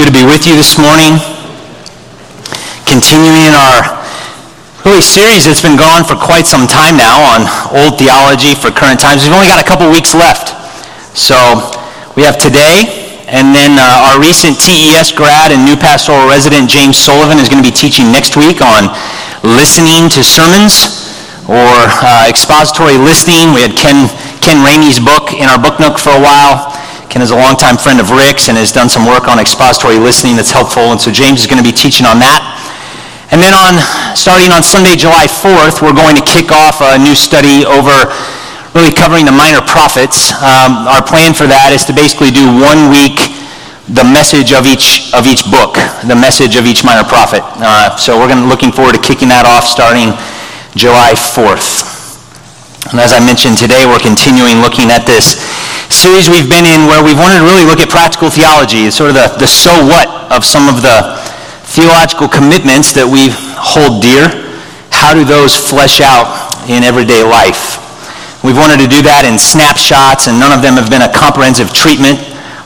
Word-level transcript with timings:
good 0.00 0.16
to 0.16 0.16
be 0.16 0.24
with 0.24 0.48
you 0.48 0.56
this 0.56 0.80
morning. 0.80 1.20
Continuing 2.88 3.52
our 3.52 4.00
really 4.88 5.04
series 5.04 5.44
that's 5.44 5.60
been 5.60 5.76
going 5.76 6.08
for 6.08 6.16
quite 6.16 6.48
some 6.48 6.64
time 6.64 6.96
now 6.96 7.20
on 7.20 7.44
old 7.68 8.00
theology 8.00 8.56
for 8.56 8.72
current 8.72 8.96
times. 8.96 9.28
We've 9.28 9.36
only 9.36 9.52
got 9.52 9.60
a 9.60 9.68
couple 9.68 9.84
weeks 9.92 10.16
left. 10.16 10.56
So 11.12 11.36
we 12.16 12.24
have 12.24 12.40
today, 12.40 12.88
and 13.28 13.52
then 13.52 13.76
uh, 13.76 14.08
our 14.08 14.16
recent 14.16 14.56
TES 14.56 15.12
grad 15.12 15.52
and 15.52 15.68
new 15.68 15.76
pastoral 15.76 16.24
resident 16.24 16.72
James 16.72 16.96
Sullivan 16.96 17.36
is 17.36 17.52
going 17.52 17.60
to 17.60 17.68
be 17.68 17.76
teaching 17.76 18.08
next 18.08 18.40
week 18.40 18.64
on 18.64 18.88
listening 19.44 20.08
to 20.16 20.24
sermons 20.24 20.96
or 21.44 21.68
uh, 22.00 22.24
expository 22.24 22.96
listening. 22.96 23.52
We 23.52 23.68
had 23.68 23.76
Ken, 23.76 24.08
Ken 24.40 24.64
Ramey's 24.64 24.96
book 24.96 25.36
in 25.36 25.44
our 25.44 25.60
book 25.60 25.76
nook 25.76 26.00
for 26.00 26.16
a 26.16 26.22
while. 26.24 26.69
Ken 27.10 27.26
is 27.26 27.34
a 27.34 27.36
longtime 27.36 27.74
friend 27.74 27.98
of 27.98 28.14
Rick's 28.14 28.46
and 28.46 28.54
has 28.54 28.70
done 28.70 28.86
some 28.86 29.02
work 29.02 29.26
on 29.26 29.42
expository 29.42 29.98
listening 29.98 30.38
that's 30.38 30.54
helpful. 30.54 30.94
And 30.94 31.00
so 31.02 31.10
James 31.10 31.42
is 31.42 31.50
going 31.50 31.58
to 31.58 31.66
be 31.66 31.74
teaching 31.74 32.06
on 32.06 32.22
that. 32.22 32.38
And 33.34 33.42
then 33.42 33.50
on, 33.50 33.82
starting 34.14 34.54
on 34.54 34.62
Sunday, 34.62 34.94
July 34.94 35.26
4th, 35.26 35.82
we're 35.82 35.94
going 35.94 36.14
to 36.14 36.22
kick 36.22 36.54
off 36.54 36.78
a 36.78 36.94
new 37.02 37.18
study 37.18 37.66
over 37.66 37.90
really 38.78 38.94
covering 38.94 39.26
the 39.26 39.34
minor 39.34 39.58
prophets. 39.58 40.30
Um, 40.38 40.86
our 40.86 41.02
plan 41.02 41.34
for 41.34 41.50
that 41.50 41.74
is 41.74 41.82
to 41.90 41.92
basically 41.92 42.30
do 42.30 42.46
one 42.46 42.94
week 42.94 43.18
the 43.90 44.06
message 44.06 44.54
of 44.54 44.70
each 44.70 45.10
of 45.10 45.26
each 45.26 45.42
book, 45.50 45.74
the 46.06 46.14
message 46.14 46.54
of 46.54 46.62
each 46.62 46.86
minor 46.86 47.02
prophet. 47.02 47.42
Uh, 47.58 47.90
so 47.98 48.14
we're 48.22 48.30
going 48.30 48.46
looking 48.46 48.70
forward 48.70 48.94
to 48.94 49.02
kicking 49.02 49.26
that 49.34 49.42
off 49.42 49.66
starting 49.66 50.14
July 50.78 51.18
4th. 51.18 51.90
And 52.94 53.02
as 53.02 53.10
I 53.10 53.18
mentioned 53.18 53.58
today, 53.58 53.82
we're 53.82 53.98
continuing 53.98 54.62
looking 54.62 54.94
at 54.94 55.10
this 55.10 55.42
series 56.00 56.32
we've 56.32 56.48
been 56.48 56.64
in 56.64 56.88
where 56.88 57.04
we've 57.04 57.20
wanted 57.20 57.44
to 57.44 57.44
really 57.44 57.68
look 57.68 57.76
at 57.76 57.92
practical 57.92 58.32
theology, 58.32 58.88
sort 58.88 59.12
of 59.12 59.20
the, 59.20 59.28
the 59.36 59.44
so 59.44 59.68
what 59.84 60.08
of 60.32 60.48
some 60.48 60.64
of 60.64 60.80
the 60.80 61.20
theological 61.76 62.24
commitments 62.24 62.96
that 62.96 63.04
we 63.04 63.28
hold 63.60 64.00
dear. 64.00 64.32
How 64.88 65.12
do 65.12 65.28
those 65.28 65.52
flesh 65.52 66.00
out 66.00 66.24
in 66.72 66.88
everyday 66.88 67.20
life? 67.20 67.76
We've 68.40 68.56
wanted 68.56 68.80
to 68.80 68.88
do 68.88 69.04
that 69.04 69.28
in 69.28 69.36
snapshots, 69.36 70.24
and 70.24 70.40
none 70.40 70.56
of 70.56 70.64
them 70.64 70.80
have 70.80 70.88
been 70.88 71.04
a 71.04 71.12
comprehensive 71.12 71.68
treatment 71.76 72.16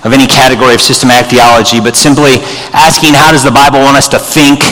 of 0.06 0.14
any 0.14 0.30
category 0.30 0.78
of 0.78 0.78
systematic 0.78 1.34
theology, 1.34 1.82
but 1.82 1.98
simply 1.98 2.38
asking 2.70 3.18
how 3.18 3.34
does 3.34 3.42
the 3.42 3.50
Bible 3.50 3.82
want 3.82 3.98
us 3.98 4.06
to 4.14 4.18
think? 4.22 4.62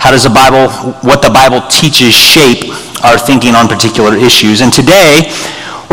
How 0.00 0.16
does 0.16 0.24
the 0.24 0.32
Bible, 0.32 0.72
what 1.04 1.20
the 1.20 1.28
Bible 1.28 1.60
teaches, 1.68 2.16
shape 2.16 2.72
our 3.04 3.20
thinking 3.20 3.52
on 3.52 3.68
particular 3.68 4.16
issues? 4.16 4.64
And 4.64 4.72
today, 4.72 5.28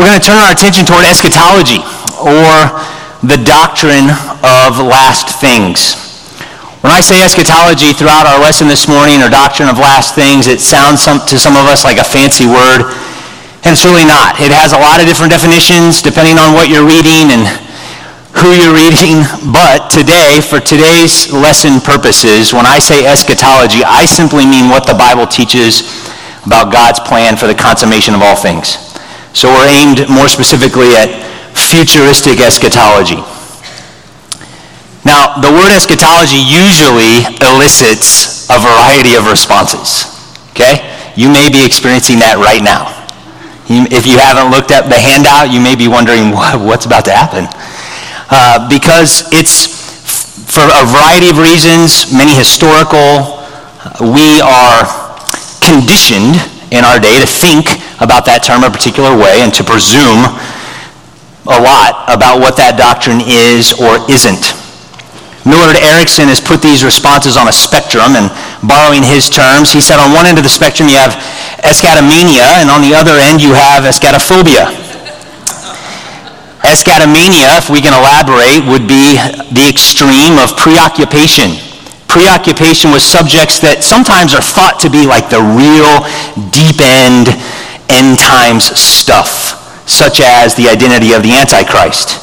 we're 0.00 0.08
going 0.08 0.16
to 0.16 0.24
turn 0.24 0.40
our 0.40 0.48
attention 0.48 0.88
toward 0.88 1.04
eschatology 1.04 1.84
or 2.18 2.52
the 3.24 3.40
doctrine 3.44 4.10
of 4.44 4.78
last 4.80 5.40
things. 5.40 5.96
When 6.84 6.94
I 6.94 7.02
say 7.02 7.18
eschatology 7.24 7.90
throughout 7.90 8.30
our 8.30 8.38
lesson 8.38 8.68
this 8.68 8.86
morning 8.86 9.18
or 9.18 9.28
doctrine 9.28 9.66
of 9.66 9.78
last 9.78 10.14
things, 10.14 10.46
it 10.46 10.60
sounds 10.60 11.02
some, 11.02 11.18
to 11.26 11.34
some 11.34 11.58
of 11.58 11.66
us 11.66 11.82
like 11.82 11.98
a 11.98 12.06
fancy 12.06 12.46
word, 12.46 12.86
and 13.66 13.74
it's 13.74 13.82
really 13.82 14.06
not. 14.06 14.38
It 14.38 14.54
has 14.54 14.70
a 14.70 14.78
lot 14.78 15.02
of 15.02 15.10
different 15.10 15.34
definitions 15.34 15.98
depending 15.98 16.38
on 16.38 16.54
what 16.54 16.70
you're 16.70 16.86
reading 16.86 17.34
and 17.34 17.50
who 18.38 18.54
you're 18.54 18.76
reading. 18.76 19.26
But 19.50 19.90
today, 19.90 20.38
for 20.38 20.62
today's 20.62 21.32
lesson 21.34 21.82
purposes, 21.82 22.54
when 22.54 22.68
I 22.68 22.78
say 22.78 23.02
eschatology, 23.02 23.82
I 23.82 24.06
simply 24.06 24.46
mean 24.46 24.70
what 24.70 24.86
the 24.86 24.94
Bible 24.94 25.26
teaches 25.26 25.82
about 26.46 26.70
God's 26.70 27.00
plan 27.02 27.34
for 27.34 27.50
the 27.50 27.58
consummation 27.58 28.14
of 28.14 28.22
all 28.22 28.36
things. 28.38 28.78
So 29.34 29.50
we're 29.50 29.66
aimed 29.66 30.06
more 30.06 30.30
specifically 30.30 30.94
at 30.94 31.10
futuristic 31.56 32.40
eschatology. 32.40 33.20
Now, 35.06 35.38
the 35.38 35.50
word 35.50 35.70
eschatology 35.70 36.42
usually 36.42 37.22
elicits 37.38 38.50
a 38.50 38.58
variety 38.58 39.14
of 39.14 39.30
responses. 39.30 40.10
Okay? 40.50 40.82
You 41.14 41.30
may 41.30 41.48
be 41.48 41.64
experiencing 41.64 42.18
that 42.20 42.42
right 42.42 42.62
now. 42.62 42.92
if 43.66 44.06
you 44.06 44.18
haven't 44.18 44.50
looked 44.50 44.70
at 44.70 44.90
the 44.90 44.98
handout, 44.98 45.50
you 45.50 45.62
may 45.62 45.74
be 45.74 45.86
wondering 45.86 46.30
what's 46.66 46.86
about 46.86 47.04
to 47.06 47.14
happen. 47.14 47.46
Uh, 48.30 48.66
because 48.68 49.30
it's, 49.30 49.70
for 50.50 50.66
a 50.66 50.82
variety 50.86 51.30
of 51.30 51.38
reasons, 51.38 52.10
many 52.10 52.34
historical, 52.34 53.38
we 54.02 54.42
are 54.42 54.82
conditioned 55.62 56.34
in 56.74 56.82
our 56.82 56.98
day 56.98 57.22
to 57.22 57.26
think 57.26 57.78
about 58.02 58.26
that 58.26 58.42
term 58.42 58.66
a 58.66 58.70
particular 58.70 59.14
way 59.14 59.38
and 59.46 59.54
to 59.54 59.62
presume 59.62 60.26
a 61.46 61.58
lot 61.62 62.06
about 62.10 62.42
what 62.42 62.58
that 62.58 62.74
doctrine 62.74 63.22
is 63.22 63.70
or 63.78 64.02
isn't. 64.10 64.54
Millard 65.46 65.78
Erickson 65.78 66.26
has 66.26 66.42
put 66.42 66.58
these 66.58 66.82
responses 66.82 67.38
on 67.38 67.46
a 67.46 67.54
spectrum, 67.54 68.18
and 68.18 68.34
borrowing 68.66 69.06
his 69.06 69.30
terms, 69.30 69.70
he 69.70 69.78
said 69.78 70.02
on 70.02 70.10
one 70.10 70.26
end 70.26 70.42
of 70.42 70.44
the 70.44 70.50
spectrum 70.50 70.90
you 70.90 70.98
have 70.98 71.14
eschatomania, 71.62 72.58
and 72.58 72.66
on 72.66 72.82
the 72.82 72.90
other 72.90 73.14
end 73.14 73.38
you 73.38 73.54
have 73.54 73.86
eschatophobia. 73.86 74.66
Eschatomania, 76.66 77.54
if 77.62 77.70
we 77.70 77.78
can 77.78 77.94
elaborate, 77.94 78.66
would 78.66 78.90
be 78.90 79.14
the 79.54 79.70
extreme 79.70 80.34
of 80.42 80.58
preoccupation. 80.58 81.54
Preoccupation 82.10 82.90
with 82.90 83.06
subjects 83.06 83.62
that 83.62 83.86
sometimes 83.86 84.34
are 84.34 84.42
thought 84.42 84.82
to 84.82 84.90
be 84.90 85.06
like 85.06 85.30
the 85.30 85.38
real 85.38 86.02
deep 86.50 86.82
end, 86.82 87.30
end 87.86 88.18
times 88.18 88.66
stuff 88.74 89.65
such 89.86 90.20
as 90.20 90.54
the 90.54 90.68
identity 90.68 91.14
of 91.14 91.22
the 91.22 91.32
Antichrist 91.32 92.18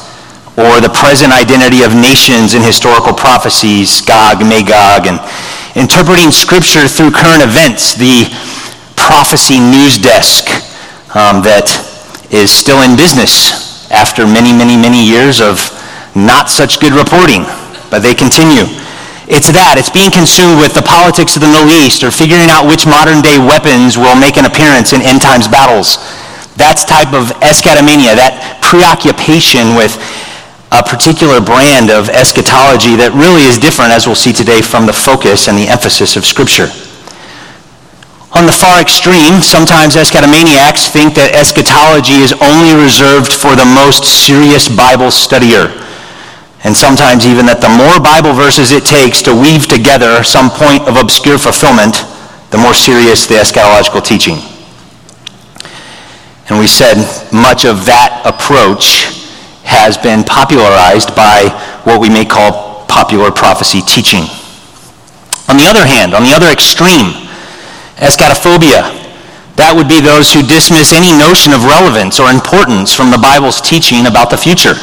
or 0.54 0.78
the 0.78 0.92
present 0.92 1.32
identity 1.32 1.82
of 1.82 1.96
nations 1.96 2.54
in 2.54 2.62
historical 2.62 3.12
prophecies, 3.12 4.00
Gog, 4.04 4.38
Magog, 4.44 5.08
and 5.10 5.18
interpreting 5.74 6.30
Scripture 6.30 6.86
through 6.86 7.10
current 7.10 7.42
events, 7.42 7.96
the 7.98 8.30
prophecy 8.94 9.58
news 9.58 9.98
desk 9.98 10.46
um, 11.16 11.42
that 11.42 11.66
is 12.30 12.52
still 12.54 12.86
in 12.86 12.94
business 12.94 13.90
after 13.90 14.26
many, 14.26 14.54
many, 14.54 14.78
many 14.78 15.02
years 15.02 15.42
of 15.42 15.58
not 16.14 16.46
such 16.46 16.78
good 16.78 16.94
reporting, 16.94 17.42
but 17.90 17.98
they 18.06 18.14
continue. 18.14 18.70
It's 19.26 19.50
that. 19.50 19.80
It's 19.80 19.90
being 19.90 20.12
consumed 20.12 20.60
with 20.60 20.76
the 20.76 20.84
politics 20.84 21.34
of 21.34 21.42
the 21.42 21.50
Middle 21.50 21.72
East 21.72 22.04
or 22.04 22.12
figuring 22.12 22.52
out 22.52 22.68
which 22.68 22.86
modern 22.86 23.24
day 23.24 23.40
weapons 23.40 23.96
will 23.96 24.14
make 24.14 24.36
an 24.36 24.44
appearance 24.44 24.92
in 24.92 25.02
end 25.02 25.24
times 25.24 25.48
battles 25.48 25.98
that's 26.56 26.84
type 26.84 27.12
of 27.12 27.34
eschatomania, 27.42 28.14
that 28.14 28.62
preoccupation 28.62 29.74
with 29.74 29.98
a 30.70 30.82
particular 30.82 31.38
brand 31.38 31.90
of 31.90 32.10
eschatology 32.10 32.98
that 32.98 33.14
really 33.14 33.46
is 33.46 33.58
different, 33.58 33.94
as 33.94 34.06
we'll 34.06 34.18
see 34.18 34.34
today, 34.34 34.62
from 34.62 34.86
the 34.86 34.94
focus 34.94 35.46
and 35.46 35.58
the 35.58 35.70
emphasis 35.70 36.18
of 36.18 36.26
Scripture. 36.26 36.66
On 38.34 38.46
the 38.46 38.54
far 38.54 38.82
extreme, 38.82 39.38
sometimes 39.38 39.94
eschatomaniacs 39.94 40.90
think 40.90 41.14
that 41.14 41.30
eschatology 41.38 42.18
is 42.18 42.34
only 42.42 42.74
reserved 42.74 43.30
for 43.30 43.54
the 43.54 43.66
most 43.66 44.02
serious 44.02 44.66
Bible 44.66 45.14
studier. 45.14 45.70
And 46.66 46.74
sometimes 46.74 47.30
even 47.30 47.46
that 47.46 47.62
the 47.62 47.70
more 47.70 48.02
Bible 48.02 48.34
verses 48.34 48.74
it 48.74 48.82
takes 48.82 49.22
to 49.30 49.36
weave 49.36 49.70
together 49.70 50.26
some 50.26 50.50
point 50.50 50.82
of 50.90 50.98
obscure 50.98 51.38
fulfillment, 51.38 52.02
the 52.50 52.58
more 52.58 52.74
serious 52.74 53.30
the 53.30 53.38
eschatological 53.38 54.02
teaching. 54.02 54.42
And 56.48 56.58
we 56.58 56.66
said 56.68 57.00
much 57.32 57.64
of 57.64 57.86
that 57.86 58.20
approach 58.24 59.08
has 59.64 59.96
been 59.96 60.24
popularized 60.24 61.16
by 61.16 61.48
what 61.84 62.00
we 62.00 62.08
may 62.08 62.24
call 62.24 62.84
popular 62.86 63.30
prophecy 63.30 63.80
teaching. 63.80 64.28
On 65.48 65.56
the 65.56 65.64
other 65.64 65.84
hand, 65.84 66.12
on 66.12 66.22
the 66.22 66.32
other 66.32 66.48
extreme, 66.52 67.28
eschatophobia, 67.96 68.92
that 69.56 69.70
would 69.70 69.88
be 69.88 70.02
those 70.02 70.34
who 70.34 70.42
dismiss 70.42 70.92
any 70.92 71.14
notion 71.14 71.54
of 71.54 71.64
relevance 71.64 72.18
or 72.18 72.28
importance 72.28 72.92
from 72.92 73.14
the 73.14 73.20
Bible's 73.20 73.60
teaching 73.60 74.06
about 74.10 74.28
the 74.28 74.36
future. 74.36 74.74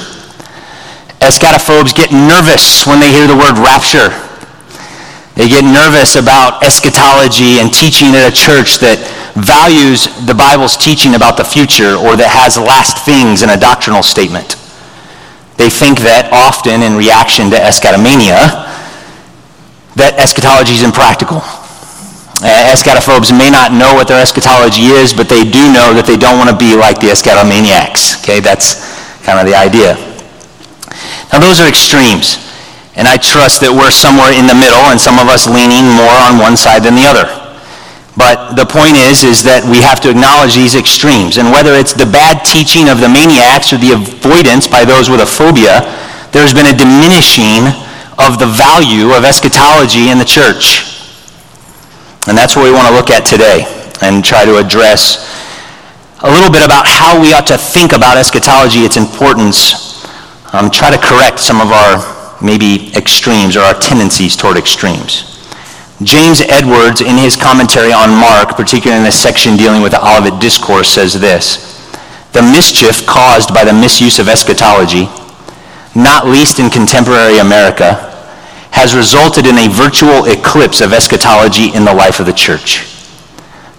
Eschatophobes 1.21 1.93
get 1.93 2.09
nervous 2.09 2.87
when 2.87 2.97
they 2.97 3.11
hear 3.11 3.27
the 3.27 3.37
word 3.37 3.59
rapture. 3.61 4.09
They 5.35 5.47
get 5.47 5.63
nervous 5.63 6.15
about 6.15 6.63
eschatology 6.63 7.59
and 7.63 7.73
teaching 7.73 8.13
at 8.13 8.27
a 8.27 8.35
church 8.35 8.79
that 8.83 8.99
values 9.39 10.11
the 10.27 10.35
Bible's 10.35 10.75
teaching 10.75 11.15
about 11.15 11.37
the 11.37 11.47
future 11.47 11.95
or 11.95 12.19
that 12.19 12.27
has 12.27 12.59
last 12.59 13.05
things 13.07 13.41
in 13.41 13.49
a 13.49 13.57
doctrinal 13.57 14.03
statement. 14.03 14.59
They 15.55 15.69
think 15.69 16.03
that 16.03 16.27
often 16.35 16.83
in 16.83 16.99
reaction 16.99 17.47
to 17.53 17.57
eschatomania, 17.57 18.67
that 19.95 20.19
eschatology 20.19 20.75
is 20.75 20.83
impractical. 20.83 21.39
Uh, 22.41 22.73
eschatophobes 22.73 23.29
may 23.29 23.53
not 23.53 23.69
know 23.69 23.93
what 23.93 24.09
their 24.09 24.17
eschatology 24.17 24.89
is, 24.97 25.13
but 25.13 25.29
they 25.29 25.45
do 25.45 25.61
know 25.69 25.93
that 25.93 26.09
they 26.09 26.17
don't 26.17 26.41
want 26.41 26.49
to 26.49 26.57
be 26.57 26.73
like 26.73 26.97
the 26.97 27.13
eschatomaniacs. 27.13 28.19
Okay, 28.25 28.41
that's 28.41 28.81
kind 29.21 29.37
of 29.37 29.45
the 29.45 29.53
idea. 29.53 29.93
Now, 31.29 31.39
those 31.39 31.61
are 31.61 31.69
extremes, 31.69 32.41
and 32.95 33.07
I 33.07 33.15
trust 33.15 33.63
that 33.63 33.71
we're 33.71 33.93
somewhere 33.93 34.35
in 34.35 34.47
the 34.47 34.57
middle, 34.57 34.91
and 34.91 34.99
some 34.99 35.15
of 35.19 35.31
us 35.31 35.47
leaning 35.47 35.87
more 35.95 36.15
on 36.27 36.37
one 36.37 36.59
side 36.59 36.83
than 36.83 36.99
the 36.99 37.07
other. 37.07 37.23
But 38.19 38.59
the 38.59 38.67
point 38.67 38.99
is, 38.99 39.23
is 39.23 39.39
that 39.47 39.63
we 39.63 39.79
have 39.79 40.03
to 40.03 40.11
acknowledge 40.11 40.59
these 40.59 40.75
extremes. 40.75 41.39
And 41.39 41.47
whether 41.47 41.71
it's 41.79 41.95
the 41.95 42.05
bad 42.05 42.43
teaching 42.43 42.91
of 42.91 42.99
the 42.99 43.07
maniacs 43.07 43.71
or 43.71 43.79
the 43.79 43.95
avoidance 43.95 44.67
by 44.67 44.83
those 44.83 45.07
with 45.07 45.23
a 45.23 45.29
phobia, 45.29 45.87
there's 46.35 46.51
been 46.51 46.67
a 46.67 46.75
diminishing 46.75 47.71
of 48.19 48.35
the 48.35 48.51
value 48.51 49.15
of 49.15 49.23
eschatology 49.23 50.11
in 50.11 50.19
the 50.19 50.27
church. 50.27 50.91
And 52.27 52.35
that's 52.35 52.59
what 52.59 52.67
we 52.67 52.71
want 52.75 52.91
to 52.91 52.93
look 52.93 53.09
at 53.09 53.23
today 53.23 53.63
and 54.03 54.19
try 54.19 54.43
to 54.43 54.59
address 54.59 55.23
a 56.21 56.29
little 56.29 56.51
bit 56.51 56.61
about 56.61 56.85
how 56.85 57.15
we 57.15 57.33
ought 57.33 57.47
to 57.47 57.57
think 57.57 57.93
about 57.93 58.17
eschatology, 58.19 58.85
its 58.85 58.97
importance, 58.97 60.03
um, 60.53 60.69
try 60.69 60.91
to 60.91 60.99
correct 60.99 61.39
some 61.39 61.63
of 61.63 61.71
our 61.71 62.20
maybe 62.41 62.91
extremes 62.95 63.55
or 63.55 63.61
our 63.61 63.73
tendencies 63.73 64.35
toward 64.35 64.57
extremes. 64.57 65.31
James 66.03 66.41
Edwards, 66.41 67.01
in 67.01 67.17
his 67.17 67.35
commentary 67.35 67.93
on 67.93 68.09
Mark, 68.09 68.57
particularly 68.57 68.99
in 68.99 69.05
the 69.05 69.11
section 69.11 69.55
dealing 69.55 69.83
with 69.83 69.91
the 69.91 70.01
Olivet 70.01 70.41
Discourse, 70.41 70.89
says 70.89 71.19
this 71.19 71.77
The 72.33 72.41
mischief 72.41 73.05
caused 73.05 73.53
by 73.53 73.63
the 73.63 73.73
misuse 73.73 74.17
of 74.17 74.27
eschatology, 74.27 75.05
not 75.93 76.25
least 76.25 76.57
in 76.57 76.71
contemporary 76.71 77.37
America, 77.37 78.07
has 78.71 78.95
resulted 78.95 79.45
in 79.45 79.57
a 79.59 79.69
virtual 79.69 80.25
eclipse 80.25 80.81
of 80.81 80.93
eschatology 80.93 81.73
in 81.75 81.85
the 81.85 81.93
life 81.93 82.19
of 82.19 82.25
the 82.25 82.33
church. 82.33 82.87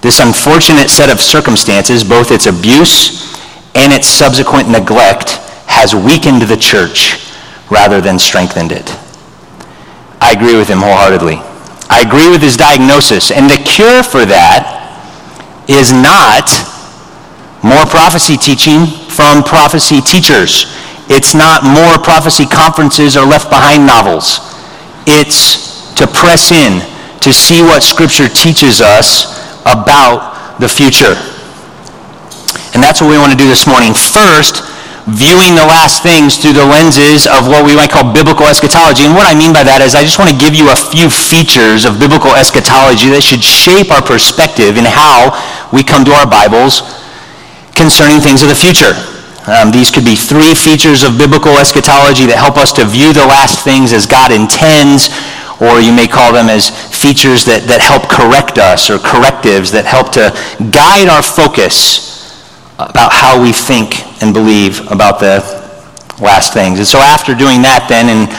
This 0.00 0.20
unfortunate 0.20 0.90
set 0.90 1.10
of 1.10 1.20
circumstances, 1.20 2.04
both 2.04 2.30
its 2.30 2.46
abuse 2.46 3.34
and 3.74 3.92
its 3.92 4.06
subsequent 4.06 4.68
neglect, 4.68 5.38
has 5.66 5.94
weakened 5.94 6.42
the 6.42 6.56
church 6.56 7.21
rather 7.72 8.00
than 8.00 8.18
strengthened 8.18 8.70
it. 8.70 8.92
I 10.20 10.36
agree 10.36 10.56
with 10.56 10.68
him 10.68 10.84
wholeheartedly. 10.84 11.40
I 11.88 12.04
agree 12.04 12.28
with 12.28 12.42
his 12.42 12.56
diagnosis. 12.56 13.32
And 13.32 13.48
the 13.48 13.56
cure 13.64 14.04
for 14.04 14.28
that 14.28 14.78
is 15.68 15.90
not 15.90 16.52
more 17.64 17.88
prophecy 17.88 18.36
teaching 18.36 18.86
from 19.08 19.42
prophecy 19.42 20.00
teachers. 20.00 20.68
It's 21.08 21.34
not 21.34 21.64
more 21.64 21.96
prophecy 21.98 22.46
conferences 22.46 23.16
or 23.16 23.24
left 23.24 23.48
behind 23.48 23.86
novels. 23.86 24.38
It's 25.08 25.92
to 25.96 26.06
press 26.06 26.52
in 26.52 26.84
to 27.20 27.32
see 27.32 27.62
what 27.62 27.82
Scripture 27.82 28.28
teaches 28.28 28.80
us 28.80 29.32
about 29.62 30.60
the 30.60 30.68
future. 30.68 31.16
And 32.74 32.82
that's 32.82 33.00
what 33.00 33.10
we 33.10 33.18
want 33.18 33.32
to 33.32 33.38
do 33.38 33.48
this 33.48 33.66
morning. 33.66 33.92
First, 33.94 34.64
viewing 35.10 35.58
the 35.58 35.66
last 35.66 36.02
things 36.06 36.38
through 36.38 36.54
the 36.54 36.62
lenses 36.62 37.26
of 37.26 37.50
what 37.50 37.66
we 37.66 37.74
might 37.74 37.90
call 37.90 38.06
biblical 38.06 38.46
eschatology. 38.46 39.02
And 39.02 39.18
what 39.18 39.26
I 39.26 39.34
mean 39.34 39.50
by 39.50 39.66
that 39.66 39.82
is 39.82 39.98
I 39.98 40.06
just 40.06 40.22
want 40.22 40.30
to 40.30 40.38
give 40.38 40.54
you 40.54 40.70
a 40.70 40.78
few 40.78 41.10
features 41.10 41.82
of 41.82 41.98
biblical 41.98 42.30
eschatology 42.38 43.10
that 43.10 43.26
should 43.26 43.42
shape 43.42 43.90
our 43.90 44.02
perspective 44.02 44.78
in 44.78 44.86
how 44.86 45.34
we 45.74 45.82
come 45.82 46.06
to 46.06 46.14
our 46.14 46.28
Bibles 46.28 46.86
concerning 47.74 48.22
things 48.22 48.46
of 48.46 48.48
the 48.52 48.58
future. 48.58 48.94
Um, 49.50 49.74
these 49.74 49.90
could 49.90 50.06
be 50.06 50.14
three 50.14 50.54
features 50.54 51.02
of 51.02 51.18
biblical 51.18 51.58
eschatology 51.58 52.30
that 52.30 52.38
help 52.38 52.54
us 52.54 52.70
to 52.78 52.86
view 52.86 53.10
the 53.10 53.26
last 53.26 53.66
things 53.66 53.90
as 53.90 54.06
God 54.06 54.30
intends, 54.30 55.10
or 55.58 55.82
you 55.82 55.90
may 55.90 56.06
call 56.06 56.30
them 56.30 56.46
as 56.46 56.70
features 56.94 57.42
that, 57.50 57.66
that 57.66 57.82
help 57.82 58.06
correct 58.06 58.62
us 58.62 58.86
or 58.86 59.02
correctives 59.02 59.74
that 59.74 59.82
help 59.82 60.14
to 60.14 60.30
guide 60.70 61.10
our 61.10 61.26
focus 61.26 62.11
about 62.90 63.12
how 63.12 63.40
we 63.40 63.52
think 63.52 64.02
and 64.22 64.32
believe 64.32 64.80
about 64.90 65.20
the 65.20 65.40
last 66.20 66.52
things. 66.52 66.78
And 66.78 66.86
so 66.86 66.98
after 66.98 67.34
doing 67.34 67.62
that 67.62 67.86
then, 67.88 68.08
in 68.08 68.30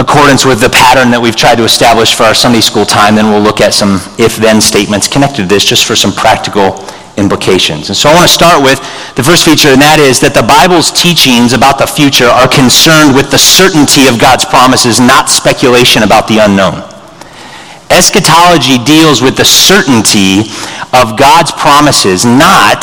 accordance 0.00 0.44
with 0.44 0.60
the 0.60 0.70
pattern 0.70 1.10
that 1.12 1.20
we've 1.20 1.36
tried 1.36 1.56
to 1.56 1.64
establish 1.64 2.14
for 2.14 2.24
our 2.24 2.34
Sunday 2.34 2.60
school 2.60 2.84
time, 2.84 3.14
then 3.14 3.28
we'll 3.28 3.42
look 3.42 3.60
at 3.60 3.74
some 3.74 4.00
if-then 4.18 4.60
statements 4.60 5.06
connected 5.06 5.44
to 5.44 5.48
this 5.48 5.64
just 5.64 5.84
for 5.84 5.94
some 5.94 6.12
practical 6.12 6.80
implications. 7.20 7.92
And 7.92 7.96
so 7.96 8.08
I 8.08 8.16
want 8.16 8.26
to 8.26 8.32
start 8.32 8.64
with 8.64 8.80
the 9.14 9.22
first 9.22 9.44
feature, 9.44 9.68
and 9.68 9.82
that 9.84 10.00
is 10.00 10.16
that 10.24 10.32
the 10.32 10.42
Bible's 10.42 10.88
teachings 10.88 11.52
about 11.52 11.76
the 11.76 11.86
future 11.86 12.24
are 12.24 12.48
concerned 12.48 13.12
with 13.12 13.28
the 13.28 13.36
certainty 13.36 14.08
of 14.08 14.16
God's 14.16 14.48
promises, 14.48 14.96
not 14.96 15.28
speculation 15.28 16.02
about 16.02 16.24
the 16.24 16.40
unknown. 16.40 16.80
Eschatology 17.92 18.80
deals 18.88 19.20
with 19.20 19.36
the 19.36 19.44
certainty 19.44 20.48
of 20.96 21.20
God's 21.20 21.52
promises, 21.52 22.24
not 22.24 22.80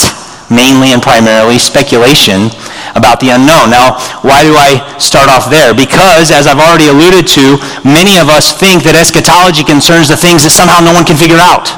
mainly 0.50 0.92
and 0.92 1.02
primarily 1.02 1.58
speculation 1.58 2.50
about 2.98 3.22
the 3.22 3.30
unknown. 3.30 3.70
Now, 3.70 4.02
why 4.26 4.44
do 4.44 4.58
I 4.58 4.82
start 4.98 5.30
off 5.30 5.50
there? 5.50 5.74
Because, 5.74 6.34
as 6.34 6.50
I've 6.50 6.60
already 6.60 6.90
alluded 6.90 7.30
to, 7.38 7.62
many 7.86 8.18
of 8.18 8.28
us 8.28 8.52
think 8.52 8.84
that 8.84 8.98
eschatology 8.98 9.64
concerns 9.64 10.10
the 10.10 10.18
things 10.18 10.44
that 10.44 10.54
somehow 10.54 10.82
no 10.82 10.94
one 10.94 11.06
can 11.06 11.18
figure 11.18 11.40
out. 11.40 11.70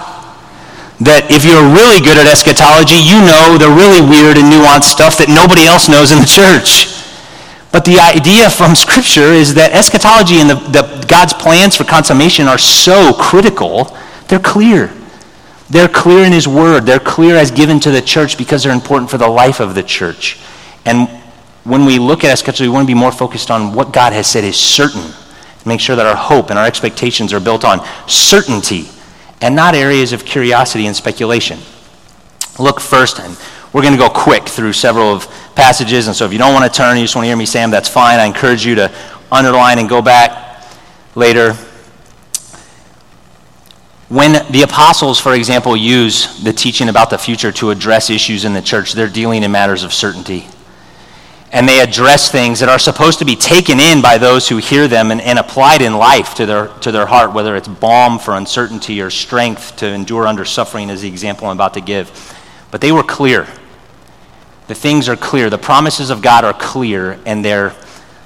That 1.01 1.33
if 1.33 1.44
you're 1.44 1.65
really 1.65 2.00
good 2.00 2.15
at 2.15 2.29
eschatology, 2.29 3.01
you 3.01 3.18
know 3.25 3.57
the 3.57 3.68
really 3.68 4.00
weird 4.00 4.38
and 4.38 4.47
nuanced 4.47 4.94
stuff 4.94 5.17
that 5.17 5.27
nobody 5.27 5.65
else 5.65 5.89
knows 5.89 6.13
in 6.13 6.21
the 6.21 6.29
church. 6.29 6.94
But 7.71 7.85
the 7.85 8.00
idea 8.00 8.50
from 8.50 8.75
Scripture 8.85 9.33
is 9.33 9.56
that 9.56 9.74
eschatology 9.74 10.39
and 10.39 10.50
the, 10.50 10.59
the, 10.69 10.83
God's 11.07 11.33
plans 11.33 11.75
for 11.75 11.83
consummation 11.83 12.47
are 12.47 12.59
so 12.59 13.13
critical, 13.13 13.97
they're 14.27 14.39
clear. 14.39 14.94
They're 15.71 15.88
clear 15.88 16.25
in 16.25 16.33
His 16.33 16.50
Word. 16.50 16.85
They're 16.85 17.00
clear 17.00 17.38
as 17.38 17.50
given 17.50 17.79
to 17.79 17.91
the 17.91 18.01
church 18.01 18.38
because 18.38 18.62
they're 18.63 18.73
important 18.73 19.09
for 19.09 19.18
the 19.18 19.29
life 19.29 19.62
of 19.62 19.73
the 19.73 19.81
church. 19.81 20.38
And 20.85 21.07
when 21.63 21.85
we 21.85 21.97
look 21.97 22.25
at 22.25 22.31
eschatology, 22.31 22.63
we 22.65 22.69
want 22.73 22.83
to 22.85 22.94
be 22.94 23.00
more 23.00 23.12
focused 23.12 23.50
on 23.50 23.73
what 23.73 23.94
God 23.94 24.12
has 24.12 24.27
said 24.27 24.44
is 24.44 24.57
certain. 24.57 25.13
Make 25.65 25.79
sure 25.79 25.95
that 25.95 26.06
our 26.06 26.15
hope 26.15 26.50
and 26.50 26.59
our 26.59 26.65
expectations 26.65 27.31
are 27.31 27.39
built 27.39 27.63
on 27.63 27.88
certainty 28.06 28.89
and 29.39 29.56
not 29.56 29.73
areas 29.73 30.12
of 30.12 30.25
curiosity 30.25 30.88
and 30.88 30.95
speculation. 30.95 31.59
Look 32.59 32.81
first, 32.81 33.19
and 33.21 33.38
we're 33.71 33.81
going 33.81 33.94
to 33.94 33.97
go 34.00 34.09
quick 34.09 34.50
through 34.50 34.74
several 34.74 35.13
of 35.13 35.25
passages. 35.56 36.07
And 36.07 36.15
so 36.15 36.25
if 36.25 36.33
you 36.33 36.39
don't 36.39 36.53
want 36.53 36.69
to 36.69 36.77
turn, 36.77 36.97
you 36.97 37.03
just 37.03 37.15
want 37.15 37.24
to 37.24 37.29
hear 37.29 37.38
me 37.38 37.45
them, 37.45 37.71
that's 37.71 37.88
fine. 37.88 38.19
I 38.19 38.25
encourage 38.25 38.65
you 38.65 38.75
to 38.75 38.91
underline 39.31 39.79
and 39.79 39.88
go 39.88 40.01
back 40.01 40.67
later 41.15 41.56
when 44.12 44.46
the 44.52 44.63
apostles, 44.63 45.22
for 45.22 45.34
example, 45.34 45.78
use 45.78 46.44
the 46.44 46.52
teaching 46.52 46.90
about 46.90 47.10
the 47.10 47.18
future 47.18 47.50
to 47.54 47.69
address 47.69 48.10
issues 48.10 48.44
in 48.44 48.52
the 48.52 48.62
church, 48.62 48.92
they're 48.92 49.08
dealing 49.08 49.42
in 49.42 49.50
matters 49.54 49.84
of 49.84 49.94
certainty. 49.94 50.46
And 51.54 51.66
they 51.66 51.80
address 51.80 52.30
things 52.30 52.60
that 52.60 52.68
are 52.68 52.78
supposed 52.78 53.19
to 53.19 53.25
be 53.25 53.38
taken 53.38 53.80
in 53.80 54.02
by 54.02 54.18
those 54.18 54.50
who 54.50 54.58
hear 54.58 54.90
them 54.90 55.12
and, 55.12 55.22
and 55.22 55.40
applied 55.40 55.81
in 55.81 55.94
life 55.94 56.36
to 56.36 56.46
their, 56.46 56.68
to 56.80 56.92
their 56.92 57.06
heart, 57.06 57.34
whether 57.34 57.56
it's 57.56 57.69
balm 57.69 58.19
for 58.19 58.36
uncertainty 58.36 59.02
or 59.02 59.10
strength 59.10 59.78
to 59.78 59.88
endure 59.88 60.28
under 60.28 60.44
suffering, 60.44 60.90
as 60.90 61.04
the 61.04 61.08
example 61.08 61.48
I'm 61.48 61.56
about 61.56 61.75
to 61.75 61.81
give. 61.81 62.12
But 62.69 62.81
they 62.81 62.92
were 62.92 63.04
clear. 63.04 63.48
The 64.68 64.75
things 64.75 65.08
are 65.08 65.16
clear. 65.16 65.50
The 65.50 65.58
promises 65.58 66.10
of 66.10 66.22
God 66.22 66.44
are 66.44 66.54
clear, 66.54 67.18
and 67.25 67.46
they're 67.46 67.74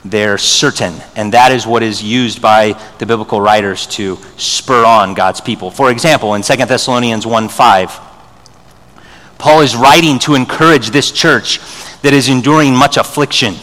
they're 0.05 0.37
certain. 0.37 0.93
And 1.15 1.33
that 1.33 1.51
is 1.51 1.65
what 1.65 1.83
is 1.83 2.01
used 2.03 2.41
by 2.41 2.79
the 2.99 3.05
biblical 3.05 3.41
writers 3.41 3.87
to 3.87 4.17
spur 4.37 4.85
on 4.85 5.13
God's 5.15 5.41
people. 5.41 5.71
For 5.71 5.89
example, 5.89 6.35
in 6.35 6.43
2 6.43 6.55
Thessalonians 6.65 7.25
1 7.25 7.49
5, 7.49 7.99
Paul 9.37 9.61
is 9.61 9.75
writing 9.75 10.19
to 10.19 10.35
encourage 10.35 10.91
this 10.91 11.11
church 11.11 11.59
that 12.01 12.13
is 12.13 12.29
enduring 12.29 12.75
much 12.75 12.97
affliction. 12.97 13.55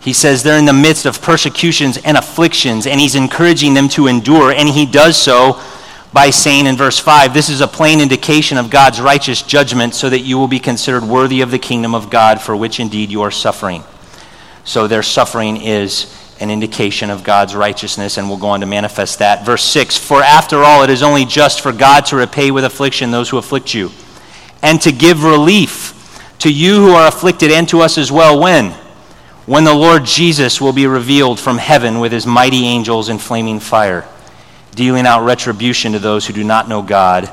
He 0.00 0.12
says 0.12 0.42
they're 0.42 0.58
in 0.58 0.64
the 0.64 0.72
midst 0.72 1.06
of 1.06 1.20
persecutions 1.20 1.96
and 1.98 2.16
afflictions, 2.16 2.86
and 2.86 3.00
he's 3.00 3.14
encouraging 3.14 3.74
them 3.74 3.88
to 3.90 4.06
endure, 4.06 4.52
and 4.52 4.68
he 4.68 4.86
does 4.86 5.16
so 5.16 5.60
by 6.12 6.30
saying 6.30 6.66
in 6.66 6.76
verse 6.76 6.98
5 6.98 7.34
this 7.34 7.48
is 7.48 7.60
a 7.60 7.66
plain 7.66 8.00
indication 8.00 8.58
of 8.58 8.70
God's 8.70 9.00
righteous 9.00 9.42
judgment, 9.42 9.94
so 9.94 10.08
that 10.10 10.20
you 10.20 10.38
will 10.38 10.46
be 10.46 10.60
considered 10.60 11.02
worthy 11.02 11.40
of 11.40 11.50
the 11.50 11.58
kingdom 11.58 11.94
of 11.94 12.10
God, 12.10 12.40
for 12.40 12.54
which 12.54 12.78
indeed 12.78 13.10
you 13.10 13.22
are 13.22 13.30
suffering. 13.30 13.82
So 14.64 14.88
their 14.88 15.02
suffering 15.02 15.58
is 15.58 16.12
an 16.40 16.50
indication 16.50 17.10
of 17.10 17.22
God's 17.22 17.54
righteousness, 17.54 18.18
and 18.18 18.28
we'll 18.28 18.38
go 18.38 18.48
on 18.48 18.60
to 18.60 18.66
manifest 18.66 19.20
that. 19.20 19.44
Verse 19.44 19.62
6 19.62 19.96
For 19.96 20.22
after 20.22 20.58
all, 20.58 20.82
it 20.82 20.90
is 20.90 21.02
only 21.02 21.24
just 21.24 21.60
for 21.60 21.72
God 21.72 22.06
to 22.06 22.16
repay 22.16 22.50
with 22.50 22.64
affliction 22.64 23.10
those 23.10 23.30
who 23.30 23.38
afflict 23.38 23.74
you, 23.74 23.90
and 24.62 24.80
to 24.82 24.92
give 24.92 25.22
relief 25.22 25.92
to 26.40 26.52
you 26.52 26.76
who 26.76 26.90
are 26.90 27.06
afflicted, 27.06 27.50
and 27.50 27.68
to 27.68 27.80
us 27.80 27.98
as 27.98 28.10
well. 28.10 28.40
When? 28.40 28.72
When 29.46 29.64
the 29.64 29.74
Lord 29.74 30.04
Jesus 30.06 30.60
will 30.60 30.72
be 30.72 30.86
revealed 30.86 31.38
from 31.38 31.58
heaven 31.58 32.00
with 32.00 32.12
his 32.12 32.26
mighty 32.26 32.64
angels 32.64 33.10
in 33.10 33.18
flaming 33.18 33.60
fire, 33.60 34.08
dealing 34.74 35.06
out 35.06 35.24
retribution 35.24 35.92
to 35.92 35.98
those 35.98 36.26
who 36.26 36.32
do 36.32 36.44
not 36.44 36.68
know 36.68 36.82
God 36.82 37.30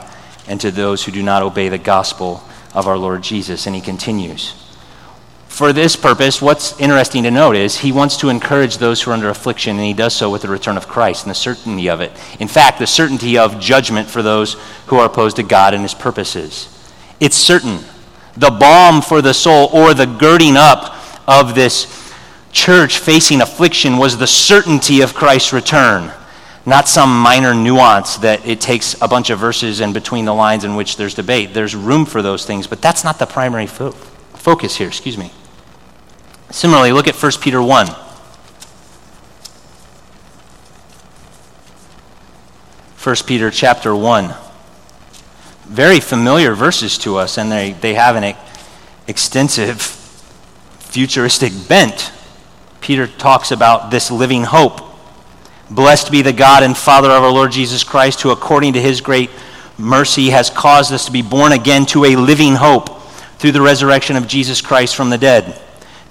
and 0.48 0.60
to 0.62 0.72
those 0.72 1.04
who 1.06 1.12
do 1.12 1.24
not 1.24 1.42
obey 1.42 1.70
the 1.70 1.78
gospel 1.78 2.44
of 2.74 2.88
our 2.88 2.98
Lord 2.98 3.24
Jesus. 3.24 3.66
And 3.66 3.76
he 3.76 3.82
continues 3.82 4.61
for 5.52 5.74
this 5.74 5.98
purpose, 5.98 6.42
what's 6.42 6.80
interesting 6.80 7.24
to 7.24 7.30
note 7.30 7.58
is 7.58 7.78
he 7.78 7.92
wants 7.92 8.16
to 8.18 8.30
encourage 8.30 8.78
those 8.78 9.02
who 9.02 9.12
are 9.12 9.14
under 9.14 9.28
affliction, 9.28 9.76
and 9.76 9.86
he 9.86 9.94
does 9.94 10.16
so 10.16 10.30
with 10.30 10.44
the 10.44 10.48
return 10.48 10.78
of 10.78 10.88
Christ 10.88 11.26
and 11.26 11.30
the 11.30 11.36
certainty 11.36 11.90
of 11.90 12.00
it. 12.00 12.14
In 12.40 12.48
fact, 12.48 12.80
the 12.80 12.88
certainty 12.88 13.38
of 13.38 13.60
judgment 13.60 14.10
for 14.10 14.22
those 14.22 14.54
who 14.88 14.96
are 14.96 15.06
opposed 15.06 15.36
to 15.36 15.44
God 15.44 15.74
and 15.74 15.84
his 15.84 15.94
purposes. 15.94 16.70
It's 17.20 17.36
certain. 17.36 17.80
The 18.38 18.50
balm 18.50 19.02
for 19.02 19.22
the 19.22 19.34
soul, 19.34 19.70
or 19.74 19.94
the 19.94 20.06
girding 20.06 20.56
up 20.56 20.96
of 21.28 21.54
this 21.54 22.14
church 22.54 23.00
facing 23.00 23.42
affliction, 23.42 23.98
was 23.98 24.18
the 24.18 24.28
certainty 24.28 25.02
of 25.02 25.14
Christ's 25.14 25.52
return, 25.52 26.14
not 26.66 26.88
some 26.88 27.16
minor 27.16 27.54
nuance 27.54 28.16
that 28.18 28.48
it 28.48 28.62
takes 28.62 28.96
a 29.02 29.08
bunch 29.08 29.30
of 29.30 29.38
verses 29.38 29.82
and 29.82 29.94
between 29.94 30.24
the 30.24 30.34
lines 30.34 30.64
in 30.64 30.78
which 30.78 30.96
there's 30.96 31.14
debate. 31.14 31.54
There's 31.54 31.76
room 31.76 32.06
for 32.06 32.22
those 32.22 32.46
things, 32.46 32.68
but 32.68 32.82
that's 32.82 33.04
not 33.04 33.20
the 33.20 33.26
primary 33.26 33.68
fo- 33.68 33.92
focus 33.92 34.78
here. 34.78 34.88
Excuse 34.88 35.18
me. 35.18 35.34
Similarly, 36.52 36.92
look 36.92 37.08
at 37.08 37.16
1 37.16 37.32
Peter 37.42 37.62
1. 37.62 37.88
1 43.04 43.16
Peter 43.26 43.50
chapter 43.50 43.96
1. 43.96 44.34
Very 45.66 46.00
familiar 46.00 46.54
verses 46.54 46.98
to 47.00 47.16
us, 47.16 47.38
and 47.38 47.52
they, 47.52 47.72
they 47.72 47.94
have 47.94 48.16
an 48.16 48.36
extensive 49.08 49.82
futuristic 49.82 51.54
bent. 51.68 52.12
Peter 52.82 53.08
talks 53.08 53.52
about 53.52 53.90
this 53.90 54.12
living 54.12 54.44
hope. 54.44 54.82
Blessed 55.70 56.12
be 56.12 56.22
the 56.22 56.34
God 56.34 56.64
and 56.64 56.78
Father 56.78 57.10
of 57.10 57.24
our 57.24 57.32
Lord 57.32 57.52
Jesus 57.52 57.84
Christ, 57.84 58.22
who 58.22 58.30
according 58.30 58.74
to 58.74 58.82
his 58.82 59.00
great 59.00 59.30
mercy 59.78 60.30
has 60.30 60.50
caused 60.50 60.92
us 60.92 61.06
to 61.06 61.12
be 61.12 61.22
born 61.22 61.54
again 61.54 61.86
to 61.88 62.04
a 62.04 62.18
living 62.18 62.56
hope 62.56 63.02
through 63.40 63.54
the 63.54 63.62
resurrection 63.62 64.18
of 64.18 64.28
Jesus 64.28 64.62
Christ 64.62 64.96
from 64.96 65.10
the 65.10 65.18
dead, 65.18 65.60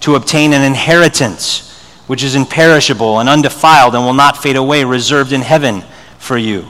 to 0.00 0.14
obtain 0.14 0.52
an 0.52 0.62
inheritance 0.62 1.66
which 2.07 2.25
is 2.25 2.35
imperishable 2.35 3.21
and 3.21 3.28
undefiled 3.28 3.95
and 3.95 4.04
will 4.04 4.14
not 4.14 4.42
fade 4.42 4.57
away, 4.57 4.85
reserved 4.85 5.33
in 5.33 5.42
heaven 5.42 5.83
for 6.19 6.37
you 6.37 6.69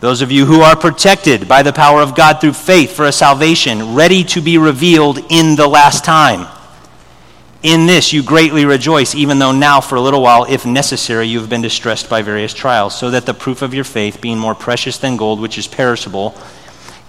those 0.00 0.20
of 0.20 0.30
you 0.30 0.44
who 0.44 0.60
are 0.60 0.76
protected 0.76 1.48
by 1.48 1.62
the 1.62 1.72
power 1.72 2.02
of 2.02 2.14
God 2.14 2.40
through 2.40 2.52
faith 2.52 2.92
for 2.92 3.06
a 3.06 3.12
salvation 3.12 3.94
ready 3.94 4.22
to 4.24 4.42
be 4.42 4.58
revealed 4.58 5.18
in 5.30 5.56
the 5.56 5.66
last 5.66 6.04
time. 6.04 6.46
In 7.62 7.86
this 7.86 8.12
you 8.12 8.22
greatly 8.22 8.66
rejoice, 8.66 9.14
even 9.14 9.38
though 9.38 9.52
now, 9.52 9.80
for 9.80 9.96
a 9.96 10.00
little 10.00 10.20
while, 10.20 10.44
if 10.44 10.66
necessary, 10.66 11.26
you 11.26 11.40
have 11.40 11.48
been 11.48 11.62
distressed 11.62 12.10
by 12.10 12.20
various 12.20 12.52
trials, 12.52 12.96
so 12.96 13.10
that 13.10 13.24
the 13.24 13.34
proof 13.34 13.62
of 13.62 13.72
your 13.72 13.84
faith, 13.84 14.20
being 14.20 14.38
more 14.38 14.54
precious 14.54 14.98
than 14.98 15.16
gold, 15.16 15.40
which 15.40 15.56
is 15.56 15.66
perishable, 15.66 16.36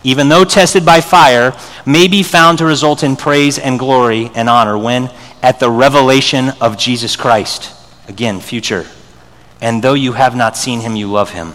even 0.03 0.29
though 0.29 0.45
tested 0.45 0.85
by 0.85 1.01
fire, 1.01 1.53
may 1.85 2.07
be 2.07 2.23
found 2.23 2.57
to 2.57 2.65
result 2.65 3.03
in 3.03 3.17
praise 3.17 3.59
and 3.59 3.77
glory 3.77 4.31
and 4.33 4.49
honor 4.49 4.77
when, 4.77 5.11
at 5.41 5.59
the 5.59 5.69
revelation 5.69 6.49
of 6.61 6.77
Jesus 6.77 7.15
Christ, 7.15 7.73
again, 8.07 8.39
future. 8.39 8.85
And 9.61 9.83
though 9.83 9.93
you 9.93 10.13
have 10.13 10.35
not 10.35 10.57
seen 10.57 10.81
him, 10.81 10.95
you 10.95 11.07
love 11.11 11.31
him. 11.31 11.53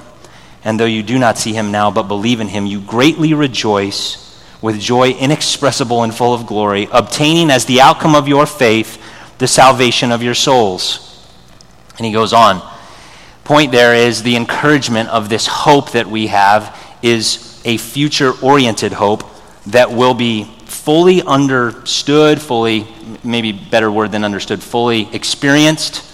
And 0.65 0.79
though 0.79 0.85
you 0.85 1.03
do 1.03 1.19
not 1.19 1.39
see 1.39 1.53
him 1.53 1.73
now, 1.73 1.91
but 1.91 2.05
believe 2.05 2.41
in 2.41 2.49
him, 2.49 2.67
you 2.67 2.81
greatly 2.81 3.35
rejoice 3.35 4.19
with 4.61 4.81
joy 4.81 5.11
inexpressible 5.11 6.05
and 6.05 6.15
full 6.15 6.35
of 6.35 6.47
glory, 6.47 6.89
obtaining 6.93 7.51
as 7.51 7.65
the 7.65 7.81
outcome 7.81 8.15
of 8.15 8.29
your 8.29 8.47
faith 8.47 9.03
the 9.39 9.49
salvation 9.49 10.13
of 10.13 10.23
your 10.23 10.35
souls. 10.35 11.09
And 11.99 12.07
he 12.07 12.13
goes 12.13 12.33
on. 12.33 12.63
Point 13.43 13.73
there 13.73 13.95
is 13.95 14.23
the 14.23 14.37
encouragement 14.37 15.09
of 15.09 15.29
this 15.29 15.49
hope 15.49 15.93
that 15.93 16.07
we 16.07 16.29
have 16.29 16.79
is 17.03 17.61
a 17.65 17.77
future 17.77 18.33
oriented 18.41 18.93
hope 18.93 19.25
that 19.67 19.91
will 19.91 20.15
be 20.15 20.49
fully 20.73 21.23
understood, 21.23 22.41
fully, 22.41 22.87
maybe 23.23 23.53
better 23.53 23.91
word 23.91 24.13
than 24.13 24.25
understood, 24.25 24.63
fully 24.63 25.09
experienced 25.15 26.05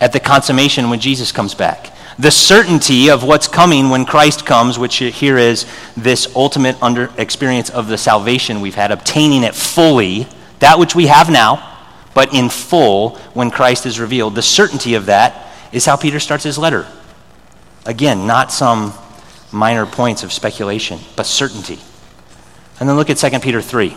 at 0.00 0.12
the 0.12 0.20
consummation 0.20 0.90
when 0.90 1.00
Jesus 1.00 1.32
comes 1.32 1.54
back 1.54 1.92
the 2.18 2.30
certainty 2.30 3.10
of 3.10 3.24
what's 3.24 3.48
coming 3.48 3.90
when 3.90 4.04
Christ 4.04 4.44
comes, 4.44 4.78
which 4.78 4.96
here 4.96 5.38
is 5.38 5.66
this 5.96 6.34
ultimate 6.36 6.80
under 6.82 7.10
experience 7.16 7.70
of 7.70 7.88
the 7.88 7.98
salvation 7.98 8.60
we've 8.60 8.74
had, 8.74 8.90
obtaining 8.90 9.42
it 9.42 9.54
fully, 9.54 10.26
that 10.58 10.78
which 10.78 10.94
we 10.94 11.06
have 11.06 11.30
now, 11.30 11.68
but 12.14 12.34
in 12.34 12.48
full 12.48 13.16
when 13.34 13.50
Christ 13.50 13.86
is 13.86 13.98
revealed. 13.98 14.34
The 14.34 14.42
certainty 14.42 14.94
of 14.94 15.06
that 15.06 15.52
is 15.72 15.86
how 15.86 15.96
Peter 15.96 16.20
starts 16.20 16.44
his 16.44 16.58
letter. 16.58 16.86
Again, 17.86 18.26
not 18.26 18.52
some 18.52 18.92
minor 19.50 19.86
points 19.86 20.22
of 20.22 20.32
speculation, 20.32 21.00
but 21.16 21.26
certainty. 21.26 21.78
And 22.82 22.88
then 22.88 22.96
look 22.96 23.10
at 23.10 23.16
2 23.16 23.38
Peter 23.38 23.62
3. 23.62 23.96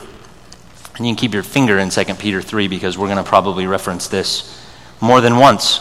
And 0.98 1.08
you 1.08 1.16
can 1.16 1.16
keep 1.16 1.34
your 1.34 1.42
finger 1.42 1.80
in 1.80 1.90
2 1.90 2.04
Peter 2.20 2.40
3 2.40 2.68
because 2.68 3.00
we're 3.00 3.08
going 3.08 3.18
to 3.18 3.24
probably 3.24 3.66
reference 3.66 4.08
this 4.08 4.64
more 5.02 5.22
than 5.22 5.38
once. 5.38 5.80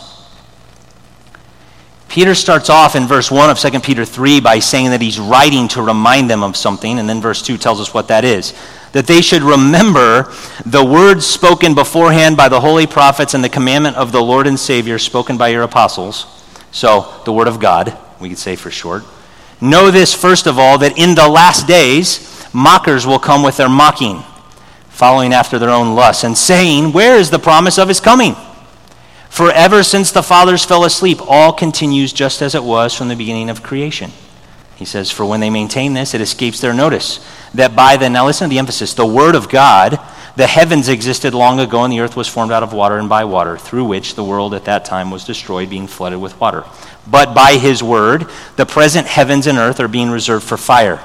Peter 2.09 2.35
starts 2.35 2.71
off 2.71 2.97
in 2.97 3.07
verse 3.07 3.31
1 3.31 3.51
of 3.51 3.59
2 3.59 3.81
Peter 3.81 4.07
3 4.07 4.41
by 4.41 4.59
saying 4.59 4.89
that 4.89 5.03
he's 5.03 5.21
writing 5.21 5.69
to 5.69 5.83
remind 5.83 6.31
them 6.31 6.43
of 6.43 6.57
something, 6.57 6.99
and 6.99 7.07
then 7.07 7.21
verse 7.21 7.43
2 7.43 7.59
tells 7.59 7.79
us 7.79 7.93
what 7.93 8.09
that 8.09 8.25
is. 8.25 8.55
That 8.93 9.07
they 9.07 9.21
should 9.21 9.43
remember 9.43 10.33
the 10.65 10.83
words 10.83 11.27
spoken 11.27 11.75
beforehand 11.75 12.39
by 12.39 12.49
the 12.49 12.63
holy 12.63 12.87
prophets 12.87 13.35
and 13.35 13.45
the 13.45 13.51
commandment 13.51 13.97
of 13.97 14.13
the 14.13 14.23
Lord 14.23 14.47
and 14.47 14.59
Savior 14.59 14.99
spoken 14.99 15.37
by 15.37 15.49
your 15.49 15.65
apostles. 15.65 16.25
So, 16.71 17.21
the 17.27 17.35
Word 17.35 17.49
of 17.49 17.61
God, 17.61 17.95
we 18.19 18.31
could 18.31 18.39
say 18.39 18.57
for 18.57 18.71
short. 18.71 19.05
Know 19.61 19.91
this, 19.91 20.15
first 20.15 20.47
of 20.47 20.59
all, 20.59 20.79
that 20.79 20.97
in 20.97 21.15
the 21.15 21.29
last 21.29 21.69
days, 21.69 22.31
mockers 22.55 23.07
will 23.07 23.19
come 23.19 23.43
with 23.43 23.59
their 23.59 23.69
mocking, 23.69 24.23
following 24.89 25.35
after 25.35 25.59
their 25.59 25.71
own 25.71 25.95
lusts, 25.95 26.25
and 26.25 26.39
saying, 26.39 26.93
Where 26.93 27.17
is 27.17 27.31
the 27.31 27.39
promise 27.39 27.79
of 27.79 27.89
his 27.89 28.01
coming? 28.01 28.35
For 29.29 29.51
ever 29.51 29.83
since 29.83 30.13
the 30.13 30.23
fathers 30.23 30.65
fell 30.65 30.85
asleep, 30.85 31.19
all 31.27 31.53
continues 31.53 32.13
just 32.13 32.41
as 32.41 32.55
it 32.55 32.63
was 32.63 32.95
from 32.95 33.09
the 33.09 33.17
beginning 33.17 33.51
of 33.51 33.65
creation. 33.65 34.13
He 34.77 34.85
says, 34.85 35.11
For 35.11 35.27
when 35.27 35.41
they 35.41 35.51
maintain 35.51 35.93
this, 35.93 36.15
it 36.15 36.21
escapes 36.21 36.61
their 36.61 36.73
notice 36.73 37.19
that 37.53 37.77
by 37.77 37.97
the, 37.97 38.09
now 38.09 38.27
listen 38.27 38.49
to 38.49 38.51
the 38.51 38.59
emphasis, 38.59 38.95
the 38.95 39.05
Word 39.05 39.35
of 39.35 39.49
God, 39.49 39.99
the 40.37 40.47
heavens 40.47 40.89
existed 40.89 41.33
long 41.33 41.61
ago 41.61 41.85
and 41.85 41.93
the 41.93 42.01
earth 42.01 42.17
was 42.17 42.27
formed 42.27 42.51
out 42.51 42.65
of 42.65 42.73
water 42.73 42.99
and 42.99 43.09
by 43.09 43.25
water, 43.25 43.57
through 43.57 43.85
which 43.85 44.15
the 44.15 44.25
world 44.25 44.53
at 44.53 44.65
that 44.65 44.85
time 44.85 45.11
was 45.11 45.25
destroyed, 45.25 45.71
being 45.71 45.87
flooded 45.87 46.21
with 46.21 46.39
water. 46.41 46.65
But 47.07 47.35
by 47.35 47.57
His 47.57 47.83
Word, 47.83 48.29
the 48.57 48.67
present 48.67 49.07
heavens 49.07 49.47
and 49.47 49.59
earth 49.59 49.79
are 49.79 49.89
being 49.89 50.11
reserved 50.11 50.45
for 50.45 50.57
fire, 50.57 51.01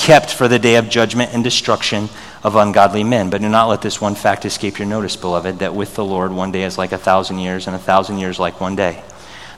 kept 0.00 0.32
for 0.32 0.48
the 0.48 0.58
day 0.58 0.76
of 0.76 0.88
judgment 0.88 1.34
and 1.34 1.44
destruction 1.44 2.08
of 2.42 2.56
ungodly 2.56 3.04
men. 3.04 3.28
But 3.28 3.42
do 3.42 3.50
not 3.50 3.66
let 3.66 3.82
this 3.82 4.00
one 4.00 4.14
fact 4.14 4.46
escape 4.46 4.78
your 4.78 4.88
notice, 4.88 5.14
beloved, 5.14 5.58
that 5.58 5.74
with 5.74 5.94
the 5.94 6.04
Lord 6.04 6.32
one 6.32 6.50
day 6.50 6.62
is 6.62 6.78
like 6.78 6.92
a 6.92 6.98
thousand 6.98 7.38
years, 7.38 7.66
and 7.66 7.76
a 7.76 7.78
thousand 7.78 8.16
years 8.16 8.38
like 8.38 8.62
one 8.62 8.74
day. 8.74 9.02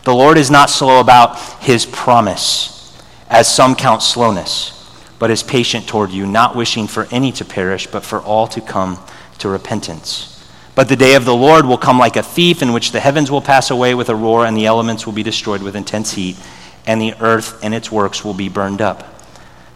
The 0.02 0.12
Lord 0.12 0.36
is 0.36 0.50
not 0.50 0.68
slow 0.68 0.98
about 0.98 1.38
his 1.62 1.86
promise, 1.86 3.00
as 3.30 3.46
some 3.46 3.76
count 3.76 4.02
slowness, 4.02 4.92
but 5.20 5.30
is 5.30 5.44
patient 5.44 5.86
toward 5.86 6.10
you, 6.10 6.26
not 6.26 6.56
wishing 6.56 6.88
for 6.88 7.06
any 7.12 7.30
to 7.32 7.44
perish, 7.44 7.86
but 7.86 8.02
for 8.02 8.20
all 8.20 8.48
to 8.48 8.60
come 8.60 8.98
to 9.38 9.48
repentance. 9.48 10.44
But 10.74 10.88
the 10.88 10.96
day 10.96 11.14
of 11.14 11.24
the 11.24 11.36
Lord 11.36 11.66
will 11.66 11.78
come 11.78 12.00
like 12.00 12.16
a 12.16 12.22
thief, 12.22 12.62
in 12.62 12.72
which 12.72 12.90
the 12.90 12.98
heavens 12.98 13.30
will 13.30 13.42
pass 13.42 13.70
away 13.70 13.94
with 13.94 14.08
a 14.08 14.16
roar, 14.16 14.44
and 14.44 14.56
the 14.56 14.66
elements 14.66 15.06
will 15.06 15.12
be 15.12 15.22
destroyed 15.22 15.62
with 15.62 15.76
intense 15.76 16.14
heat, 16.14 16.36
and 16.84 17.00
the 17.00 17.14
earth 17.20 17.62
and 17.62 17.72
its 17.72 17.92
works 17.92 18.24
will 18.24 18.34
be 18.34 18.48
burned 18.48 18.82
up. 18.82 19.11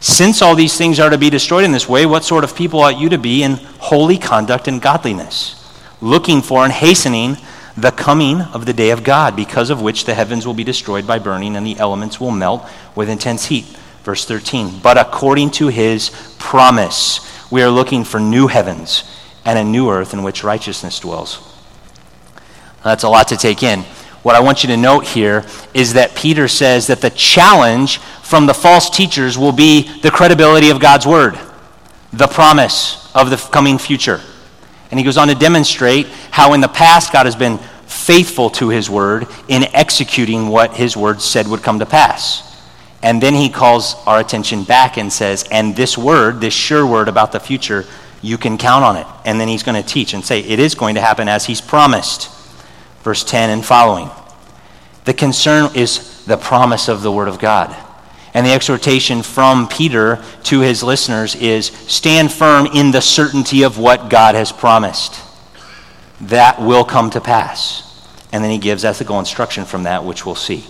Since 0.00 0.42
all 0.42 0.54
these 0.54 0.76
things 0.76 1.00
are 1.00 1.10
to 1.10 1.18
be 1.18 1.30
destroyed 1.30 1.64
in 1.64 1.72
this 1.72 1.88
way, 1.88 2.06
what 2.06 2.24
sort 2.24 2.44
of 2.44 2.54
people 2.54 2.80
ought 2.80 2.98
you 2.98 3.08
to 3.08 3.18
be 3.18 3.42
in 3.42 3.54
holy 3.78 4.18
conduct 4.18 4.68
and 4.68 4.80
godliness, 4.80 5.54
looking 6.00 6.42
for 6.42 6.64
and 6.64 6.72
hastening 6.72 7.36
the 7.76 7.90
coming 7.90 8.40
of 8.40 8.66
the 8.66 8.72
day 8.72 8.90
of 8.90 9.04
God, 9.04 9.36
because 9.36 9.70
of 9.70 9.82
which 9.82 10.04
the 10.04 10.14
heavens 10.14 10.46
will 10.46 10.54
be 10.54 10.64
destroyed 10.64 11.06
by 11.06 11.18
burning 11.18 11.56
and 11.56 11.66
the 11.66 11.78
elements 11.78 12.20
will 12.20 12.30
melt 12.30 12.66
with 12.94 13.08
intense 13.08 13.46
heat? 13.46 13.64
Verse 14.02 14.24
13. 14.24 14.80
But 14.82 14.98
according 14.98 15.50
to 15.52 15.68
his 15.68 16.10
promise, 16.38 17.20
we 17.50 17.62
are 17.62 17.70
looking 17.70 18.04
for 18.04 18.20
new 18.20 18.46
heavens 18.46 19.04
and 19.44 19.58
a 19.58 19.64
new 19.64 19.90
earth 19.90 20.12
in 20.12 20.22
which 20.22 20.44
righteousness 20.44 21.00
dwells. 21.00 21.42
That's 22.84 23.02
a 23.02 23.08
lot 23.08 23.28
to 23.28 23.36
take 23.36 23.62
in. 23.62 23.84
What 24.26 24.34
I 24.34 24.40
want 24.40 24.64
you 24.64 24.70
to 24.70 24.76
note 24.76 25.06
here 25.06 25.44
is 25.72 25.92
that 25.92 26.16
Peter 26.16 26.48
says 26.48 26.88
that 26.88 27.00
the 27.00 27.10
challenge 27.10 27.98
from 27.98 28.46
the 28.46 28.54
false 28.54 28.90
teachers 28.90 29.38
will 29.38 29.52
be 29.52 30.00
the 30.00 30.10
credibility 30.10 30.70
of 30.70 30.80
God's 30.80 31.06
word, 31.06 31.38
the 32.12 32.26
promise 32.26 33.08
of 33.14 33.30
the 33.30 33.36
coming 33.36 33.78
future. 33.78 34.20
And 34.90 34.98
he 34.98 35.04
goes 35.04 35.16
on 35.16 35.28
to 35.28 35.36
demonstrate 35.36 36.08
how 36.32 36.54
in 36.54 36.60
the 36.60 36.66
past 36.66 37.12
God 37.12 37.26
has 37.26 37.36
been 37.36 37.58
faithful 37.86 38.50
to 38.50 38.68
his 38.68 38.90
word 38.90 39.28
in 39.46 39.62
executing 39.72 40.48
what 40.48 40.74
his 40.74 40.96
word 40.96 41.22
said 41.22 41.46
would 41.46 41.62
come 41.62 41.78
to 41.78 41.86
pass. 41.86 42.60
And 43.04 43.22
then 43.22 43.32
he 43.32 43.48
calls 43.48 43.94
our 44.08 44.18
attention 44.18 44.64
back 44.64 44.98
and 44.98 45.12
says, 45.12 45.46
and 45.52 45.76
this 45.76 45.96
word, 45.96 46.40
this 46.40 46.52
sure 46.52 46.84
word 46.84 47.06
about 47.06 47.30
the 47.30 47.38
future, 47.38 47.84
you 48.22 48.38
can 48.38 48.58
count 48.58 48.84
on 48.84 48.96
it. 48.96 49.06
And 49.24 49.38
then 49.38 49.46
he's 49.46 49.62
going 49.62 49.80
to 49.80 49.88
teach 49.88 50.14
and 50.14 50.24
say, 50.24 50.40
it 50.40 50.58
is 50.58 50.74
going 50.74 50.96
to 50.96 51.00
happen 51.00 51.28
as 51.28 51.46
he's 51.46 51.60
promised. 51.60 52.32
Verse 53.06 53.22
10 53.22 53.50
and 53.50 53.64
following. 53.64 54.10
The 55.04 55.14
concern 55.14 55.70
is 55.76 56.24
the 56.24 56.36
promise 56.36 56.88
of 56.88 57.02
the 57.02 57.12
Word 57.12 57.28
of 57.28 57.38
God. 57.38 57.72
And 58.34 58.44
the 58.44 58.50
exhortation 58.50 59.22
from 59.22 59.68
Peter 59.68 60.24
to 60.42 60.58
his 60.58 60.82
listeners 60.82 61.36
is 61.36 61.66
stand 61.66 62.32
firm 62.32 62.66
in 62.66 62.90
the 62.90 63.00
certainty 63.00 63.62
of 63.62 63.78
what 63.78 64.10
God 64.10 64.34
has 64.34 64.50
promised. 64.50 65.20
That 66.22 66.60
will 66.60 66.82
come 66.82 67.10
to 67.10 67.20
pass. 67.20 67.84
And 68.32 68.42
then 68.42 68.50
he 68.50 68.58
gives 68.58 68.84
ethical 68.84 69.20
instruction 69.20 69.66
from 69.66 69.84
that, 69.84 70.04
which 70.04 70.26
we'll 70.26 70.34
see. 70.34 70.64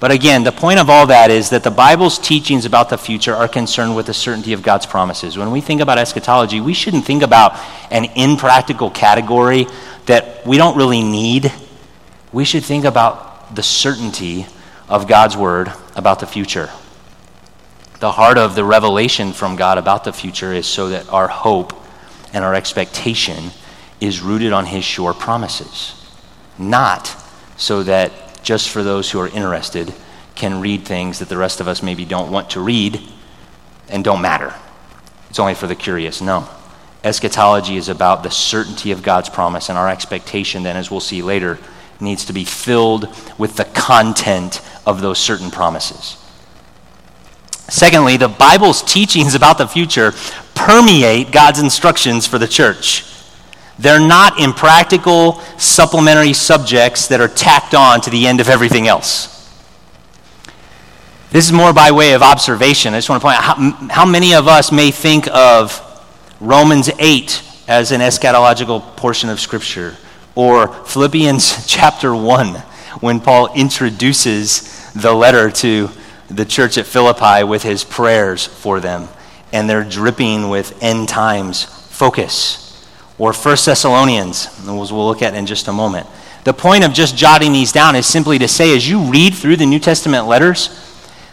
But 0.00 0.10
again, 0.10 0.42
the 0.42 0.52
point 0.52 0.80
of 0.80 0.88
all 0.88 1.08
that 1.08 1.30
is 1.30 1.50
that 1.50 1.64
the 1.64 1.70
Bible's 1.70 2.18
teachings 2.18 2.64
about 2.64 2.88
the 2.88 2.96
future 2.96 3.34
are 3.34 3.46
concerned 3.46 3.94
with 3.94 4.06
the 4.06 4.14
certainty 4.14 4.54
of 4.54 4.62
God's 4.62 4.86
promises. 4.86 5.36
When 5.36 5.50
we 5.50 5.60
think 5.60 5.82
about 5.82 5.98
eschatology, 5.98 6.62
we 6.62 6.72
shouldn't 6.72 7.04
think 7.04 7.22
about 7.22 7.60
an 7.90 8.06
impractical 8.16 8.90
category 8.90 9.66
that 10.06 10.46
we 10.46 10.56
don't 10.56 10.76
really 10.76 11.02
need. 11.02 11.52
We 12.34 12.44
should 12.44 12.64
think 12.64 12.84
about 12.84 13.54
the 13.54 13.62
certainty 13.62 14.46
of 14.88 15.08
God's 15.08 15.36
word 15.36 15.72
about 15.96 16.20
the 16.20 16.26
future 16.26 16.68
the 18.04 18.12
heart 18.12 18.36
of 18.36 18.54
the 18.54 18.64
revelation 18.64 19.32
from 19.32 19.56
God 19.56 19.78
about 19.78 20.04
the 20.04 20.12
future 20.12 20.52
is 20.52 20.66
so 20.66 20.90
that 20.90 21.08
our 21.08 21.26
hope 21.26 21.72
and 22.34 22.44
our 22.44 22.54
expectation 22.54 23.50
is 23.98 24.20
rooted 24.20 24.52
on 24.52 24.66
His 24.66 24.84
sure 24.84 25.14
promises, 25.14 25.94
not 26.58 27.16
so 27.56 27.82
that 27.84 28.42
just 28.42 28.68
for 28.68 28.82
those 28.82 29.10
who 29.10 29.20
are 29.20 29.28
interested, 29.28 29.94
can 30.34 30.60
read 30.60 30.84
things 30.84 31.20
that 31.20 31.30
the 31.30 31.38
rest 31.38 31.60
of 31.60 31.66
us 31.66 31.82
maybe 31.82 32.04
don't 32.04 32.30
want 32.30 32.50
to 32.50 32.60
read 32.60 33.00
and 33.88 34.04
don't 34.04 34.20
matter. 34.20 34.52
It's 35.30 35.38
only 35.38 35.54
for 35.54 35.66
the 35.66 35.74
curious. 35.74 36.20
No. 36.20 36.46
Eschatology 37.04 37.76
is 37.78 37.88
about 37.88 38.22
the 38.22 38.30
certainty 38.30 38.90
of 38.90 39.02
God's 39.02 39.30
promise, 39.30 39.70
and 39.70 39.78
our 39.78 39.88
expectation, 39.88 40.62
then, 40.62 40.76
as 40.76 40.90
we'll 40.90 41.00
see 41.00 41.22
later, 41.22 41.58
needs 42.00 42.24
to 42.26 42.32
be 42.32 42.44
filled 42.44 43.08
with 43.38 43.56
the 43.56 43.64
content 43.64 44.60
of 44.86 45.00
those 45.00 45.18
certain 45.18 45.50
promises. 45.50 46.20
Secondly, 47.68 48.16
the 48.16 48.28
Bible's 48.28 48.82
teachings 48.82 49.34
about 49.34 49.58
the 49.58 49.66
future 49.66 50.12
permeate 50.54 51.32
God's 51.32 51.60
instructions 51.60 52.26
for 52.26 52.38
the 52.38 52.48
church. 52.48 53.04
They're 53.78 54.00
not 54.00 54.38
impractical, 54.38 55.40
supplementary 55.58 56.32
subjects 56.32 57.08
that 57.08 57.20
are 57.20 57.28
tacked 57.28 57.74
on 57.74 58.00
to 58.02 58.10
the 58.10 58.26
end 58.26 58.40
of 58.40 58.48
everything 58.48 58.86
else. 58.86 59.30
This 61.30 61.46
is 61.46 61.52
more 61.52 61.72
by 61.72 61.90
way 61.90 62.12
of 62.12 62.22
observation. 62.22 62.94
I 62.94 62.98
just 62.98 63.08
want 63.08 63.20
to 63.20 63.26
point 63.26 63.38
out 63.38 63.42
how, 63.42 63.70
how 63.90 64.06
many 64.06 64.34
of 64.34 64.46
us 64.46 64.70
may 64.70 64.92
think 64.92 65.26
of 65.28 65.80
Romans 66.38 66.88
8 66.98 67.42
as 67.66 67.90
an 67.90 68.00
eschatological 68.00 68.96
portion 68.96 69.30
of 69.30 69.40
Scripture, 69.40 69.96
or 70.34 70.68
Philippians 70.68 71.66
chapter 71.66 72.14
1 72.14 72.54
when 73.00 73.20
Paul 73.20 73.52
introduces 73.54 74.92
the 74.92 75.12
letter 75.12 75.50
to 75.50 75.88
the 76.28 76.44
church 76.44 76.78
at 76.78 76.86
Philippi 76.86 77.44
with 77.44 77.62
his 77.62 77.84
prayers 77.84 78.46
for 78.46 78.80
them, 78.80 79.08
and 79.52 79.68
they're 79.68 79.84
dripping 79.84 80.48
with 80.48 80.82
end 80.82 81.08
times 81.08 81.64
focus 81.64 82.60
or 83.18 83.32
1 83.32 83.56
Thessalonians, 83.64 84.46
as 84.46 84.92
we'll 84.92 85.06
look 85.06 85.22
at 85.22 85.34
in 85.34 85.46
just 85.46 85.68
a 85.68 85.72
moment. 85.72 86.06
The 86.42 86.52
point 86.52 86.84
of 86.84 86.92
just 86.92 87.16
jotting 87.16 87.52
these 87.52 87.72
down 87.72 87.96
is 87.96 88.06
simply 88.06 88.38
to 88.38 88.48
say, 88.48 88.76
as 88.76 88.88
you 88.88 89.00
read 89.10 89.34
through 89.34 89.56
the 89.56 89.66
New 89.66 89.78
Testament 89.78 90.26
letters, 90.26 90.68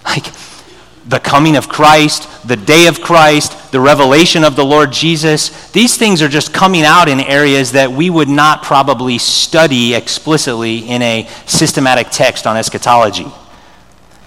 like 0.05 0.25
the 1.05 1.19
coming 1.19 1.55
of 1.55 1.67
Christ, 1.67 2.47
the 2.47 2.55
day 2.55 2.87
of 2.87 3.01
Christ, 3.01 3.71
the 3.71 3.79
revelation 3.79 4.43
of 4.43 4.55
the 4.55 4.65
Lord 4.65 4.91
Jesus, 4.91 5.71
these 5.71 5.97
things 5.97 6.21
are 6.21 6.27
just 6.27 6.53
coming 6.53 6.83
out 6.83 7.09
in 7.09 7.19
areas 7.19 7.71
that 7.71 7.91
we 7.91 8.09
would 8.09 8.29
not 8.29 8.61
probably 8.63 9.17
study 9.17 9.95
explicitly 9.95 10.79
in 10.79 11.01
a 11.01 11.27
systematic 11.47 12.07
text 12.11 12.45
on 12.45 12.55
eschatology. 12.55 13.25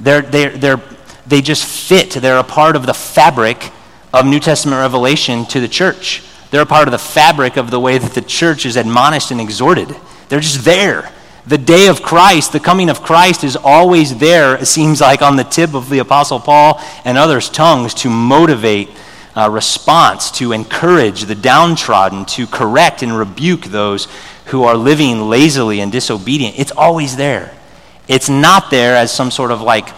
They're, 0.00 0.23
they're, 0.23 0.50
they're, 0.50 0.83
they 1.26 1.40
just 1.40 1.64
fit, 1.64 2.11
they're 2.11 2.38
a 2.38 2.45
part 2.45 2.75
of 2.75 2.87
the 2.87 2.95
fabric 2.95 3.71
of 4.12 4.26
New 4.26 4.40
Testament 4.40 4.81
revelation 4.81 5.45
to 5.47 5.61
the 5.61 5.69
church. 5.69 6.23
They're 6.50 6.62
a 6.62 6.66
part 6.66 6.88
of 6.88 6.93
the 6.93 6.99
fabric 6.99 7.57
of 7.57 7.71
the 7.71 7.81
way 7.81 7.99
that 7.99 8.14
the 8.14 8.23
church 8.23 8.66
is 8.66 8.76
admonished 8.76 9.31
and 9.31 9.40
exhorted. 9.40 9.95
They're 10.28 10.40
just 10.40 10.64
there. 10.64 11.11
The 11.47 11.59
day 11.59 11.89
of 11.89 12.01
Christ, 12.01 12.53
the 12.53 12.61
coming 12.61 12.89
of 12.89 13.03
Christ, 13.03 13.45
is 13.45 13.55
always 13.55 14.17
there, 14.17 14.57
it 14.57 14.67
seems 14.67 15.03
like, 15.03 15.21
on 15.21 15.37
the 15.37 15.45
tip 15.45 15.75
of 15.75 15.91
the 15.91 15.99
Apostle 15.99 16.41
Paul 16.41 16.81
and 17.05 17.19
others' 17.19 17.51
tongues 17.51 17.93
to 17.95 18.09
motivate 18.09 18.89
uh, 19.37 19.51
response, 19.51 20.31
to 20.33 20.53
encourage 20.53 21.25
the 21.25 21.35
downtrodden, 21.35 22.25
to 22.27 22.47
correct 22.47 23.03
and 23.03 23.19
rebuke 23.19 23.65
those 23.65 24.09
who 24.47 24.65
are 24.65 24.75
living 24.75 25.29
lazily 25.29 25.81
and 25.81 25.93
disobedient. 25.93 26.59
It's 26.59 26.73
always 26.73 27.17
there. 27.17 27.55
It's 28.09 28.31
not 28.31 28.71
there 28.71 28.97
as 28.97 29.13
some 29.13 29.31
sort 29.31 29.51
of 29.51 29.61
like 29.61 29.89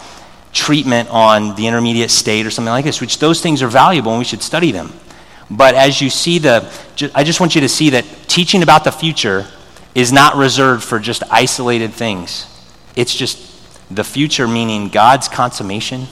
treatment 0.51 1.09
on 1.11 1.55
the 1.55 1.67
intermediate 1.67 2.11
state 2.11 2.45
or 2.45 2.51
something 2.51 2.71
like 2.71 2.83
this, 2.83 2.99
which 2.99 3.19
those 3.19 3.41
things 3.41 3.61
are 3.61 3.67
valuable 3.67 4.11
and 4.11 4.19
we 4.19 4.25
should 4.25 4.41
study 4.41 4.71
them. 4.71 4.91
But 5.49 5.75
as 5.75 6.01
you 6.01 6.09
see 6.09 6.39
the, 6.39 6.69
I 7.15 7.23
just 7.23 7.39
want 7.39 7.55
you 7.55 7.61
to 7.61 7.69
see 7.69 7.91
that 7.91 8.03
teaching 8.27 8.63
about 8.63 8.83
the 8.83 8.91
future 8.91 9.47
is 9.95 10.11
not 10.11 10.35
reserved 10.35 10.83
for 10.83 10.99
just 10.99 11.23
isolated 11.31 11.93
things. 11.93 12.45
It's 12.95 13.15
just 13.15 13.39
the 13.93 14.03
future, 14.03 14.47
meaning 14.47 14.89
God's 14.89 15.27
consummation 15.27 16.07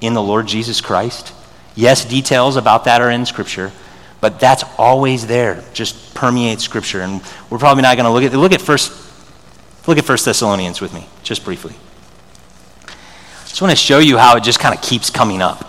in 0.00 0.14
the 0.14 0.22
Lord 0.22 0.46
Jesus 0.46 0.80
Christ. 0.80 1.32
Yes, 1.74 2.04
details 2.04 2.56
about 2.56 2.84
that 2.84 3.00
are 3.00 3.10
in 3.10 3.26
Scripture, 3.26 3.72
but 4.20 4.38
that's 4.38 4.64
always 4.78 5.26
there, 5.26 5.64
just 5.72 6.14
permeates 6.14 6.62
Scripture. 6.62 7.00
And 7.00 7.22
we're 7.50 7.58
probably 7.58 7.82
not 7.82 7.96
going 7.96 8.04
to 8.04 8.10
look 8.10 8.24
at 8.24 8.32
look 8.38 8.52
at 8.52 8.60
first 8.60 8.92
look 9.86 9.98
at 9.98 10.04
First 10.04 10.24
Thessalonians 10.24 10.80
with 10.80 10.94
me, 10.94 11.06
just 11.22 11.44
briefly. 11.44 11.74
I 12.86 13.46
just 13.46 13.60
want 13.60 13.70
to 13.70 13.76
show 13.76 13.98
you 13.98 14.18
how 14.18 14.36
it 14.36 14.42
just 14.42 14.60
kind 14.60 14.74
of 14.74 14.82
keeps 14.82 15.10
coming 15.10 15.42
up. 15.42 15.64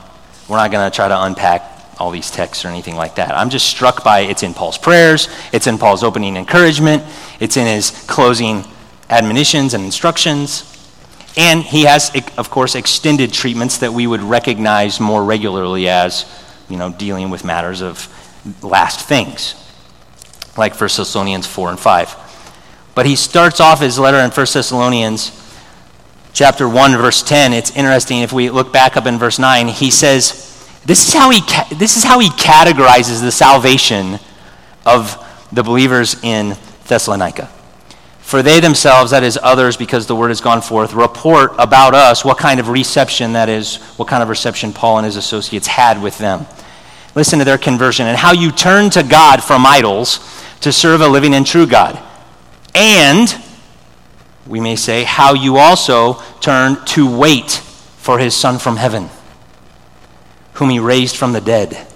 We're 0.47 0.57
not 0.57 0.71
going 0.71 0.89
to 0.89 0.95
try 0.95 1.07
to 1.07 1.23
unpack 1.23 1.74
all 1.97 2.11
these 2.11 2.29
texts 2.31 2.65
or 2.65 2.67
anything 2.67 2.95
like 2.95 3.15
that. 3.15 3.31
I'm 3.31 3.49
just 3.49 3.67
struck 3.67 4.03
by 4.03 4.21
it's 4.21 4.43
in 4.43 4.53
Paul's 4.53 4.77
prayers, 4.77 5.29
it's 5.51 5.67
in 5.67 5.77
Paul's 5.77 6.03
opening 6.03 6.35
encouragement, 6.37 7.03
it's 7.39 7.57
in 7.57 7.65
his 7.67 7.91
closing 8.07 8.63
admonitions 9.09 9.73
and 9.73 9.83
instructions. 9.83 10.71
And 11.37 11.63
he 11.63 11.83
has, 11.83 12.11
of 12.37 12.49
course, 12.49 12.75
extended 12.75 13.33
treatments 13.33 13.79
that 13.79 13.91
we 13.93 14.07
would 14.07 14.21
recognize 14.21 14.99
more 14.99 15.23
regularly 15.23 15.89
as, 15.89 16.25
you 16.69 16.77
know, 16.77 16.91
dealing 16.93 17.29
with 17.29 17.43
matters 17.43 17.81
of 17.81 18.07
last 18.63 19.05
things, 19.05 19.53
like 20.57 20.79
1 20.79 20.89
Thessalonians 20.95 21.45
4 21.45 21.71
and 21.71 21.79
5. 21.79 22.15
But 22.95 23.05
he 23.05 23.17
starts 23.17 23.59
off 23.59 23.81
his 23.81 23.99
letter 23.99 24.17
in 24.19 24.31
1 24.31 24.47
Thessalonians 24.53 25.41
chapter 26.31 26.69
1, 26.69 26.91
verse 26.97 27.21
10. 27.21 27.51
It's 27.53 27.75
interesting 27.75 28.21
if 28.21 28.31
we 28.31 28.49
look 28.49 28.71
back 28.71 28.95
up 28.95 29.05
in 29.05 29.17
verse 29.17 29.39
9. 29.39 29.67
He 29.67 29.91
says, 29.91 30.44
this 30.85 31.07
is 31.07 31.13
how 31.13 31.31
he, 31.31 31.41
this 31.75 31.97
is 31.97 32.03
how 32.03 32.19
he 32.19 32.29
categorizes 32.29 33.21
the 33.21 33.31
salvation 33.31 34.19
of 34.85 35.21
the 35.51 35.63
believers 35.63 36.15
in 36.23 36.55
Thessalonica. 36.87 37.47
For 38.19 38.43
they 38.43 38.59
themselves, 38.59 39.11
that 39.11 39.23
is 39.23 39.39
others, 39.41 39.77
because 39.77 40.05
the 40.05 40.15
word 40.15 40.29
has 40.29 40.41
gone 40.41 40.61
forth, 40.61 40.93
report 40.93 41.53
about 41.57 41.93
us 41.93 42.23
what 42.23 42.37
kind 42.37 42.59
of 42.59 42.69
reception 42.69 43.33
that 43.33 43.49
is, 43.49 43.77
what 43.97 44.07
kind 44.07 44.21
of 44.21 44.29
reception 44.29 44.73
Paul 44.73 44.99
and 44.99 45.05
his 45.05 45.15
associates 45.15 45.67
had 45.67 46.01
with 46.01 46.17
them. 46.17 46.45
Listen 47.15 47.39
to 47.39 47.45
their 47.45 47.57
conversion 47.57 48.07
and 48.07 48.17
how 48.17 48.33
you 48.33 48.51
turn 48.51 48.89
to 48.91 49.03
God 49.03 49.43
from 49.43 49.65
idols 49.65 50.19
to 50.61 50.71
serve 50.71 51.01
a 51.01 51.07
living 51.07 51.33
and 51.33 51.45
true 51.45 51.65
God. 51.65 52.01
And, 52.75 53.35
we 54.45 54.59
may 54.59 54.75
say, 54.75 55.03
how 55.03 55.33
you 55.33 55.57
also 55.57 56.21
turn 56.41 56.83
to 56.87 57.17
wait 57.17 57.51
for 57.97 58.19
his 58.19 58.35
Son 58.35 58.59
from 58.59 58.75
heaven 58.75 59.09
whom 60.55 60.69
he 60.69 60.79
raised 60.79 61.15
from 61.15 61.33
the 61.33 61.41
dead. 61.41 61.87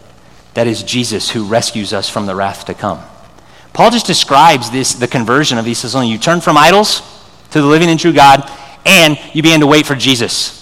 That 0.53 0.67
is 0.67 0.83
Jesus 0.83 1.29
who 1.31 1.45
rescues 1.45 1.93
us 1.93 2.09
from 2.09 2.25
the 2.25 2.35
wrath 2.35 2.65
to 2.65 2.73
come. 2.73 3.01
Paul 3.73 3.91
just 3.91 4.05
describes 4.05 4.69
this, 4.69 4.93
the 4.93 5.07
conversion 5.07 5.57
of 5.57 5.65
these 5.65 5.81
Thessalonians. 5.81 6.11
You 6.13 6.19
turn 6.19 6.41
from 6.41 6.57
idols 6.57 7.01
to 7.51 7.61
the 7.61 7.67
living 7.67 7.89
and 7.89 7.99
true 7.99 8.13
God, 8.13 8.49
and 8.85 9.17
you 9.33 9.41
begin 9.41 9.61
to 9.61 9.67
wait 9.67 9.85
for 9.85 9.95
Jesus. 9.95 10.55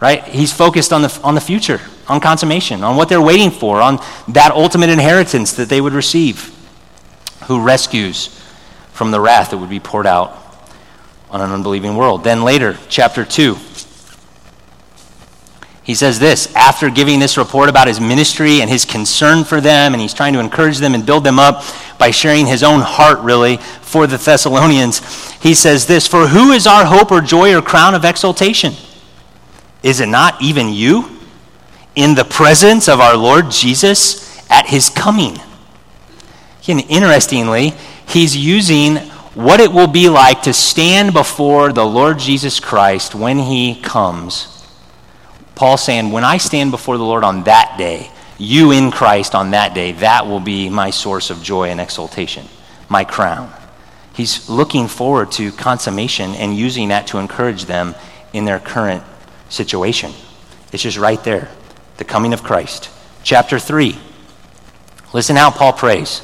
Right? 0.00 0.22
He's 0.24 0.52
focused 0.52 0.92
on 0.92 1.02
the, 1.02 1.20
on 1.24 1.34
the 1.34 1.40
future, 1.40 1.80
on 2.06 2.20
consummation, 2.20 2.84
on 2.84 2.96
what 2.96 3.08
they're 3.08 3.20
waiting 3.20 3.50
for, 3.50 3.80
on 3.80 3.98
that 4.28 4.52
ultimate 4.52 4.90
inheritance 4.90 5.52
that 5.54 5.68
they 5.68 5.80
would 5.80 5.92
receive, 5.92 6.54
who 7.46 7.60
rescues 7.60 8.28
from 8.92 9.10
the 9.10 9.20
wrath 9.20 9.50
that 9.50 9.58
would 9.58 9.70
be 9.70 9.80
poured 9.80 10.06
out 10.06 10.36
on 11.30 11.40
an 11.40 11.50
unbelieving 11.50 11.96
world. 11.96 12.22
Then 12.22 12.44
later, 12.44 12.78
chapter 12.88 13.24
2, 13.24 13.56
he 15.88 15.94
says 15.94 16.18
this 16.18 16.54
after 16.54 16.90
giving 16.90 17.18
this 17.18 17.38
report 17.38 17.70
about 17.70 17.88
his 17.88 17.98
ministry 17.98 18.60
and 18.60 18.68
his 18.68 18.84
concern 18.84 19.42
for 19.42 19.58
them, 19.58 19.94
and 19.94 20.02
he's 20.02 20.12
trying 20.12 20.34
to 20.34 20.38
encourage 20.38 20.76
them 20.76 20.94
and 20.94 21.06
build 21.06 21.24
them 21.24 21.38
up 21.38 21.64
by 21.96 22.10
sharing 22.10 22.44
his 22.44 22.62
own 22.62 22.82
heart, 22.82 23.20
really, 23.20 23.56
for 23.56 24.06
the 24.06 24.18
Thessalonians. 24.18 25.00
He 25.36 25.54
says 25.54 25.86
this 25.86 26.06
For 26.06 26.26
who 26.26 26.52
is 26.52 26.66
our 26.66 26.84
hope 26.84 27.10
or 27.10 27.22
joy 27.22 27.56
or 27.56 27.62
crown 27.62 27.94
of 27.94 28.04
exaltation? 28.04 28.74
Is 29.82 30.00
it 30.00 30.10
not 30.10 30.42
even 30.42 30.68
you 30.68 31.08
in 31.94 32.14
the 32.14 32.24
presence 32.26 32.86
of 32.86 33.00
our 33.00 33.16
Lord 33.16 33.50
Jesus 33.50 34.46
at 34.50 34.66
his 34.66 34.90
coming? 34.90 35.38
And 36.68 36.84
interestingly, 36.90 37.72
he's 38.06 38.36
using 38.36 38.96
what 39.32 39.58
it 39.58 39.72
will 39.72 39.86
be 39.86 40.10
like 40.10 40.42
to 40.42 40.52
stand 40.52 41.14
before 41.14 41.72
the 41.72 41.86
Lord 41.86 42.18
Jesus 42.18 42.60
Christ 42.60 43.14
when 43.14 43.38
he 43.38 43.80
comes 43.80 44.57
Paul 45.58 45.76
saying, 45.76 46.12
when 46.12 46.22
I 46.22 46.36
stand 46.36 46.70
before 46.70 46.98
the 46.98 47.04
Lord 47.04 47.24
on 47.24 47.42
that 47.42 47.74
day, 47.76 48.12
you 48.38 48.70
in 48.70 48.92
Christ 48.92 49.34
on 49.34 49.50
that 49.50 49.74
day, 49.74 49.90
that 49.90 50.24
will 50.24 50.38
be 50.38 50.70
my 50.70 50.90
source 50.90 51.30
of 51.30 51.42
joy 51.42 51.70
and 51.70 51.80
exultation, 51.80 52.46
my 52.88 53.02
crown. 53.02 53.52
He's 54.14 54.48
looking 54.48 54.86
forward 54.86 55.32
to 55.32 55.50
consummation 55.50 56.36
and 56.36 56.56
using 56.56 56.90
that 56.90 57.08
to 57.08 57.18
encourage 57.18 57.64
them 57.64 57.96
in 58.32 58.44
their 58.44 58.60
current 58.60 59.02
situation. 59.48 60.12
It's 60.72 60.84
just 60.84 60.96
right 60.96 61.22
there. 61.24 61.50
The 61.96 62.04
coming 62.04 62.32
of 62.32 62.44
Christ. 62.44 62.88
Chapter 63.24 63.58
3. 63.58 63.98
Listen 65.12 65.34
how 65.34 65.50
Paul 65.50 65.72
prays. 65.72 66.22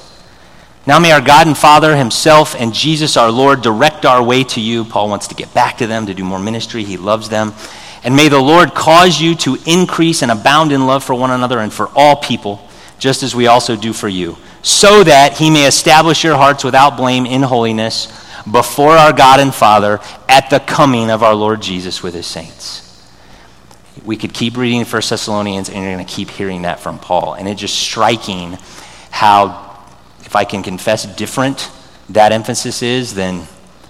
Now 0.86 1.00
may 1.00 1.10
our 1.10 1.20
God 1.20 1.48
and 1.48 1.58
Father 1.58 1.96
Himself 1.96 2.54
and 2.54 2.72
Jesus 2.72 3.16
our 3.16 3.32
Lord 3.32 3.62
direct 3.62 4.04
our 4.04 4.22
way 4.22 4.44
to 4.44 4.60
you. 4.60 4.84
Paul 4.84 5.08
wants 5.08 5.26
to 5.26 5.34
get 5.34 5.52
back 5.52 5.78
to 5.78 5.88
them 5.88 6.06
to 6.06 6.14
do 6.14 6.22
more 6.22 6.38
ministry. 6.38 6.84
He 6.84 6.96
loves 6.96 7.28
them. 7.28 7.52
And 8.04 8.14
may 8.14 8.28
the 8.28 8.38
Lord 8.38 8.74
cause 8.74 9.18
you 9.18 9.34
to 9.36 9.56
increase 9.66 10.22
and 10.22 10.30
abound 10.30 10.72
in 10.72 10.86
love 10.86 11.02
for 11.02 11.14
one 11.14 11.30
another 11.30 11.58
and 11.58 11.72
for 11.72 11.88
all 11.94 12.16
people, 12.16 12.68
just 12.98 13.22
as 13.22 13.34
we 13.34 13.46
also 13.46 13.76
do 13.76 13.94
for 13.94 14.08
you, 14.08 14.36
so 14.62 15.02
that 15.02 15.38
he 15.38 15.50
may 15.50 15.66
establish 15.66 16.22
your 16.22 16.36
hearts 16.36 16.62
without 16.62 16.98
blame 16.98 17.24
in 17.24 17.42
holiness 17.42 18.06
before 18.50 18.92
our 18.92 19.12
God 19.12 19.40
and 19.40 19.54
Father 19.54 20.00
at 20.28 20.50
the 20.50 20.60
coming 20.60 21.10
of 21.10 21.22
our 21.22 21.34
Lord 21.34 21.62
Jesus 21.62 22.02
with 22.02 22.12
his 22.12 22.26
saints. 22.26 22.82
We 24.04 24.16
could 24.18 24.34
keep 24.34 24.58
reading 24.58 24.84
1 24.84 24.90
Thessalonians 24.90 25.70
and 25.70 25.78
you're 25.78 25.94
going 25.94 26.04
to 26.04 26.12
keep 26.12 26.28
hearing 26.28 26.62
that 26.62 26.80
from 26.80 26.98
Paul. 26.98 27.34
And 27.34 27.48
it's 27.48 27.60
just 27.60 27.78
striking 27.78 28.58
how, 29.10 29.80
if 30.20 30.36
I 30.36 30.44
can 30.44 30.62
confess, 30.62 31.06
different 31.16 31.70
that 32.10 32.32
emphasis 32.32 32.82
is 32.82 33.14
than 33.14 33.46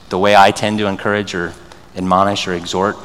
the 0.08 0.18
way 0.18 0.36
I 0.36 0.52
tend 0.52 0.78
to 0.78 0.86
encourage 0.86 1.34
or 1.34 1.52
admonish 1.96 2.46
or 2.46 2.54
exhort. 2.54 2.96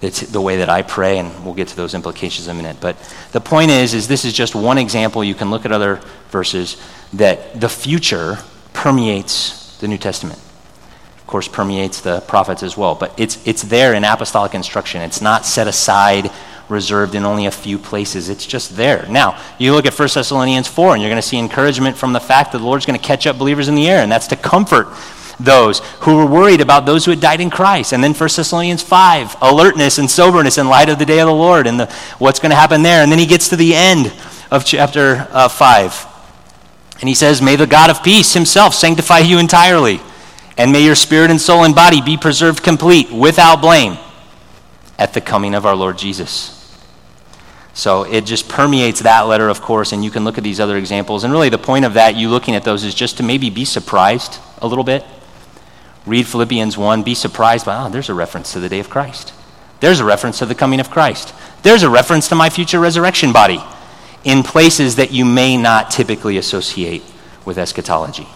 It's 0.00 0.20
the 0.20 0.40
way 0.40 0.58
that 0.58 0.68
I 0.68 0.82
pray, 0.82 1.18
and 1.18 1.44
we'll 1.44 1.54
get 1.54 1.68
to 1.68 1.76
those 1.76 1.94
implications 1.94 2.46
in 2.46 2.54
a 2.54 2.62
minute. 2.62 2.76
But 2.80 2.96
the 3.32 3.40
point 3.40 3.70
is, 3.70 3.94
is 3.94 4.06
this 4.06 4.24
is 4.24 4.32
just 4.32 4.54
one 4.54 4.78
example. 4.78 5.24
You 5.24 5.34
can 5.34 5.50
look 5.50 5.64
at 5.64 5.72
other 5.72 6.00
verses 6.30 6.76
that 7.14 7.60
the 7.60 7.68
future 7.68 8.38
permeates 8.72 9.76
the 9.78 9.88
New 9.88 9.98
Testament. 9.98 10.38
Of 11.16 11.26
course, 11.26 11.48
permeates 11.48 12.00
the 12.00 12.20
prophets 12.20 12.62
as 12.62 12.76
well. 12.76 12.94
But 12.94 13.18
it's, 13.18 13.44
it's 13.46 13.62
there 13.62 13.94
in 13.94 14.04
apostolic 14.04 14.54
instruction. 14.54 15.02
It's 15.02 15.20
not 15.20 15.44
set 15.44 15.66
aside, 15.66 16.30
reserved 16.68 17.16
in 17.16 17.24
only 17.24 17.46
a 17.46 17.50
few 17.50 17.76
places. 17.76 18.28
It's 18.28 18.46
just 18.46 18.76
there. 18.76 19.04
Now, 19.08 19.42
you 19.58 19.72
look 19.72 19.84
at 19.84 19.98
1 19.98 20.08
Thessalonians 20.14 20.68
4, 20.68 20.94
and 20.94 21.02
you're 21.02 21.10
going 21.10 21.20
to 21.20 21.26
see 21.26 21.38
encouragement 21.38 21.96
from 21.96 22.12
the 22.12 22.20
fact 22.20 22.52
that 22.52 22.58
the 22.58 22.64
Lord's 22.64 22.86
going 22.86 22.98
to 22.98 23.04
catch 23.04 23.26
up 23.26 23.36
believers 23.36 23.66
in 23.66 23.74
the 23.74 23.88
air, 23.88 24.00
and 24.00 24.12
that's 24.12 24.28
to 24.28 24.36
comfort 24.36 24.86
those 25.40 25.80
who 26.00 26.16
were 26.16 26.26
worried 26.26 26.60
about 26.60 26.86
those 26.86 27.04
who 27.04 27.12
had 27.12 27.20
died 27.20 27.40
in 27.40 27.50
Christ. 27.50 27.92
And 27.92 28.02
then 28.02 28.12
1 28.12 28.18
Thessalonians 28.18 28.82
5, 28.82 29.36
alertness 29.40 29.98
and 29.98 30.10
soberness 30.10 30.58
in 30.58 30.68
light 30.68 30.88
of 30.88 30.98
the 30.98 31.06
day 31.06 31.20
of 31.20 31.26
the 31.26 31.34
Lord 31.34 31.66
and 31.66 31.80
the, 31.80 31.86
what's 32.18 32.38
going 32.38 32.50
to 32.50 32.56
happen 32.56 32.82
there. 32.82 33.02
And 33.02 33.10
then 33.10 33.18
he 33.18 33.26
gets 33.26 33.48
to 33.48 33.56
the 33.56 33.74
end 33.74 34.12
of 34.50 34.64
chapter 34.64 35.28
uh, 35.30 35.48
5. 35.48 36.06
And 37.00 37.08
he 37.08 37.14
says, 37.14 37.40
May 37.40 37.56
the 37.56 37.66
God 37.66 37.90
of 37.90 38.02
peace 38.02 38.34
himself 38.34 38.74
sanctify 38.74 39.20
you 39.20 39.38
entirely, 39.38 40.00
and 40.56 40.72
may 40.72 40.82
your 40.82 40.96
spirit 40.96 41.30
and 41.30 41.40
soul 41.40 41.64
and 41.64 41.74
body 41.74 42.00
be 42.00 42.16
preserved 42.16 42.64
complete, 42.64 43.12
without 43.12 43.60
blame, 43.60 43.96
at 44.98 45.14
the 45.14 45.20
coming 45.20 45.54
of 45.54 45.64
our 45.64 45.76
Lord 45.76 45.96
Jesus. 45.96 46.56
So 47.72 48.02
it 48.02 48.22
just 48.22 48.48
permeates 48.48 49.02
that 49.02 49.20
letter, 49.22 49.48
of 49.48 49.60
course, 49.60 49.92
and 49.92 50.04
you 50.04 50.10
can 50.10 50.24
look 50.24 50.36
at 50.36 50.42
these 50.42 50.58
other 50.58 50.76
examples. 50.76 51.22
And 51.22 51.32
really, 51.32 51.48
the 51.48 51.58
point 51.58 51.84
of 51.84 51.94
that, 51.94 52.16
you 52.16 52.28
looking 52.28 52.56
at 52.56 52.64
those, 52.64 52.82
is 52.82 52.92
just 52.92 53.18
to 53.18 53.22
maybe 53.22 53.50
be 53.50 53.64
surprised 53.64 54.40
a 54.60 54.66
little 54.66 54.82
bit 54.82 55.04
read 56.08 56.26
Philippians 56.26 56.76
1, 56.76 57.02
be 57.02 57.14
surprised 57.14 57.66
by, 57.66 57.84
oh, 57.84 57.88
there's 57.90 58.08
a 58.08 58.14
reference 58.14 58.52
to 58.52 58.60
the 58.60 58.68
day 58.68 58.80
of 58.80 58.90
Christ. 58.90 59.32
There's 59.80 60.00
a 60.00 60.04
reference 60.04 60.38
to 60.38 60.46
the 60.46 60.54
coming 60.54 60.80
of 60.80 60.90
Christ. 60.90 61.32
There's 61.62 61.82
a 61.82 61.90
reference 61.90 62.28
to 62.28 62.34
my 62.34 62.50
future 62.50 62.80
resurrection 62.80 63.32
body 63.32 63.62
in 64.24 64.42
places 64.42 64.96
that 64.96 65.12
you 65.12 65.24
may 65.24 65.56
not 65.56 65.90
typically 65.90 66.38
associate 66.38 67.02
with 67.44 67.58
eschatology. 67.58 68.26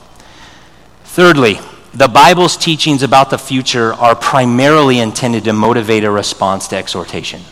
Thirdly, 1.04 1.58
the 1.94 2.08
Bible's 2.08 2.56
teachings 2.56 3.02
about 3.02 3.30
the 3.30 3.38
future 3.38 3.92
are 3.92 4.14
primarily 4.14 4.98
intended 4.98 5.44
to 5.44 5.52
motivate 5.52 6.04
a 6.04 6.11
response 6.11 6.68
to 6.68 6.76
exhortation. 6.76 7.42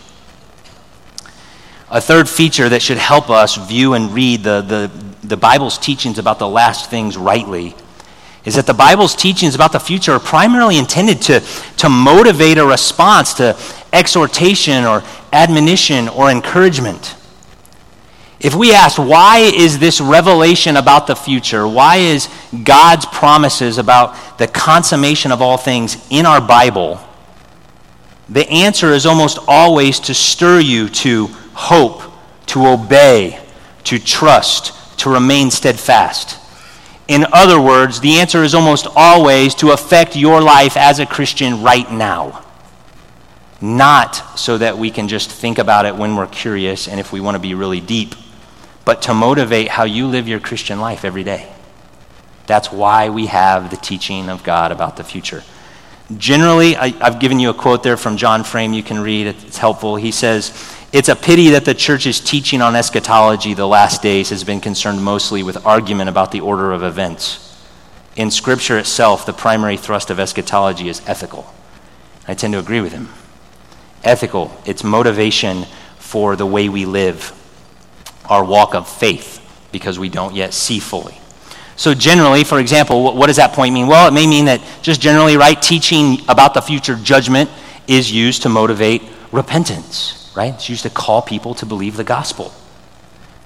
A 1.90 2.00
third 2.00 2.28
feature 2.28 2.68
that 2.68 2.80
should 2.80 2.98
help 2.98 3.28
us 3.28 3.56
view 3.56 3.94
and 3.94 4.12
read 4.12 4.44
the, 4.44 4.60
the, 4.62 5.26
the 5.26 5.36
Bible's 5.36 5.76
teachings 5.76 6.18
about 6.18 6.38
the 6.38 6.48
last 6.48 6.88
things 6.88 7.16
rightly 7.16 7.74
is 8.44 8.54
that 8.54 8.66
the 8.66 8.74
Bible's 8.74 9.14
teachings 9.14 9.54
about 9.54 9.72
the 9.72 9.80
future 9.80 10.12
are 10.12 10.20
primarily 10.20 10.78
intended 10.78 11.20
to, 11.22 11.40
to 11.76 11.88
motivate 11.88 12.58
a 12.58 12.64
response 12.64 13.34
to 13.34 13.56
exhortation 13.92 14.84
or 14.84 15.02
admonition 15.32 16.08
or 16.08 16.30
encouragement. 16.30 17.16
If 18.40 18.54
we 18.54 18.72
ask, 18.72 18.98
why 18.98 19.40
is 19.54 19.78
this 19.78 20.00
revelation 20.00 20.76
about 20.78 21.06
the 21.06 21.14
future? 21.14 21.68
Why 21.68 21.96
is 21.96 22.30
God's 22.64 23.04
promises 23.04 23.76
about 23.76 24.38
the 24.38 24.48
consummation 24.48 25.30
of 25.30 25.42
all 25.42 25.58
things 25.58 25.98
in 26.08 26.24
our 26.24 26.40
Bible? 26.40 26.98
The 28.30 28.48
answer 28.48 28.92
is 28.92 29.04
almost 29.04 29.38
always 29.46 30.00
to 30.00 30.14
stir 30.14 30.60
you 30.60 30.88
to 30.88 31.26
hope, 31.52 32.02
to 32.46 32.66
obey, 32.66 33.38
to 33.84 33.98
trust, 33.98 34.98
to 35.00 35.10
remain 35.10 35.50
steadfast. 35.50 36.39
In 37.10 37.26
other 37.32 37.60
words, 37.60 37.98
the 37.98 38.20
answer 38.20 38.44
is 38.44 38.54
almost 38.54 38.86
always 38.94 39.56
to 39.56 39.72
affect 39.72 40.14
your 40.14 40.40
life 40.40 40.76
as 40.76 41.00
a 41.00 41.06
Christian 41.06 41.60
right 41.60 41.90
now. 41.90 42.44
Not 43.60 44.38
so 44.38 44.56
that 44.58 44.78
we 44.78 44.92
can 44.92 45.08
just 45.08 45.28
think 45.28 45.58
about 45.58 45.86
it 45.86 45.96
when 45.96 46.14
we're 46.14 46.28
curious 46.28 46.86
and 46.86 47.00
if 47.00 47.12
we 47.12 47.20
want 47.20 47.34
to 47.34 47.40
be 47.40 47.52
really 47.54 47.80
deep, 47.80 48.14
but 48.84 49.02
to 49.02 49.12
motivate 49.12 49.66
how 49.66 49.82
you 49.82 50.06
live 50.06 50.28
your 50.28 50.38
Christian 50.38 50.78
life 50.78 51.04
every 51.04 51.24
day. 51.24 51.52
That's 52.46 52.70
why 52.70 53.08
we 53.08 53.26
have 53.26 53.70
the 53.70 53.76
teaching 53.76 54.28
of 54.28 54.44
God 54.44 54.70
about 54.70 54.96
the 54.96 55.02
future. 55.02 55.42
Generally, 56.16 56.76
I, 56.76 56.90
have 56.90 57.18
given 57.18 57.40
you 57.40 57.50
a 57.50 57.54
quote 57.54 57.82
there 57.82 57.96
from 57.96 58.18
John 58.18 58.44
Frame 58.44 58.72
you 58.72 58.84
can 58.84 59.00
read, 59.00 59.26
it's 59.26 59.58
helpful. 59.58 59.96
He 59.96 60.12
says, 60.12 60.50
it's 60.92 61.08
a 61.08 61.14
pity 61.14 61.50
that 61.50 61.64
the 61.64 61.74
church's 61.74 62.18
teaching 62.18 62.60
on 62.60 62.74
eschatology 62.74 63.54
the 63.54 63.66
last 63.66 64.02
days 64.02 64.30
has 64.30 64.42
been 64.42 64.60
concerned 64.60 65.02
mostly 65.02 65.42
with 65.42 65.64
argument 65.64 66.08
about 66.08 66.32
the 66.32 66.40
order 66.40 66.72
of 66.72 66.82
events. 66.82 67.46
In 68.16 68.30
Scripture 68.30 68.76
itself, 68.76 69.24
the 69.24 69.32
primary 69.32 69.76
thrust 69.76 70.10
of 70.10 70.18
eschatology 70.18 70.88
is 70.88 71.00
ethical. 71.06 71.54
I 72.26 72.34
tend 72.34 72.54
to 72.54 72.58
agree 72.58 72.80
with 72.80 72.92
him. 72.92 73.08
Ethical, 74.02 74.50
it's 74.64 74.82
motivation 74.82 75.66
for 75.98 76.34
the 76.34 76.46
way 76.46 76.68
we 76.68 76.86
live, 76.86 77.32
our 78.24 78.44
walk 78.44 78.74
of 78.74 78.88
faith, 78.88 79.38
because 79.70 79.96
we 79.96 80.08
don't 80.08 80.34
yet 80.34 80.52
see 80.52 80.80
fully. 80.80 81.20
So, 81.76 81.94
generally, 81.94 82.42
for 82.42 82.58
example, 82.58 83.14
what 83.14 83.28
does 83.28 83.36
that 83.36 83.52
point 83.52 83.74
mean? 83.74 83.86
Well, 83.86 84.08
it 84.08 84.12
may 84.12 84.26
mean 84.26 84.46
that 84.46 84.60
just 84.82 85.00
generally, 85.00 85.36
right, 85.36 85.60
teaching 85.60 86.18
about 86.28 86.52
the 86.52 86.60
future 86.60 86.96
judgment 86.96 87.48
is 87.86 88.10
used 88.10 88.42
to 88.42 88.48
motivate 88.48 89.02
repentance 89.30 90.19
right? 90.34 90.54
It's 90.54 90.68
used 90.68 90.82
to 90.82 90.90
call 90.90 91.22
people 91.22 91.54
to 91.54 91.66
believe 91.66 91.96
the 91.96 92.04
gospel. 92.04 92.52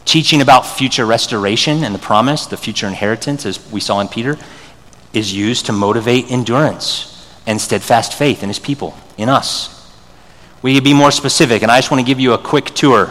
Teaching 0.04 0.42
about 0.42 0.66
future 0.66 1.06
restoration 1.06 1.82
and 1.82 1.94
the 1.94 1.98
promise, 1.98 2.46
the 2.46 2.56
future 2.56 2.86
inheritance, 2.86 3.46
as 3.46 3.70
we 3.70 3.80
saw 3.80 4.00
in 4.00 4.08
Peter, 4.08 4.36
is 5.12 5.32
used 5.32 5.66
to 5.66 5.72
motivate 5.72 6.30
endurance 6.30 7.10
and 7.46 7.60
steadfast 7.60 8.14
faith 8.14 8.42
in 8.42 8.48
his 8.48 8.58
people, 8.58 8.94
in 9.16 9.28
us. 9.28 9.70
We 10.62 10.74
could 10.74 10.84
be 10.84 10.94
more 10.94 11.10
specific, 11.10 11.62
and 11.62 11.70
I 11.70 11.78
just 11.78 11.90
want 11.90 12.00
to 12.00 12.06
give 12.06 12.20
you 12.20 12.32
a 12.32 12.38
quick 12.38 12.66
tour. 12.66 13.10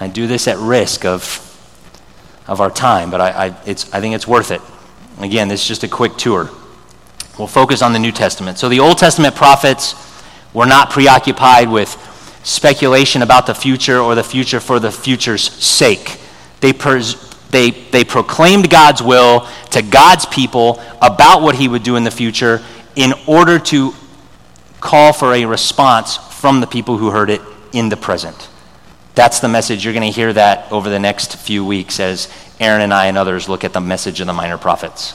I 0.00 0.08
do 0.08 0.26
this 0.26 0.48
at 0.48 0.58
risk 0.58 1.04
of, 1.04 1.22
of 2.46 2.60
our 2.60 2.70
time, 2.70 3.10
but 3.10 3.20
I, 3.20 3.30
I, 3.30 3.56
it's, 3.66 3.92
I 3.92 4.00
think 4.00 4.14
it's 4.14 4.26
worth 4.26 4.50
it. 4.50 4.60
Again, 5.18 5.48
this 5.48 5.62
is 5.62 5.68
just 5.68 5.84
a 5.84 5.88
quick 5.88 6.16
tour. 6.16 6.50
We'll 7.38 7.48
focus 7.48 7.82
on 7.82 7.92
the 7.92 7.98
New 7.98 8.12
Testament. 8.12 8.58
So 8.58 8.68
the 8.68 8.80
Old 8.80 8.98
Testament 8.98 9.34
prophets 9.34 9.94
were 10.52 10.66
not 10.66 10.90
preoccupied 10.90 11.70
with 11.70 11.96
speculation 12.42 13.22
about 13.22 13.46
the 13.46 13.54
future 13.54 13.98
or 13.98 14.14
the 14.14 14.24
future 14.24 14.60
for 14.60 14.78
the 14.80 14.90
future's 14.90 15.50
sake. 15.52 16.20
They, 16.60 16.72
pers- 16.72 17.28
they, 17.50 17.70
they 17.70 18.04
proclaimed 18.04 18.70
God's 18.70 19.02
will 19.02 19.46
to 19.70 19.82
God's 19.82 20.26
people 20.26 20.80
about 21.00 21.42
what 21.42 21.54
he 21.54 21.68
would 21.68 21.82
do 21.82 21.96
in 21.96 22.04
the 22.04 22.10
future 22.10 22.62
in 22.96 23.12
order 23.26 23.58
to 23.58 23.92
call 24.80 25.12
for 25.12 25.34
a 25.34 25.44
response 25.44 26.16
from 26.16 26.60
the 26.60 26.66
people 26.66 26.98
who 26.98 27.10
heard 27.10 27.30
it 27.30 27.40
in 27.72 27.88
the 27.88 27.96
present. 27.96 28.48
That's 29.14 29.40
the 29.40 29.48
message. 29.48 29.84
You're 29.84 29.94
going 29.94 30.10
to 30.10 30.14
hear 30.14 30.32
that 30.32 30.70
over 30.70 30.88
the 30.88 30.98
next 30.98 31.36
few 31.36 31.64
weeks 31.64 31.98
as 31.98 32.32
Aaron 32.60 32.82
and 32.82 32.94
I 32.94 33.06
and 33.06 33.18
others 33.18 33.48
look 33.48 33.64
at 33.64 33.72
the 33.72 33.80
message 33.80 34.20
of 34.20 34.26
the 34.26 34.32
minor 34.32 34.58
prophets. 34.58 35.14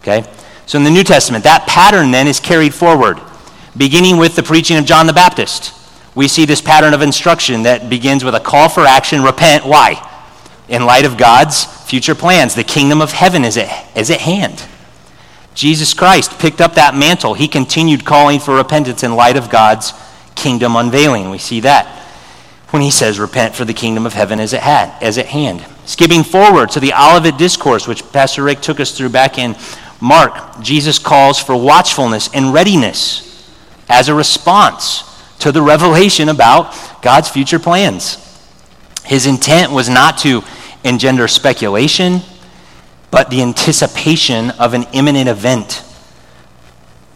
Okay? 0.00 0.24
So 0.64 0.78
in 0.78 0.84
the 0.84 0.90
New 0.90 1.04
Testament, 1.04 1.44
that 1.44 1.66
pattern 1.66 2.10
then 2.10 2.26
is 2.26 2.40
carried 2.40 2.74
forward, 2.74 3.20
beginning 3.76 4.16
with 4.16 4.36
the 4.36 4.42
preaching 4.42 4.78
of 4.78 4.84
John 4.84 5.06
the 5.06 5.12
Baptist 5.12 5.74
we 6.16 6.26
see 6.28 6.46
this 6.46 6.62
pattern 6.62 6.94
of 6.94 7.02
instruction 7.02 7.64
that 7.64 7.90
begins 7.90 8.24
with 8.24 8.34
a 8.34 8.40
call 8.40 8.70
for 8.70 8.86
action 8.86 9.22
repent. 9.22 9.66
Why? 9.66 10.02
In 10.66 10.86
light 10.86 11.04
of 11.04 11.18
God's 11.18 11.64
future 11.86 12.14
plans, 12.14 12.54
the 12.54 12.64
kingdom 12.64 13.02
of 13.02 13.12
heaven 13.12 13.44
is 13.44 13.58
at, 13.58 13.96
is 13.96 14.10
at 14.10 14.22
hand. 14.22 14.64
Jesus 15.54 15.92
Christ 15.92 16.38
picked 16.38 16.62
up 16.62 16.74
that 16.74 16.94
mantle. 16.94 17.34
He 17.34 17.46
continued 17.46 18.06
calling 18.06 18.40
for 18.40 18.56
repentance 18.56 19.02
in 19.02 19.14
light 19.14 19.36
of 19.36 19.50
God's 19.50 19.92
kingdom 20.34 20.74
unveiling. 20.74 21.28
We 21.28 21.38
see 21.38 21.60
that 21.60 21.86
when 22.70 22.80
he 22.80 22.90
says, 22.90 23.20
Repent, 23.20 23.54
for 23.54 23.66
the 23.66 23.74
kingdom 23.74 24.06
of 24.06 24.14
heaven 24.14 24.40
is 24.40 24.54
at, 24.54 24.62
hand, 24.62 24.92
is 25.02 25.18
at 25.18 25.26
hand. 25.26 25.64
Skipping 25.84 26.24
forward 26.24 26.70
to 26.70 26.80
the 26.80 26.94
Olivet 26.94 27.38
Discourse, 27.38 27.86
which 27.86 28.10
Pastor 28.12 28.42
Rick 28.42 28.60
took 28.60 28.80
us 28.80 28.96
through 28.96 29.10
back 29.10 29.38
in 29.38 29.54
Mark, 30.00 30.60
Jesus 30.62 30.98
calls 30.98 31.38
for 31.38 31.54
watchfulness 31.54 32.28
and 32.34 32.54
readiness 32.54 33.22
as 33.88 34.08
a 34.08 34.14
response 34.14 35.15
to 35.40 35.52
the 35.52 35.62
revelation 35.62 36.28
about 36.28 36.74
God's 37.02 37.28
future 37.28 37.58
plans. 37.58 38.22
His 39.04 39.26
intent 39.26 39.72
was 39.72 39.88
not 39.88 40.18
to 40.18 40.42
engender 40.84 41.28
speculation, 41.28 42.20
but 43.10 43.30
the 43.30 43.42
anticipation 43.42 44.50
of 44.52 44.74
an 44.74 44.84
imminent 44.92 45.28
event. 45.28 45.82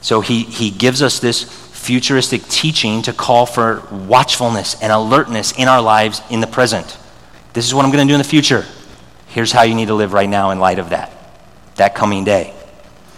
So 0.02 0.20
he, 0.20 0.44
he 0.44 0.70
gives 0.70 1.02
us 1.02 1.18
this 1.18 1.42
futuristic 1.42 2.46
teaching 2.48 3.02
to 3.02 3.12
call 3.12 3.46
for 3.46 3.82
watchfulness 3.90 4.80
and 4.82 4.92
alertness 4.92 5.52
in 5.52 5.66
our 5.66 5.80
lives 5.80 6.22
in 6.30 6.40
the 6.40 6.46
present. 6.46 6.98
This 7.52 7.66
is 7.66 7.74
what 7.74 7.84
I'm 7.84 7.90
going 7.90 8.06
to 8.06 8.10
do 8.10 8.14
in 8.14 8.20
the 8.20 8.24
future. 8.24 8.66
Here's 9.28 9.52
how 9.52 9.62
you 9.62 9.74
need 9.74 9.88
to 9.88 9.94
live 9.94 10.12
right 10.12 10.28
now 10.28 10.50
in 10.50 10.58
light 10.60 10.78
of 10.78 10.90
that, 10.90 11.12
that 11.76 11.94
coming 11.94 12.24
day. 12.24 12.54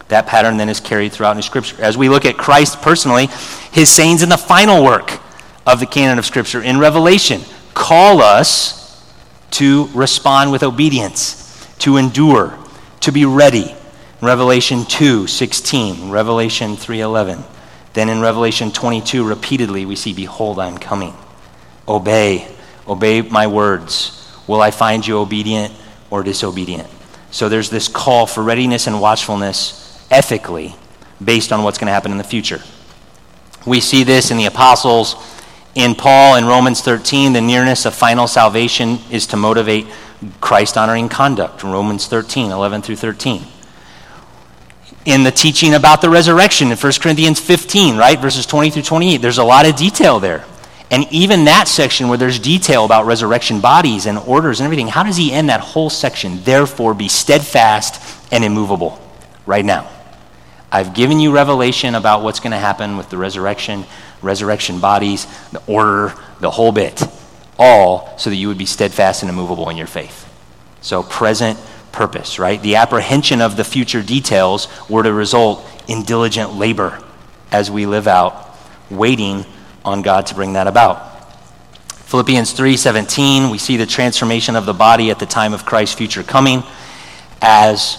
That 0.09 0.27
pattern 0.27 0.57
then 0.57 0.69
is 0.69 0.81
carried 0.81 1.13
throughout 1.13 1.37
New 1.37 1.43
Scripture. 1.43 1.83
As 1.83 1.97
we 1.97 2.09
look 2.09 2.25
at 2.25 2.37
Christ 2.37 2.83
personally, 2.83 3.29
his 3.73 3.91
sayings 3.91 4.23
in 4.23 4.29
the 4.29 4.37
final 4.37 4.85
work 4.85 5.21
of 5.67 5.81
the 5.81 5.87
canon 5.87 6.19
of 6.19 6.27
Scripture 6.27 6.63
in 6.63 6.79
Revelation 6.79 7.41
call 7.75 8.21
us 8.21 8.83
to 9.53 9.89
respond 9.95 10.53
with 10.53 10.63
obedience, 10.63 11.69
to 11.79 11.97
endure, 11.97 12.59
to 13.01 13.13
be 13.13 13.25
ready. 13.25 13.75
Revelation 14.21 14.85
2 14.85 15.27
16, 15.27 16.11
Revelation 16.11 16.77
3 16.77 17.01
11. 17.01 17.43
Then 17.93 18.09
in 18.09 18.21
Revelation 18.21 18.71
22, 18.71 19.27
repeatedly 19.27 19.85
we 19.85 19.97
see, 19.97 20.15
Behold, 20.15 20.59
I'm 20.59 20.79
coming. 20.79 21.15
Obey, 21.87 22.49
obey 22.87 23.23
my 23.23 23.47
words. 23.47 24.19
Will 24.47 24.61
I 24.61 24.71
find 24.71 25.07
you 25.07 25.19
obedient 25.19 25.75
or 26.11 26.23
disobedient? 26.23 26.89
So 27.31 27.49
there's 27.49 27.71
this 27.71 27.89
call 27.89 28.27
for 28.27 28.43
readiness 28.43 28.87
and 28.87 29.01
watchfulness 29.01 29.82
ethically 30.13 30.75
based 31.23 31.53
on 31.53 31.65
what's 31.65 31.79
going 31.79 31.87
to 31.87 31.93
happen 31.93 32.13
in 32.13 32.19
the 32.19 32.25
future. 32.25 32.63
We 33.67 33.81
see 33.81 34.05
this 34.05 34.31
in 34.31 34.37
the 34.37 34.47
apostles 34.47 35.17
in 35.75 35.95
Paul 35.95 36.37
in 36.37 36.45
Romans 36.45 36.83
13, 36.83 37.33
the 37.33 37.41
nearness 37.41 37.87
of 37.87 37.95
final 37.95 38.27
salvation 38.27 38.99
is 39.11 39.27
to 39.29 39.39
motivate 39.39 39.87
Christ 40.41 40.77
honoring 40.77 41.09
conduct. 41.09 41.63
Romans 41.63 42.07
13, 42.07 42.51
11 42.51 42.83
through 42.83 42.97
13. 42.97 43.43
In 45.07 45.25
the 45.25 45.31
teaching 45.31 45.75
about 45.75 46.03
the 46.03 46.11
resurrection 46.11 46.71
in 46.71 46.77
1 46.77 46.93
Corinthians 47.01 47.41
15, 47.41 47.97
right, 47.97 48.19
verses 48.19 48.45
20 48.45 48.71
through 48.71 48.83
28, 48.83 49.17
there's 49.23 49.39
a 49.39 49.45
lot 49.45 49.67
of 49.67 49.75
detail 49.75 50.21
there. 50.21 50.45
And 50.91 51.11
even 51.11 51.47
that 51.47 51.69
section 51.69 52.09
where 52.09 52.19
there's 52.19 52.39
detail 52.39 52.85
about 52.85 53.07
resurrection 53.07 53.63
bodies 53.63 54.05
and 54.05 54.19
orders 54.19 54.61
and 54.61 54.67
everything, 54.67 54.89
how 54.89 55.03
does 55.03 55.17
he 55.17 55.33
end 55.33 55.49
that 55.49 55.61
whole 55.61 55.89
section? 55.89 56.43
Therefore, 56.45 56.93
be 56.93 57.09
steadfast 57.09 58.01
and 58.31 58.45
immovable 58.45 59.01
right 59.47 59.65
now. 59.65 59.91
I've 60.73 60.95
given 60.95 61.21
you 61.21 61.33
revelation 61.33 61.95
about 61.95 62.23
what's 62.23 62.41
going 62.41 62.53
to 62.53 62.59
happen 62.59 62.97
with 62.97 63.11
the 63.11 63.19
resurrection 63.19 63.85
resurrection 64.23 64.81
bodies, 64.81 65.27
the 65.51 65.63
order, 65.67 66.15
the 66.41 66.51
whole 66.51 66.73
bit, 66.73 67.03
all 67.59 68.17
so 68.19 68.31
that 68.31 68.37
you 68.37 68.49
would 68.49 68.57
be 68.57 68.67
steadfast 68.67 69.23
and 69.23 69.29
immovable 69.29 69.69
in 69.69 69.77
your 69.77 69.87
faith. 69.87 70.29
So, 70.81 71.03
present 71.03 71.59
purpose, 71.91 72.39
right? 72.39 72.61
The 72.63 72.77
apprehension 72.77 73.41
of 73.41 73.57
the 73.57 73.65
future 73.65 74.03
details 74.03 74.69
were 74.89 75.03
to 75.03 75.13
result 75.13 75.69
in 75.89 76.05
diligent 76.05 76.55
labor 76.55 77.03
as 77.51 77.71
we 77.71 77.85
live 77.85 78.09
out, 78.09 78.57
waiting 78.91 79.45
on 79.85 80.03
God 80.03 80.27
to 80.29 80.35
bring 80.35 80.55
that 80.55 80.67
about. 80.67 81.11
Philippians 82.07 82.53
3:17, 82.53 83.51
we 83.51 83.59
see 83.59 83.77
the 83.77 83.87
transformation 83.87 84.57
of 84.57 84.67
the 84.67 84.75
body 84.75 85.11
at 85.11 85.19
the 85.19 85.27
time 85.27 85.53
of 85.53 85.65
Christ's 85.65 85.97
future 85.97 86.23
coming 86.23 86.63
as 87.41 87.99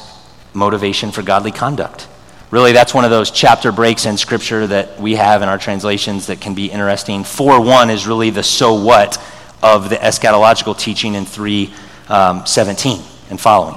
motivation 0.53 1.11
for 1.11 1.21
godly 1.21 1.51
conduct. 1.51 2.07
Really, 2.53 2.71
that's 2.71 2.93
one 2.93 3.03
of 3.03 3.09
those 3.09 3.31
chapter 3.31 3.71
breaks 3.71 4.05
in 4.05 4.15
Scripture 4.15 4.67
that 4.67 4.99
we 4.99 5.15
have 5.15 5.41
in 5.41 5.49
our 5.49 5.57
translations 5.57 6.27
that 6.27 6.39
can 6.39 6.53
be 6.53 6.67
interesting. 6.67 7.23
4 7.23 7.59
1 7.59 7.89
is 7.89 8.05
really 8.05 8.29
the 8.29 8.43
so 8.43 8.75
what 8.75 9.19
of 9.63 9.89
the 9.89 9.95
eschatological 9.95 10.77
teaching 10.77 11.15
in 11.15 11.25
3 11.25 11.73
um, 12.09 12.45
17 12.45 13.01
and 13.31 13.41
following. 13.41 13.75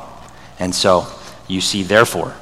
And 0.59 0.75
so 0.75 1.07
you 1.49 1.63
see, 1.63 1.85
therefore, 1.85 2.35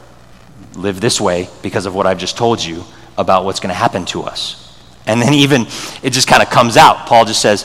live 0.75 1.01
this 1.01 1.21
way 1.21 1.49
because 1.63 1.87
of 1.87 1.95
what 1.95 2.05
I've 2.05 2.19
just 2.19 2.37
told 2.37 2.61
you 2.61 2.83
about 3.17 3.45
what's 3.45 3.61
going 3.61 3.69
to 3.69 3.79
happen 3.79 4.05
to 4.07 4.25
us. 4.25 4.77
And 5.07 5.23
then, 5.23 5.35
even, 5.35 5.69
it 6.03 6.11
just 6.11 6.27
kind 6.27 6.43
of 6.43 6.51
comes 6.51 6.77
out. 6.77 7.07
Paul 7.07 7.27
just 7.27 7.41
says, 7.41 7.65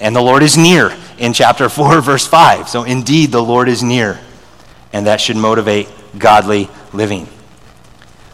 and 0.00 0.16
the 0.16 0.20
Lord 0.20 0.42
is 0.42 0.58
near 0.58 0.92
in 1.18 1.32
chapter 1.32 1.68
4, 1.68 2.00
verse 2.00 2.26
5. 2.26 2.68
So, 2.68 2.82
indeed, 2.82 3.30
the 3.30 3.44
Lord 3.44 3.68
is 3.68 3.84
near. 3.84 4.18
And 4.92 5.06
that 5.06 5.20
should 5.20 5.36
motivate 5.36 5.88
godly 6.18 6.68
living. 6.92 7.28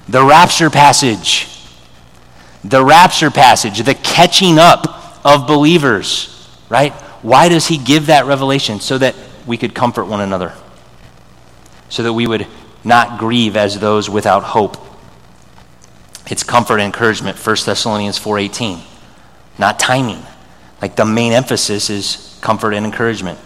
The 0.09 0.25
rapture 0.25 0.71
passage. 0.71 1.49
The 2.62 2.85
rapture 2.85 3.31
passage, 3.31 3.83
the 3.83 3.95
catching 3.95 4.59
up 4.59 5.23
of 5.25 5.47
believers, 5.47 6.49
right? 6.69 6.93
Why 7.23 7.49
does 7.49 7.67
he 7.67 7.79
give 7.79 8.07
that 8.07 8.27
revelation? 8.27 8.81
So 8.81 8.99
that 8.99 9.14
we 9.47 9.57
could 9.57 9.75
comfort 9.75 10.05
one 10.07 10.21
another, 10.21 10.55
so 11.88 12.03
that 12.03 12.12
we 12.12 12.27
would 12.27 12.47
not 12.83 13.19
grieve 13.19 13.57
as 13.57 13.79
those 13.81 14.09
without 14.09 14.43
hope. 14.43 14.77
It's 16.27 16.43
comfort 16.43 16.75
and 16.75 16.85
encouragement, 16.85 17.37
1 17.37 17.67
Thessalonians 17.67 18.19
4:18. 18.19 18.81
Not 19.59 19.79
timing. 19.79 20.25
Like 20.81 20.97
the 20.97 21.05
main 21.05 21.33
emphasis 21.33 21.90
is 21.90 22.38
comfort 22.40 22.73
and 22.73 22.85
encouragement. 22.87 23.38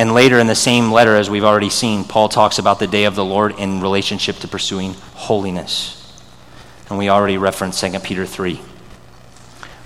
And 0.00 0.14
later 0.14 0.38
in 0.38 0.46
the 0.46 0.54
same 0.54 0.90
letter, 0.90 1.14
as 1.14 1.28
we've 1.28 1.44
already 1.44 1.68
seen, 1.68 2.04
Paul 2.04 2.30
talks 2.30 2.58
about 2.58 2.78
the 2.78 2.86
day 2.86 3.04
of 3.04 3.14
the 3.14 3.24
Lord 3.24 3.58
in 3.58 3.82
relationship 3.82 4.36
to 4.36 4.48
pursuing 4.48 4.94
holiness. 5.12 6.18
And 6.88 6.96
we 6.96 7.10
already 7.10 7.36
referenced 7.36 7.82
2 7.82 7.98
Peter 7.98 8.24
3. 8.24 8.62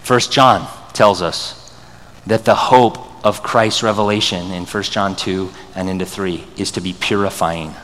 1 0.07 0.21
John 0.31 0.69
tells 0.93 1.21
us 1.21 1.77
that 2.29 2.45
the 2.45 2.55
hope 2.55 3.27
of 3.27 3.43
Christ's 3.43 3.83
revelation 3.83 4.53
in 4.53 4.67
1 4.67 4.83
John 4.85 5.17
2 5.17 5.51
and 5.75 5.91
into 5.91 6.07
3 6.07 6.45
is 6.57 6.71
to 6.71 6.81
be 6.81 6.93
purifying. 6.93 7.75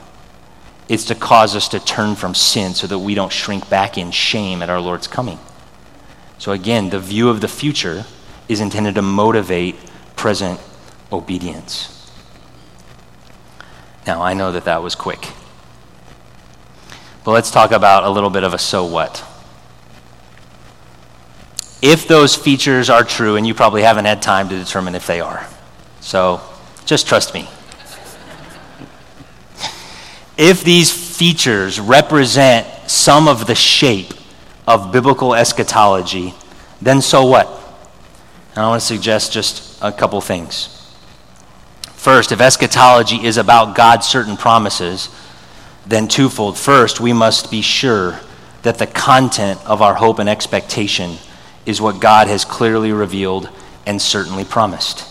It's 0.88 1.06
to 1.06 1.16
cause 1.16 1.56
us 1.56 1.66
to 1.70 1.80
turn 1.80 2.14
from 2.14 2.36
sin 2.36 2.74
so 2.74 2.86
that 2.86 3.00
we 3.00 3.16
don't 3.16 3.32
shrink 3.32 3.68
back 3.68 3.98
in 3.98 4.12
shame 4.12 4.62
at 4.62 4.70
our 4.70 4.80
Lord's 4.80 5.08
coming. 5.08 5.40
So, 6.38 6.52
again, 6.52 6.90
the 6.90 7.00
view 7.00 7.28
of 7.28 7.40
the 7.40 7.48
future 7.48 8.04
is 8.48 8.60
intended 8.60 8.94
to 8.94 9.02
motivate 9.02 9.74
present 10.14 10.60
obedience. 11.10 11.99
Now, 14.10 14.22
I 14.22 14.34
know 14.34 14.50
that 14.50 14.64
that 14.64 14.82
was 14.82 14.96
quick. 14.96 15.28
But 17.22 17.30
let's 17.30 17.52
talk 17.52 17.70
about 17.70 18.02
a 18.02 18.10
little 18.10 18.28
bit 18.28 18.42
of 18.42 18.52
a 18.52 18.58
so 18.58 18.84
what. 18.84 19.24
If 21.80 22.08
those 22.08 22.34
features 22.34 22.90
are 22.90 23.04
true, 23.04 23.36
and 23.36 23.46
you 23.46 23.54
probably 23.54 23.82
haven't 23.82 24.06
had 24.06 24.20
time 24.20 24.48
to 24.48 24.58
determine 24.58 24.96
if 24.96 25.06
they 25.06 25.20
are, 25.20 25.46
so 26.00 26.40
just 26.86 27.06
trust 27.06 27.34
me. 27.34 27.48
if 30.36 30.64
these 30.64 30.90
features 30.90 31.78
represent 31.78 32.66
some 32.90 33.28
of 33.28 33.46
the 33.46 33.54
shape 33.54 34.12
of 34.66 34.90
biblical 34.90 35.36
eschatology, 35.36 36.34
then 36.82 37.00
so 37.00 37.26
what? 37.26 37.46
And 38.56 38.64
I 38.64 38.68
want 38.70 38.80
to 38.80 38.86
suggest 38.88 39.32
just 39.32 39.78
a 39.80 39.92
couple 39.92 40.20
things. 40.20 40.79
First, 42.00 42.32
if 42.32 42.40
eschatology 42.40 43.26
is 43.26 43.36
about 43.36 43.76
God's 43.76 44.06
certain 44.06 44.38
promises, 44.38 45.10
then 45.86 46.08
twofold. 46.08 46.56
First, 46.56 46.98
we 46.98 47.12
must 47.12 47.50
be 47.50 47.60
sure 47.60 48.18
that 48.62 48.78
the 48.78 48.86
content 48.86 49.60
of 49.66 49.82
our 49.82 49.92
hope 49.92 50.18
and 50.18 50.26
expectation 50.26 51.18
is 51.66 51.78
what 51.78 52.00
God 52.00 52.26
has 52.26 52.46
clearly 52.46 52.90
revealed 52.90 53.50
and 53.84 54.00
certainly 54.00 54.46
promised. 54.46 55.06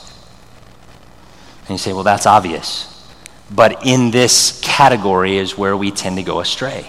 And 1.62 1.70
you 1.70 1.78
say, 1.78 1.94
well, 1.94 2.02
that's 2.02 2.26
obvious. 2.26 3.08
But 3.52 3.86
in 3.86 4.10
this 4.10 4.60
category 4.64 5.38
is 5.38 5.56
where 5.56 5.78
we 5.78 5.92
tend 5.92 6.18
to 6.18 6.24
go 6.24 6.40
astray. 6.40 6.88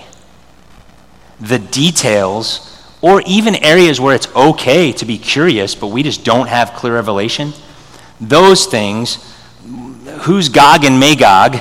The 1.40 1.58
details, 1.58 2.82
or 3.02 3.22
even 3.26 3.54
areas 3.54 4.00
where 4.00 4.14
it's 4.14 4.34
okay 4.34 4.92
to 4.92 5.04
be 5.04 5.18
curious, 5.18 5.74
but 5.74 5.88
we 5.88 6.02
just 6.02 6.24
don't 6.24 6.48
have 6.48 6.72
clear 6.72 6.94
revelation, 6.94 7.52
those 8.18 8.64
things 8.64 9.26
who's 10.20 10.48
Gog 10.48 10.84
and 10.84 11.00
Magog 11.00 11.56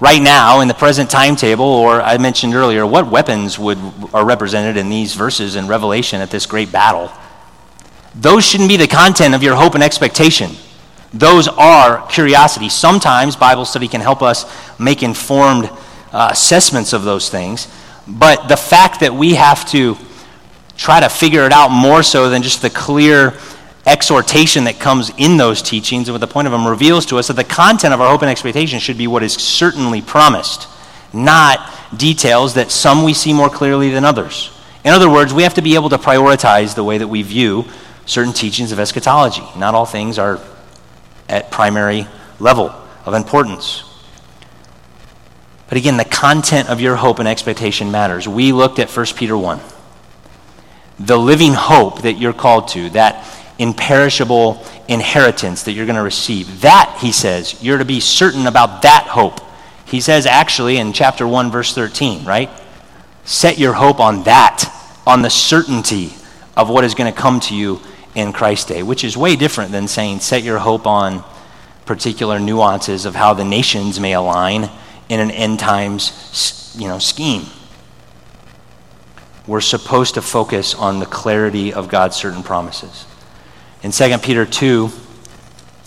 right 0.00 0.20
now 0.20 0.60
in 0.60 0.68
the 0.68 0.74
present 0.74 1.10
timetable, 1.10 1.64
or 1.64 2.00
I 2.00 2.18
mentioned 2.18 2.54
earlier, 2.54 2.86
what 2.86 3.10
weapons 3.10 3.58
would, 3.58 3.78
are 4.12 4.24
represented 4.24 4.76
in 4.76 4.88
these 4.88 5.14
verses 5.14 5.56
in 5.56 5.66
Revelation 5.66 6.20
at 6.20 6.30
this 6.30 6.46
great 6.46 6.70
battle. 6.70 7.10
Those 8.14 8.44
shouldn't 8.44 8.68
be 8.68 8.76
the 8.76 8.86
content 8.86 9.34
of 9.34 9.42
your 9.42 9.56
hope 9.56 9.74
and 9.74 9.82
expectation. 9.82 10.52
Those 11.12 11.48
are 11.48 12.06
curiosity. 12.08 12.68
Sometimes 12.68 13.36
Bible 13.36 13.64
study 13.64 13.88
can 13.88 14.00
help 14.00 14.20
us 14.20 14.44
make 14.78 15.02
informed 15.02 15.70
uh, 16.12 16.28
assessments 16.32 16.92
of 16.92 17.04
those 17.04 17.28
things, 17.30 17.68
but 18.06 18.48
the 18.48 18.56
fact 18.56 19.00
that 19.00 19.14
we 19.14 19.34
have 19.34 19.68
to 19.70 19.96
try 20.76 21.00
to 21.00 21.08
figure 21.08 21.46
it 21.46 21.52
out 21.52 21.70
more 21.70 22.02
so 22.02 22.28
than 22.30 22.42
just 22.42 22.62
the 22.62 22.70
clear 22.70 23.32
exhortation 23.86 24.64
that 24.64 24.78
comes 24.78 25.10
in 25.18 25.36
those 25.36 25.60
teachings 25.60 26.08
and 26.08 26.14
what 26.14 26.20
the 26.20 26.26
point 26.26 26.46
of 26.46 26.52
them 26.52 26.66
reveals 26.66 27.06
to 27.06 27.18
us 27.18 27.28
that 27.28 27.34
the 27.34 27.44
content 27.44 27.92
of 27.92 28.00
our 28.00 28.10
hope 28.10 28.22
and 28.22 28.30
expectation 28.30 28.78
should 28.78 28.96
be 28.96 29.06
what 29.06 29.22
is 29.22 29.34
certainly 29.34 30.00
promised, 30.00 30.68
not 31.12 31.70
details 31.96 32.54
that 32.54 32.70
some 32.70 33.02
we 33.02 33.12
see 33.12 33.32
more 33.32 33.50
clearly 33.50 33.90
than 33.90 34.04
others. 34.04 34.50
In 34.84 34.92
other 34.92 35.10
words, 35.10 35.32
we 35.32 35.42
have 35.42 35.54
to 35.54 35.62
be 35.62 35.74
able 35.74 35.90
to 35.90 35.98
prioritize 35.98 36.74
the 36.74 36.84
way 36.84 36.98
that 36.98 37.08
we 37.08 37.22
view 37.22 37.64
certain 38.06 38.32
teachings 38.32 38.72
of 38.72 38.78
eschatology. 38.78 39.42
Not 39.56 39.74
all 39.74 39.86
things 39.86 40.18
are 40.18 40.40
at 41.28 41.50
primary 41.50 42.06
level 42.38 42.74
of 43.04 43.14
importance. 43.14 43.84
But 45.68 45.78
again, 45.78 45.96
the 45.96 46.04
content 46.04 46.68
of 46.68 46.80
your 46.80 46.96
hope 46.96 47.18
and 47.18 47.28
expectation 47.28 47.90
matters. 47.90 48.28
We 48.28 48.52
looked 48.52 48.78
at 48.78 48.90
1 48.90 49.06
Peter 49.16 49.36
1. 49.36 49.60
The 51.00 51.18
living 51.18 51.54
hope 51.54 52.02
that 52.02 52.14
you're 52.14 52.34
called 52.34 52.68
to, 52.68 52.90
that 52.90 53.26
imperishable 53.58 54.64
inheritance 54.88 55.62
that 55.64 55.72
you're 55.72 55.86
going 55.86 55.96
to 55.96 56.02
receive. 56.02 56.60
That, 56.62 56.98
he 57.00 57.12
says, 57.12 57.62
you're 57.62 57.78
to 57.78 57.84
be 57.84 58.00
certain 58.00 58.46
about 58.46 58.82
that 58.82 59.06
hope. 59.08 59.40
He 59.86 60.00
says 60.00 60.26
actually 60.26 60.78
in 60.78 60.92
chapter 60.92 61.26
1, 61.26 61.50
verse 61.50 61.74
13, 61.74 62.24
right? 62.24 62.50
Set 63.24 63.58
your 63.58 63.72
hope 63.72 64.00
on 64.00 64.24
that, 64.24 64.64
on 65.06 65.22
the 65.22 65.30
certainty 65.30 66.12
of 66.56 66.68
what 66.68 66.84
is 66.84 66.94
going 66.94 67.12
to 67.12 67.18
come 67.18 67.40
to 67.40 67.54
you 67.54 67.80
in 68.14 68.32
Christ's 68.32 68.66
day, 68.66 68.82
which 68.82 69.04
is 69.04 69.16
way 69.16 69.36
different 69.36 69.72
than 69.72 69.88
saying 69.88 70.20
set 70.20 70.42
your 70.42 70.58
hope 70.58 70.86
on 70.86 71.24
particular 71.84 72.38
nuances 72.38 73.04
of 73.04 73.14
how 73.14 73.34
the 73.34 73.44
nations 73.44 74.00
may 74.00 74.14
align 74.14 74.70
in 75.08 75.20
an 75.20 75.30
end 75.30 75.58
times 75.58 76.74
you 76.76 76.88
know, 76.88 76.98
scheme. 76.98 77.46
We're 79.46 79.60
supposed 79.60 80.14
to 80.14 80.22
focus 80.22 80.74
on 80.74 81.00
the 81.00 81.06
clarity 81.06 81.72
of 81.72 81.88
God's 81.88 82.16
certain 82.16 82.42
promises. 82.42 83.04
In 83.84 83.90
2 83.90 84.16
Peter 84.16 84.46
2, 84.46 84.90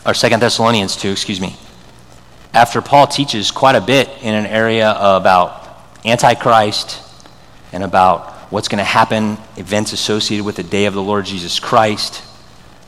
or 0.06 0.14
2 0.14 0.30
Thessalonians 0.38 0.96
2, 0.98 1.10
excuse 1.10 1.42
me, 1.42 1.58
after 2.54 2.80
Paul 2.80 3.08
teaches 3.08 3.50
quite 3.50 3.74
a 3.74 3.82
bit 3.82 4.08
in 4.22 4.36
an 4.36 4.46
area 4.46 4.92
about 4.92 5.68
Antichrist 6.06 7.02
and 7.72 7.84
about 7.84 8.34
what's 8.52 8.68
going 8.68 8.78
to 8.78 8.84
happen, 8.84 9.40
events 9.56 9.94
associated 9.94 10.46
with 10.46 10.58
the 10.58 10.64
day 10.64 10.86
of 10.86 10.94
the 10.94 11.02
Lord 11.02 11.26
Jesus 11.26 11.60
Christ, 11.60 12.22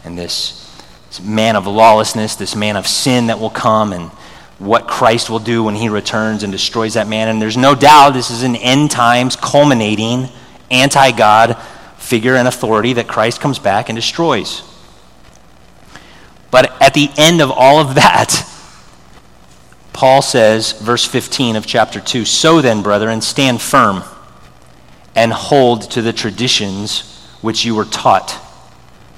and 0.06 0.16
this 0.16 0.80
man 1.24 1.56
of 1.56 1.66
lawlessness, 1.66 2.36
this 2.36 2.56
man 2.56 2.76
of 2.76 2.86
sin 2.86 3.28
that 3.28 3.40
will 3.40 3.50
come, 3.50 3.94
and 3.94 4.12
what 4.60 4.88
Christ 4.88 5.28
will 5.28 5.40
do 5.40 5.64
when 5.64 5.74
he 5.74 5.90
returns 5.90 6.44
and 6.44 6.52
destroys 6.52 6.94
that 6.94 7.08
man. 7.08 7.30
And 7.30 7.42
there's 7.42 7.58
no 7.58 7.74
doubt 7.74 8.12
this 8.12 8.30
is 8.30 8.44
an 8.44 8.56
end 8.56 8.92
times 8.92 9.36
culminating 9.36 10.30
anti 10.70 11.10
God 11.14 11.58
figure 11.98 12.36
and 12.36 12.48
authority 12.48 12.94
that 12.94 13.08
Christ 13.08 13.42
comes 13.42 13.58
back 13.58 13.90
and 13.90 13.96
destroys. 13.96 14.69
But 16.52 16.82
at 16.82 16.94
the 16.94 17.10
end 17.18 17.42
of 17.42 17.52
all 17.52 17.80
of 17.80 17.96
that, 17.96 18.46
Paul 19.94 20.22
says, 20.22 20.72
verse 20.72 21.06
15 21.06 21.56
of 21.56 21.66
chapter 21.66 22.00
2 22.00 22.26
So 22.26 22.62
then, 22.62 22.82
brethren, 22.82 23.22
stand 23.22 23.62
firm 23.62 24.04
and 25.16 25.34
hold 25.34 25.92
to 25.92 26.02
the 26.02 26.14
traditions 26.14 27.02
which 27.42 27.66
you 27.66 27.76
were 27.76 27.86
taught, 27.86 28.32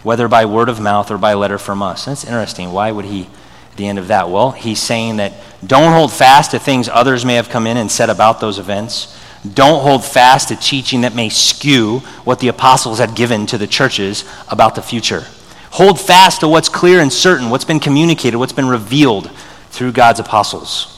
whether 0.03 0.27
by 0.27 0.45
word 0.45 0.69
of 0.69 0.79
mouth 0.79 1.11
or 1.11 1.17
by 1.17 1.33
letter 1.33 1.57
from 1.57 1.81
us. 1.81 2.05
That's 2.05 2.23
interesting. 2.23 2.71
Why 2.71 2.91
would 2.91 3.05
he, 3.05 3.29
at 3.71 3.77
the 3.77 3.87
end 3.87 3.99
of 3.99 4.07
that? 4.07 4.29
Well, 4.29 4.51
he's 4.51 4.81
saying 4.81 5.17
that 5.17 5.33
don't 5.65 5.93
hold 5.93 6.11
fast 6.11 6.51
to 6.51 6.59
things 6.59 6.89
others 6.89 7.23
may 7.23 7.35
have 7.35 7.49
come 7.49 7.67
in 7.67 7.77
and 7.77 7.91
said 7.91 8.09
about 8.09 8.39
those 8.39 8.57
events. 8.57 9.15
Don't 9.53 9.81
hold 9.81 10.03
fast 10.03 10.47
to 10.47 10.55
teaching 10.55 11.01
that 11.01 11.15
may 11.15 11.29
skew 11.29 11.99
what 12.23 12.39
the 12.39 12.47
apostles 12.47 12.99
had 12.99 13.15
given 13.15 13.45
to 13.47 13.57
the 13.57 13.67
churches 13.67 14.23
about 14.49 14.75
the 14.75 14.81
future. 14.81 15.25
Hold 15.71 16.01
fast 16.01 16.41
to 16.41 16.49
what's 16.49 16.67
clear 16.67 16.99
and 16.99 17.11
certain, 17.11 17.49
what's 17.49 17.63
been 17.63 17.79
communicated, 17.79 18.37
what's 18.37 18.51
been 18.51 18.67
revealed 18.67 19.31
through 19.69 19.93
God's 19.93 20.19
apostles. 20.19 20.97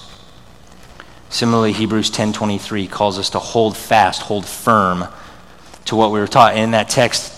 Similarly, 1.29 1.73
Hebrews 1.73 2.09
10:23 2.09 2.87
calls 2.87 3.19
us 3.19 3.29
to 3.31 3.39
hold 3.39 3.77
fast, 3.77 4.23
hold 4.23 4.45
firm 4.45 5.07
to 5.85 5.95
what 5.95 6.11
we 6.11 6.19
were 6.19 6.27
taught. 6.27 6.55
in 6.55 6.71
that 6.71 6.89
text, 6.89 7.31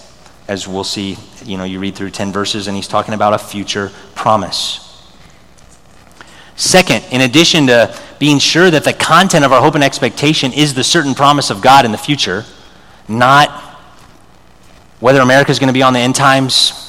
as 0.47 0.67
we'll 0.67 0.85
see, 0.85 1.17
you 1.43 1.57
know, 1.57 1.65
you 1.65 1.79
read 1.79 1.95
through 1.95 2.11
10 2.11 2.31
verses 2.31 2.67
and 2.67 2.75
he's 2.75 2.87
talking 2.87 3.13
about 3.13 3.33
a 3.33 3.37
future 3.37 3.91
promise. 4.13 4.79
Second, 6.55 7.03
in 7.11 7.19
addition 7.19 7.67
to 7.67 7.93
being 8.17 8.39
sure 8.39 8.71
that 8.71 8.85
the 8.85 8.93
content 8.93 9.43
of 9.43 9.51
our 9.51 9.61
hope 9.61 9.75
and 9.75 9.83
expectation 9.83 10.53
is 10.53 10.73
the 10.73 10.83
certain 10.85 11.13
promise 11.13 11.49
of 11.49 11.61
God 11.61 11.83
in 11.83 11.91
the 11.91 11.97
future, 11.97 12.45
not 13.09 13.49
whether 15.01 15.19
America 15.19 15.51
is 15.51 15.59
going 15.59 15.67
to 15.67 15.73
be 15.73 15.83
on 15.83 15.91
the 15.91 15.99
end 15.99 16.15
times 16.15 16.84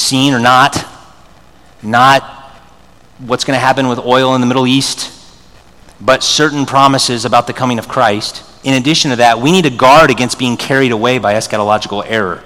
scene 0.00 0.34
or 0.34 0.40
not, 0.40 0.76
not 1.82 2.22
what's 3.18 3.44
going 3.44 3.56
to 3.56 3.60
happen 3.60 3.88
with 3.88 3.98
oil 3.98 4.34
in 4.34 4.40
the 4.40 4.46
Middle 4.46 4.66
East, 4.66 5.12
but 6.00 6.22
certain 6.22 6.66
promises 6.66 7.24
about 7.24 7.46
the 7.46 7.52
coming 7.52 7.78
of 7.78 7.88
Christ. 7.88 8.42
In 8.64 8.74
addition 8.74 9.10
to 9.10 9.16
that, 9.16 9.38
we 9.38 9.52
need 9.52 9.64
to 9.64 9.70
guard 9.70 10.10
against 10.10 10.38
being 10.38 10.56
carried 10.56 10.92
away 10.92 11.18
by 11.18 11.34
eschatological 11.34 12.04
error. 12.06 12.42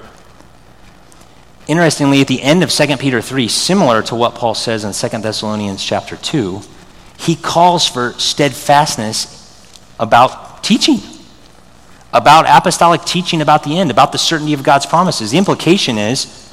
Interestingly, 1.66 2.20
at 2.20 2.28
the 2.28 2.42
end 2.42 2.62
of 2.62 2.70
2 2.70 2.96
Peter 2.98 3.22
3, 3.22 3.48
similar 3.48 4.02
to 4.02 4.14
what 4.14 4.34
Paul 4.34 4.54
says 4.54 4.84
in 4.84 4.92
2 4.92 5.18
Thessalonians 5.18 5.82
chapter 5.82 6.16
2, 6.16 6.60
he 7.16 7.36
calls 7.36 7.88
for 7.88 8.12
steadfastness 8.14 9.40
about 9.98 10.62
teaching, 10.62 10.98
about 12.12 12.44
apostolic 12.46 13.04
teaching 13.04 13.40
about 13.40 13.64
the 13.64 13.78
end, 13.78 13.90
about 13.90 14.12
the 14.12 14.18
certainty 14.18 14.52
of 14.52 14.62
God's 14.62 14.86
promises. 14.86 15.30
The 15.30 15.38
implication 15.38 15.96
is 15.96 16.43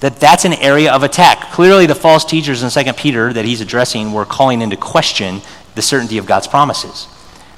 that 0.00 0.18
that's 0.18 0.44
an 0.44 0.54
area 0.54 0.92
of 0.92 1.02
attack. 1.02 1.52
Clearly, 1.52 1.86
the 1.86 1.94
false 1.94 2.24
teachers 2.24 2.62
in 2.62 2.84
2 2.84 2.92
Peter 2.94 3.32
that 3.32 3.44
he's 3.44 3.60
addressing 3.60 4.12
were 4.12 4.24
calling 4.24 4.62
into 4.62 4.76
question 4.76 5.42
the 5.74 5.82
certainty 5.82 6.18
of 6.18 6.26
God's 6.26 6.46
promises. 6.46 7.06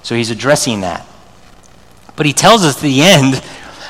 So 0.02 0.14
he's 0.14 0.30
addressing 0.30 0.80
that. 0.82 1.06
But 2.16 2.26
he 2.26 2.32
tells 2.32 2.64
us 2.64 2.76
at 2.76 2.82
the 2.82 3.02
end 3.02 3.42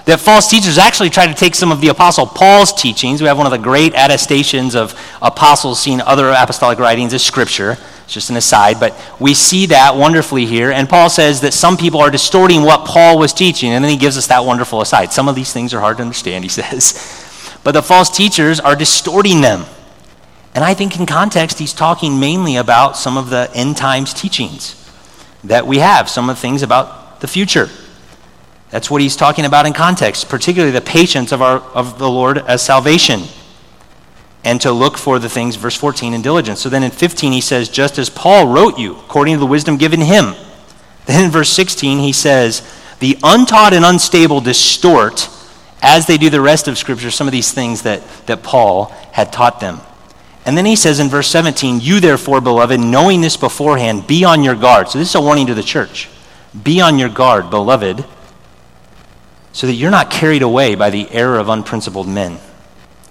that 0.05 0.21
false 0.21 0.51
teachers 0.51 0.79
actually 0.79 1.11
try 1.11 1.27
to 1.27 1.35
take 1.35 1.55
some 1.55 1.73
of 1.73 1.81
the 1.81 1.89
Apostle 1.89 2.27
Paul's 2.27 2.73
teachings. 2.73 3.21
We 3.21 3.29
have 3.29 3.39
one 3.39 3.47
of 3.47 3.53
the 3.53 3.59
great 3.59 3.95
attestations 3.95 4.75
of 4.75 4.99
apostles 5.21 5.81
seeing 5.81 6.01
other 6.01 6.31
apostolic 6.31 6.79
writings 6.79 7.15
as 7.15 7.25
Scripture. 7.25 7.79
It's 8.05 8.15
just 8.15 8.31
an 8.31 8.37
aside, 8.37 8.81
but 8.81 8.99
we 9.21 9.33
see 9.33 9.67
that 9.67 9.97
wonderfully 9.97 10.45
here. 10.45 10.73
And 10.73 10.89
Paul 10.89 11.09
says 11.09 11.41
that 11.43 11.55
some 11.55 11.77
people 11.77 12.01
are 12.01 12.11
distorting 12.11 12.63
what 12.63 12.85
Paul 12.85 13.19
was 13.19 13.33
teaching, 13.33 13.73
and 13.73 13.83
then 13.83 13.91
he 13.91 13.97
gives 13.97 14.19
us 14.19 14.27
that 14.27 14.45
wonderful 14.45 14.81
aside. 14.81 15.13
Some 15.13 15.29
of 15.29 15.35
these 15.35 15.53
things 15.53 15.73
are 15.73 15.81
hard 15.81 15.99
to 15.99 16.03
understand, 16.03 16.45
he 16.45 16.49
says. 16.51 17.22
But 17.65 17.73
the 17.73 17.83
false 17.83 18.11
teachers 18.11 18.61
are 18.61 18.75
distorting 18.75 19.41
them. 19.41 19.65
And 20.55 20.65
I 20.65 20.75
think 20.75 20.99
in 20.99 21.07
context, 21.07 21.59
he's 21.59 21.73
talking 21.73 22.21
mainly 22.21 22.57
about 22.57 22.97
some 22.97 23.17
of 23.17 23.31
the 23.31 23.51
end 23.55 23.77
times 23.77 24.13
teachings 24.13 24.79
that 25.45 25.67
we 25.67 25.79
have, 25.79 26.09
some 26.09 26.29
of 26.29 26.37
the 26.37 26.41
things 26.41 26.63
about 26.63 27.21
the 27.21 27.29
future. 27.29 27.69
That's 28.71 28.91
what 28.91 29.01
he's 29.01 29.17
talking 29.17 29.45
about 29.45 29.67
in 29.67 29.73
context, 29.73 30.29
particularly 30.29 30.73
the 30.73 30.81
patience 30.81 31.33
of, 31.33 31.43
our, 31.43 31.59
of 31.59 31.99
the 31.99 32.09
Lord 32.09 32.39
as 32.39 32.63
salvation. 32.63 33.23
And 34.45 34.61
to 34.63 34.73
look 34.73 34.99
for 34.99 35.19
the 35.19 35.29
things, 35.29 35.57
verse 35.57 35.77
14, 35.77 36.15
in 36.15 36.23
diligence. 36.23 36.61
So 36.61 36.69
then 36.69 36.83
in 36.83 36.91
15, 36.91 37.33
he 37.33 37.41
says, 37.41 37.69
just 37.69 37.99
as 37.99 38.11
Paul 38.11 38.53
wrote 38.53 38.79
you, 38.79 38.97
according 38.97 39.35
to 39.35 39.41
the 39.41 39.47
wisdom 39.47 39.77
given 39.77 40.01
him. 40.01 40.35
Then 41.05 41.25
in 41.25 41.31
verse 41.33 41.51
16, 41.51 41.99
he 41.99 42.13
says, 42.13 42.63
the 43.01 43.19
untaught 43.25 43.73
and 43.73 43.85
unstable 43.85 44.41
distort 44.41 45.29
as 45.83 46.07
they 46.07 46.17
do 46.17 46.31
the 46.31 46.41
rest 46.41 46.69
of 46.69 46.79
Scripture, 46.79 47.11
some 47.11 47.27
of 47.27 47.33
these 47.33 47.53
things 47.53 47.83
that, 47.83 48.07
that 48.27 48.43
Paul 48.43 48.87
had 49.13 49.33
taught 49.33 49.61
them. 49.61 49.81
And 50.47 50.57
then 50.57 50.65
he 50.65 50.77
says 50.77 51.01
in 51.01 51.09
verse 51.09 51.29
17, 51.29 51.81
You 51.81 52.01
therefore, 52.01 52.41
beloved, 52.41 52.81
knowing 52.81 53.21
this 53.21 53.37
beforehand, 53.37 54.07
be 54.07 54.25
on 54.25 54.43
your 54.43 54.55
guard. 54.55 54.89
So 54.89 54.99
this 54.99 55.09
is 55.09 55.15
a 55.15 55.21
warning 55.21 55.49
to 55.49 55.55
the 55.55 55.63
church. 55.63 56.09
Be 56.63 56.81
on 56.81 56.99
your 56.99 57.09
guard, 57.09 57.51
beloved, 57.51 58.05
so 59.53 59.67
that 59.67 59.75
you're 59.75 59.91
not 59.91 60.11
carried 60.11 60.43
away 60.43 60.75
by 60.75 60.91
the 60.91 61.11
error 61.11 61.39
of 61.39 61.49
unprincipled 61.49 62.09
men 62.09 62.39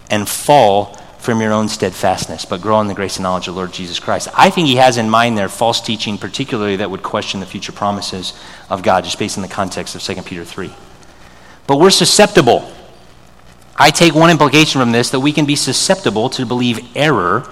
and 0.09 0.27
fall 0.27 0.97
from 1.19 1.39
your 1.39 1.53
own 1.53 1.69
steadfastness, 1.69 2.45
but 2.45 2.61
grow 2.61 2.81
in 2.81 2.87
the 2.87 2.93
grace 2.93 3.17
and 3.17 3.23
knowledge 3.23 3.47
of 3.47 3.55
Lord 3.55 3.71
Jesus 3.71 3.99
Christ. 3.99 4.27
I 4.35 4.49
think 4.49 4.67
he 4.67 4.75
has 4.77 4.97
in 4.97 5.09
mind 5.09 5.37
there 5.37 5.49
false 5.49 5.79
teaching, 5.79 6.17
particularly 6.17 6.77
that 6.77 6.89
would 6.89 7.03
question 7.03 7.39
the 7.39 7.45
future 7.45 7.71
promises 7.71 8.33
of 8.69 8.81
God, 8.81 9.03
just 9.03 9.19
based 9.19 9.37
on 9.37 9.43
the 9.43 9.47
context 9.47 9.95
of 9.95 10.01
2 10.01 10.21
Peter 10.23 10.43
3. 10.43 10.73
But 11.71 11.79
we're 11.79 11.89
susceptible. 11.89 12.69
I 13.77 13.91
take 13.91 14.13
one 14.13 14.29
implication 14.29 14.81
from 14.81 14.91
this 14.91 15.11
that 15.11 15.21
we 15.21 15.31
can 15.31 15.45
be 15.45 15.55
susceptible 15.55 16.29
to 16.31 16.45
believe 16.45 16.97
error 16.97 17.47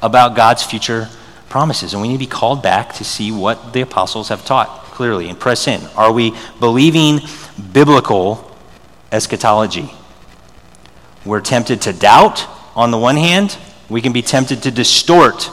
about 0.00 0.36
God's 0.36 0.62
future 0.62 1.08
promises. 1.48 1.92
And 1.92 2.00
we 2.00 2.06
need 2.06 2.14
to 2.14 2.18
be 2.20 2.28
called 2.28 2.62
back 2.62 2.92
to 2.92 3.04
see 3.04 3.32
what 3.32 3.72
the 3.72 3.80
apostles 3.80 4.28
have 4.28 4.44
taught 4.44 4.68
clearly 4.92 5.28
and 5.28 5.40
press 5.40 5.66
in. 5.66 5.80
Are 5.96 6.12
we 6.12 6.36
believing 6.60 7.18
biblical 7.72 8.56
eschatology? 9.10 9.90
We're 11.24 11.40
tempted 11.40 11.82
to 11.82 11.92
doubt 11.92 12.46
on 12.76 12.92
the 12.92 12.98
one 12.98 13.16
hand, 13.16 13.58
we 13.88 14.00
can 14.00 14.12
be 14.12 14.22
tempted 14.22 14.62
to 14.62 14.70
distort 14.70 15.50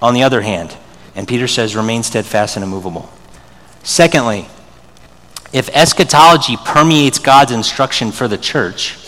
on 0.00 0.14
the 0.14 0.22
other 0.22 0.42
hand. 0.42 0.76
And 1.16 1.26
Peter 1.26 1.48
says, 1.48 1.74
remain 1.74 2.04
steadfast 2.04 2.54
and 2.54 2.62
immovable. 2.62 3.10
Secondly, 3.82 4.46
if 5.54 5.68
eschatology 5.68 6.56
permeates 6.56 7.20
God's 7.20 7.52
instruction 7.52 8.10
for 8.10 8.26
the 8.26 8.36
church, 8.36 8.98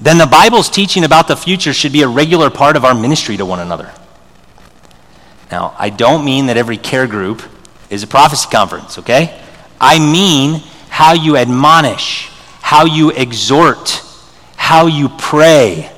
then 0.00 0.18
the 0.18 0.26
Bible's 0.26 0.68
teaching 0.68 1.04
about 1.04 1.28
the 1.28 1.36
future 1.36 1.72
should 1.72 1.92
be 1.92 2.02
a 2.02 2.08
regular 2.08 2.50
part 2.50 2.76
of 2.76 2.84
our 2.84 2.96
ministry 2.96 3.36
to 3.36 3.46
one 3.46 3.60
another. 3.60 3.94
Now, 5.52 5.76
I 5.78 5.90
don't 5.90 6.24
mean 6.24 6.46
that 6.46 6.56
every 6.56 6.78
care 6.78 7.06
group 7.06 7.42
is 7.90 8.02
a 8.02 8.08
prophecy 8.08 8.48
conference, 8.50 8.98
okay? 8.98 9.40
I 9.80 10.00
mean 10.00 10.62
how 10.88 11.12
you 11.12 11.36
admonish, 11.36 12.28
how 12.60 12.84
you 12.84 13.10
exhort, 13.10 14.02
how 14.56 14.86
you 14.86 15.10
pray. 15.10 15.92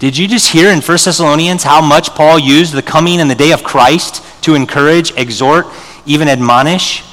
Did 0.00 0.18
you 0.18 0.26
just 0.26 0.50
hear 0.50 0.70
in 0.70 0.80
1 0.80 0.82
Thessalonians 0.82 1.62
how 1.62 1.80
much 1.80 2.10
Paul 2.10 2.40
used 2.40 2.72
the 2.72 2.82
coming 2.82 3.20
and 3.20 3.30
the 3.30 3.36
day 3.36 3.52
of 3.52 3.62
Christ 3.62 4.24
to 4.42 4.56
encourage, 4.56 5.12
exhort, 5.16 5.66
even 6.04 6.26
admonish? 6.26 7.04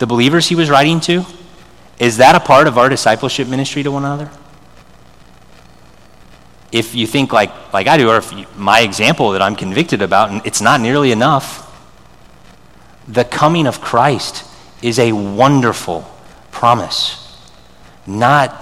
The 0.00 0.06
believers 0.06 0.48
he 0.48 0.54
was 0.54 0.70
writing 0.70 0.98
to? 0.98 1.24
Is 1.98 2.16
that 2.16 2.34
a 2.34 2.40
part 2.40 2.66
of 2.66 2.78
our 2.78 2.88
discipleship 2.88 3.46
ministry 3.46 3.82
to 3.82 3.92
one 3.92 4.04
another? 4.04 4.30
If 6.72 6.94
you 6.94 7.06
think 7.06 7.32
like, 7.34 7.72
like 7.74 7.86
I 7.86 7.98
do, 7.98 8.08
or 8.08 8.16
if 8.16 8.32
you, 8.32 8.46
my 8.56 8.80
example 8.80 9.32
that 9.32 9.42
I'm 9.42 9.54
convicted 9.54 10.00
about, 10.00 10.30
and 10.30 10.40
it's 10.46 10.62
not 10.62 10.80
nearly 10.80 11.12
enough, 11.12 11.66
the 13.06 13.24
coming 13.24 13.66
of 13.66 13.82
Christ 13.82 14.48
is 14.80 14.98
a 14.98 15.12
wonderful 15.12 16.10
promise, 16.50 17.38
not 18.06 18.56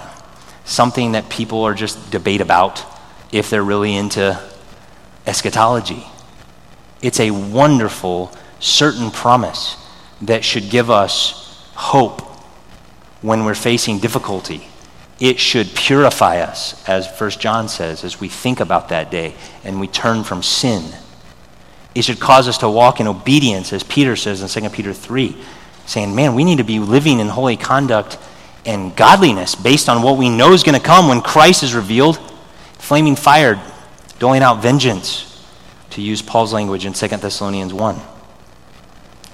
something 0.65 1.13
that 1.13 1.29
people 1.29 1.63
are 1.63 1.73
just 1.73 2.11
debate 2.11 2.41
about 2.41 2.83
if 3.31 3.49
they're 3.49 3.63
really 3.63 3.95
into 3.95 4.37
eschatology. 5.25 6.03
It's 7.01 7.21
a 7.21 7.31
wonderful, 7.31 8.33
certain 8.59 9.09
promise 9.09 9.77
that 10.21 10.43
should 10.43 10.69
give 10.69 10.89
us 10.89 11.71
hope 11.75 12.21
when 13.21 13.45
we're 13.45 13.55
facing 13.55 13.99
difficulty. 13.99 14.67
It 15.19 15.39
should 15.39 15.75
purify 15.75 16.39
us, 16.39 16.87
as 16.87 17.07
1 17.19 17.31
John 17.31 17.67
says, 17.67 18.03
as 18.03 18.21
we 18.21 18.29
think 18.29 18.59
about 18.59 18.89
that 18.89 19.11
day 19.11 19.35
and 19.63 19.79
we 19.79 19.87
turn 19.87 20.23
from 20.23 20.41
sin. 20.41 20.93
It 21.93 22.03
should 22.03 22.19
cause 22.19 22.47
us 22.47 22.59
to 22.59 22.69
walk 22.69 22.99
in 22.99 23.07
obedience, 23.07 23.73
as 23.73 23.83
Peter 23.83 24.15
says 24.15 24.41
in 24.41 24.63
2 24.63 24.69
Peter 24.69 24.93
3, 24.93 25.35
saying, 25.85 26.15
Man, 26.15 26.35
we 26.35 26.45
need 26.45 26.59
to 26.59 26.63
be 26.63 26.79
living 26.79 27.19
in 27.19 27.27
holy 27.27 27.57
conduct 27.57 28.17
and 28.65 28.95
godliness 28.95 29.55
based 29.55 29.89
on 29.89 30.01
what 30.01 30.17
we 30.17 30.29
know 30.29 30.53
is 30.53 30.63
going 30.63 30.79
to 30.79 30.85
come 30.85 31.07
when 31.07 31.21
Christ 31.21 31.63
is 31.63 31.73
revealed. 31.73 32.17
Flaming 32.77 33.17
fire, 33.17 33.61
doling 34.19 34.41
out 34.41 34.61
vengeance, 34.61 35.45
to 35.91 36.01
use 36.01 36.21
Paul's 36.21 36.53
language 36.53 36.85
in 36.85 36.93
2 36.93 37.07
Thessalonians 37.07 37.73
1. 37.73 37.99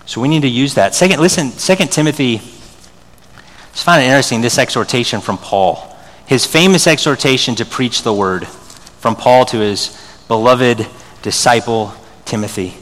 So 0.06 0.22
we 0.22 0.28
need 0.28 0.41
to 0.43 0.47
use 0.47 0.76
that. 0.76 0.93
Second, 0.93 1.20
listen, 1.20 1.51
2 1.51 1.88
Timothy, 1.88 2.36
I 2.36 3.78
find 3.78 4.01
it 4.01 4.06
interesting, 4.06 4.41
this 4.41 4.58
exhortation 4.58 5.22
from 5.22 5.38
Paul. 5.38 5.95
His 6.28 6.45
famous 6.45 6.88
exhortation 6.88 7.56
to 7.56 7.66
preach 7.66 8.03
the 8.03 8.14
word 8.14 8.47
from 8.47 9.16
Paul 9.16 9.45
to 9.45 9.60
his 9.60 9.99
beloved 10.28 10.88
disciple 11.22 11.93
Timothy. 12.26 12.76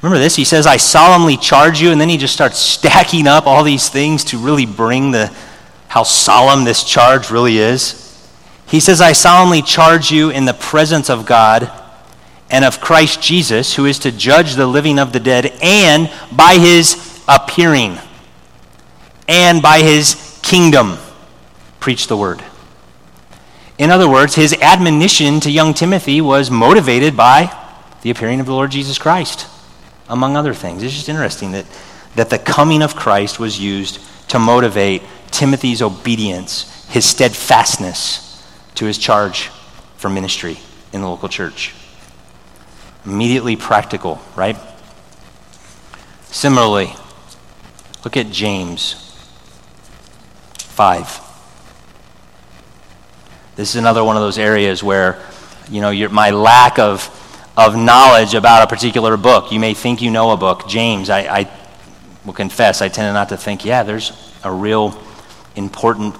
Remember 0.00 0.18
this? 0.18 0.34
He 0.34 0.44
says, 0.44 0.66
I 0.66 0.78
solemnly 0.78 1.36
charge 1.36 1.80
you, 1.80 1.92
and 1.92 2.00
then 2.00 2.08
he 2.08 2.16
just 2.16 2.34
starts 2.34 2.58
stacking 2.58 3.26
up 3.28 3.46
all 3.46 3.62
these 3.62 3.88
things 3.88 4.24
to 4.24 4.38
really 4.38 4.66
bring 4.66 5.12
the 5.12 5.32
how 5.88 6.02
solemn 6.02 6.64
this 6.64 6.84
charge 6.84 7.30
really 7.30 7.58
is. 7.58 7.98
He 8.66 8.80
says, 8.80 9.00
I 9.00 9.12
solemnly 9.12 9.62
charge 9.62 10.10
you 10.10 10.30
in 10.30 10.46
the 10.46 10.54
presence 10.54 11.10
of 11.10 11.26
God 11.26 11.70
and 12.52 12.66
of 12.66 12.82
Christ 12.82 13.22
Jesus, 13.22 13.74
who 13.74 13.86
is 13.86 13.98
to 14.00 14.12
judge 14.12 14.54
the 14.54 14.66
living 14.66 14.98
of 14.98 15.14
the 15.14 15.18
dead, 15.18 15.46
and 15.62 16.12
by 16.30 16.58
his 16.58 17.24
appearing, 17.26 17.98
and 19.26 19.62
by 19.62 19.78
his 19.78 20.38
kingdom, 20.42 20.98
preach 21.80 22.06
the 22.06 22.16
word. 22.16 22.44
In 23.78 23.90
other 23.90 24.08
words, 24.08 24.34
his 24.34 24.52
admonition 24.60 25.40
to 25.40 25.50
young 25.50 25.72
Timothy 25.72 26.20
was 26.20 26.50
motivated 26.50 27.16
by 27.16 27.58
the 28.02 28.10
appearing 28.10 28.38
of 28.38 28.46
the 28.46 28.52
Lord 28.52 28.70
Jesus 28.70 28.98
Christ, 28.98 29.46
among 30.06 30.36
other 30.36 30.52
things. 30.52 30.82
It's 30.82 30.92
just 30.92 31.08
interesting 31.08 31.52
that, 31.52 31.64
that 32.16 32.28
the 32.28 32.38
coming 32.38 32.82
of 32.82 32.94
Christ 32.94 33.40
was 33.40 33.58
used 33.58 33.98
to 34.28 34.38
motivate 34.38 35.02
Timothy's 35.30 35.80
obedience, 35.80 36.86
his 36.90 37.06
steadfastness 37.06 38.46
to 38.74 38.84
his 38.84 38.98
charge 38.98 39.48
for 39.96 40.10
ministry 40.10 40.58
in 40.92 41.00
the 41.00 41.08
local 41.08 41.30
church 41.30 41.74
immediately 43.04 43.56
practical, 43.56 44.20
right? 44.36 44.56
Similarly, 46.24 46.94
look 48.04 48.16
at 48.16 48.30
James 48.30 48.94
5. 50.58 51.20
This 53.54 53.70
is 53.70 53.76
another 53.76 54.02
one 54.02 54.16
of 54.16 54.22
those 54.22 54.38
areas 54.38 54.82
where, 54.82 55.22
you 55.70 55.80
know, 55.80 56.08
my 56.08 56.30
lack 56.30 56.78
of, 56.78 57.08
of 57.56 57.76
knowledge 57.76 58.34
about 58.34 58.62
a 58.62 58.66
particular 58.66 59.16
book. 59.16 59.52
You 59.52 59.60
may 59.60 59.74
think 59.74 60.00
you 60.00 60.10
know 60.10 60.30
a 60.30 60.36
book. 60.36 60.66
James, 60.68 61.10
I, 61.10 61.40
I 61.40 61.50
will 62.24 62.32
confess, 62.32 62.80
I 62.80 62.88
tend 62.88 63.12
not 63.12 63.28
to 63.28 63.36
think, 63.36 63.64
yeah, 63.64 63.82
there's 63.82 64.12
a 64.42 64.50
real 64.50 64.98
important 65.54 66.14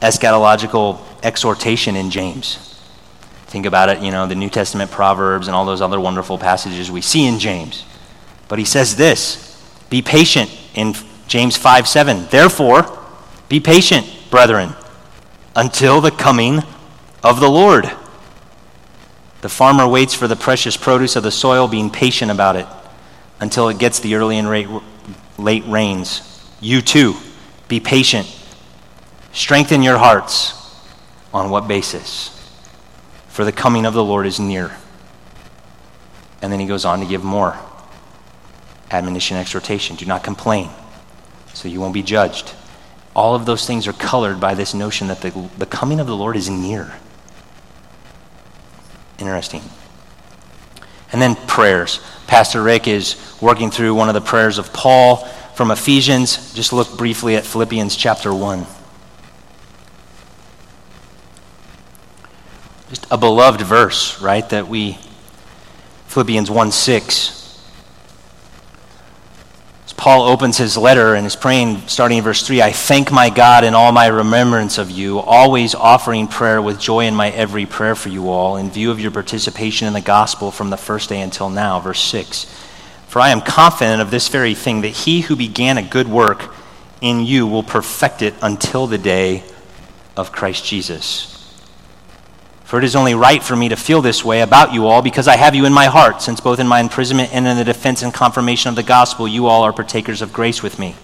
eschatological 0.00 1.00
exhortation 1.22 1.96
in 1.96 2.10
James. 2.10 2.69
Think 3.50 3.66
about 3.66 3.88
it, 3.88 4.00
you 4.00 4.12
know, 4.12 4.28
the 4.28 4.36
New 4.36 4.48
Testament 4.48 4.92
Proverbs 4.92 5.48
and 5.48 5.56
all 5.56 5.64
those 5.64 5.80
other 5.80 5.98
wonderful 5.98 6.38
passages 6.38 6.88
we 6.88 7.00
see 7.00 7.26
in 7.26 7.40
James. 7.40 7.84
But 8.46 8.60
he 8.60 8.64
says 8.64 8.94
this 8.94 9.60
be 9.90 10.02
patient 10.02 10.56
in 10.74 10.94
James 11.26 11.56
5 11.56 11.88
7. 11.88 12.28
Therefore, 12.30 12.96
be 13.48 13.58
patient, 13.58 14.06
brethren, 14.30 14.74
until 15.56 16.00
the 16.00 16.12
coming 16.12 16.60
of 17.24 17.40
the 17.40 17.48
Lord. 17.48 17.90
The 19.40 19.48
farmer 19.48 19.88
waits 19.88 20.14
for 20.14 20.28
the 20.28 20.36
precious 20.36 20.76
produce 20.76 21.16
of 21.16 21.24
the 21.24 21.32
soil, 21.32 21.66
being 21.66 21.90
patient 21.90 22.30
about 22.30 22.54
it 22.54 22.68
until 23.40 23.68
it 23.68 23.80
gets 23.80 23.98
the 23.98 24.14
early 24.14 24.38
and 24.38 24.80
late 25.38 25.64
rains. 25.66 26.46
You 26.60 26.82
too, 26.82 27.16
be 27.66 27.80
patient. 27.80 28.32
Strengthen 29.32 29.82
your 29.82 29.98
hearts. 29.98 30.54
On 31.32 31.50
what 31.50 31.66
basis? 31.66 32.39
For 33.40 33.46
the 33.46 33.52
coming 33.52 33.86
of 33.86 33.94
the 33.94 34.04
Lord 34.04 34.26
is 34.26 34.38
near. 34.38 34.70
And 36.42 36.52
then 36.52 36.60
he 36.60 36.66
goes 36.66 36.84
on 36.84 37.00
to 37.00 37.06
give 37.06 37.24
more 37.24 37.58
admonition, 38.90 39.38
exhortation. 39.38 39.96
Do 39.96 40.04
not 40.04 40.22
complain, 40.22 40.68
so 41.54 41.66
you 41.66 41.80
won't 41.80 41.94
be 41.94 42.02
judged. 42.02 42.52
All 43.16 43.34
of 43.34 43.46
those 43.46 43.66
things 43.66 43.86
are 43.86 43.94
colored 43.94 44.40
by 44.40 44.52
this 44.52 44.74
notion 44.74 45.06
that 45.06 45.22
the, 45.22 45.30
the 45.56 45.64
coming 45.64 46.00
of 46.00 46.06
the 46.06 46.14
Lord 46.14 46.36
is 46.36 46.50
near. 46.50 46.92
Interesting. 49.18 49.62
And 51.10 51.22
then 51.22 51.34
prayers. 51.34 51.98
Pastor 52.26 52.62
Rick 52.62 52.88
is 52.88 53.16
working 53.40 53.70
through 53.70 53.94
one 53.94 54.10
of 54.10 54.14
the 54.14 54.20
prayers 54.20 54.58
of 54.58 54.70
Paul 54.74 55.16
from 55.54 55.70
Ephesians. 55.70 56.52
Just 56.52 56.74
look 56.74 56.98
briefly 56.98 57.36
at 57.36 57.46
Philippians 57.46 57.96
chapter 57.96 58.34
1. 58.34 58.66
Just 62.90 63.06
a 63.08 63.16
beloved 63.16 63.60
verse, 63.60 64.20
right? 64.20 64.46
That 64.48 64.66
we, 64.66 64.98
Philippians 66.08 66.50
1 66.50 66.72
6. 66.72 67.36
As 69.86 69.92
Paul 69.92 70.26
opens 70.26 70.58
his 70.58 70.76
letter 70.76 71.14
and 71.14 71.24
is 71.24 71.36
praying, 71.36 71.86
starting 71.86 72.18
in 72.18 72.24
verse 72.24 72.44
3 72.44 72.60
I 72.60 72.72
thank 72.72 73.12
my 73.12 73.30
God 73.30 73.62
in 73.62 73.74
all 73.74 73.92
my 73.92 74.08
remembrance 74.08 74.76
of 74.76 74.90
you, 74.90 75.20
always 75.20 75.76
offering 75.76 76.26
prayer 76.26 76.60
with 76.60 76.80
joy 76.80 77.06
in 77.06 77.14
my 77.14 77.30
every 77.30 77.64
prayer 77.64 77.94
for 77.94 78.08
you 78.08 78.28
all, 78.28 78.56
in 78.56 78.70
view 78.70 78.90
of 78.90 78.98
your 78.98 79.12
participation 79.12 79.86
in 79.86 79.94
the 79.94 80.00
gospel 80.00 80.50
from 80.50 80.70
the 80.70 80.76
first 80.76 81.08
day 81.08 81.20
until 81.20 81.48
now. 81.48 81.78
Verse 81.78 82.00
6. 82.00 82.44
For 83.06 83.20
I 83.20 83.28
am 83.28 83.40
confident 83.40 84.02
of 84.02 84.10
this 84.10 84.26
very 84.26 84.54
thing, 84.54 84.80
that 84.80 84.88
he 84.88 85.20
who 85.20 85.36
began 85.36 85.78
a 85.78 85.82
good 85.82 86.08
work 86.08 86.52
in 87.00 87.24
you 87.24 87.46
will 87.46 87.62
perfect 87.62 88.20
it 88.22 88.34
until 88.42 88.88
the 88.88 88.98
day 88.98 89.44
of 90.16 90.32
Christ 90.32 90.64
Jesus. 90.64 91.39
For 92.70 92.78
it 92.78 92.84
is 92.84 92.94
only 92.94 93.16
right 93.16 93.42
for 93.42 93.56
me 93.56 93.68
to 93.70 93.76
feel 93.76 94.00
this 94.00 94.24
way 94.24 94.42
about 94.42 94.72
you 94.72 94.86
all 94.86 95.02
because 95.02 95.26
I 95.26 95.34
have 95.34 95.56
you 95.56 95.64
in 95.64 95.72
my 95.72 95.86
heart, 95.86 96.22
since 96.22 96.40
both 96.40 96.60
in 96.60 96.68
my 96.68 96.78
imprisonment 96.78 97.34
and 97.34 97.44
in 97.44 97.56
the 97.56 97.64
defense 97.64 98.00
and 98.00 98.14
confirmation 98.14 98.68
of 98.68 98.76
the 98.76 98.84
gospel, 98.84 99.26
you 99.26 99.48
all 99.48 99.64
are 99.64 99.72
partakers 99.72 100.22
of 100.22 100.32
grace 100.32 100.62
with 100.62 100.78
me. 100.78 100.94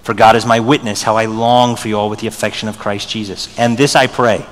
For 0.00 0.14
God 0.14 0.34
is 0.34 0.46
my 0.46 0.60
witness, 0.60 1.02
how 1.02 1.18
I 1.18 1.26
long 1.26 1.76
for 1.76 1.88
you 1.88 1.98
all 1.98 2.08
with 2.08 2.20
the 2.20 2.26
affection 2.26 2.70
of 2.70 2.78
Christ 2.78 3.10
Jesus. 3.10 3.54
And 3.58 3.76
this 3.76 3.94
I 3.94 4.06
pray, 4.06 4.46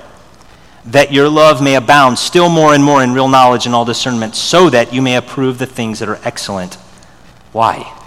that 0.85 1.11
your 1.11 1.27
love 1.27 1.59
may 1.59 1.73
abound 1.73 2.19
still 2.19 2.49
more 2.49 2.75
and 2.75 2.83
more 2.83 3.01
in 3.01 3.13
real 3.13 3.29
knowledge 3.29 3.65
and 3.65 3.73
all 3.73 3.83
discernment, 3.83 4.35
so 4.35 4.69
that 4.69 4.93
you 4.93 5.01
may 5.01 5.15
approve 5.15 5.57
the 5.57 5.65
things 5.65 5.97
that 5.97 6.07
are 6.07 6.19
excellent. 6.23 6.75
Why? 7.51 7.99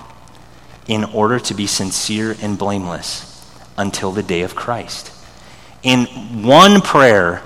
In 0.86 1.02
order 1.02 1.40
to 1.40 1.52
be 1.52 1.66
sincere 1.66 2.36
and 2.40 2.56
blameless 2.56 3.44
until 3.76 4.12
the 4.12 4.22
day 4.22 4.42
of 4.42 4.54
Christ. 4.54 5.10
In 5.82 6.04
one 6.44 6.80
prayer, 6.80 7.42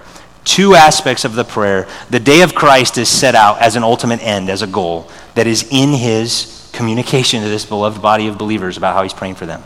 two 0.47 0.75
aspects 0.75 1.27
of 1.27 1.35
the 1.35 1.45
prayer. 1.45 1.87
The 2.09 2.21
day 2.21 2.41
of 2.41 2.55
Christ 2.55 2.97
is 2.97 3.11
set 3.11 3.35
out 3.35 3.61
as 3.61 3.77
an 3.77 3.83
ultimate 3.83 4.23
end, 4.23 4.49
as 4.49 4.63
a 4.63 4.67
goal 4.67 5.11
that 5.35 5.47
is 5.47 5.69
in 5.71 5.93
his 5.93 6.71
communication 6.73 7.43
to 7.43 7.49
this 7.49 7.67
beloved 7.67 8.01
body 8.01 8.29
of 8.29 8.39
believers 8.39 8.79
about 8.79 8.95
how 8.95 9.03
he's 9.03 9.13
praying 9.13 9.35
for 9.35 9.45
them. 9.45 9.63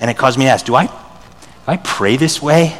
And 0.00 0.10
it 0.10 0.16
caused 0.16 0.38
me 0.38 0.46
to 0.46 0.50
ask, 0.50 0.64
do 0.64 0.74
I, 0.74 0.86
do 0.86 0.92
I 1.66 1.76
pray 1.76 2.16
this 2.16 2.40
way? 2.40 2.78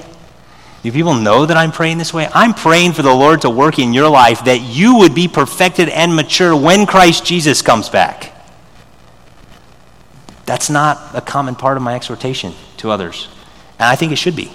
Do 0.83 0.91
people 0.93 1.15
know 1.15 1.45
that 1.45 1.59
I'm 1.59 1.73
praying 1.73 1.99
this 1.99 2.15
way? 2.15 2.27
I'm 2.33 2.55
praying 2.55 2.93
for 2.93 3.03
the 3.03 3.13
Lord 3.13 3.43
to 3.43 3.51
work 3.51 3.79
in 3.79 3.93
your 3.93 4.09
life 4.09 4.45
that 4.45 4.61
you 4.63 4.99
would 4.99 5.15
be 5.15 5.29
perfected 5.29 5.91
and 5.91 6.17
mature 6.17 6.57
when 6.57 6.87
Christ 6.87 7.27
Jesus 7.27 7.61
comes 7.61 7.91
back. 7.91 8.33
That's 10.47 10.71
not 10.71 11.15
a 11.15 11.21
common 11.21 11.55
part 11.55 11.77
of 11.77 11.83
my 11.83 11.95
exhortation 11.95 12.55
to 12.79 12.91
others. 12.91 13.29
And 13.79 13.89
I 13.89 13.97
think 13.97 14.13
it 14.13 14.17
should 14.17 14.37
be. 14.37 14.53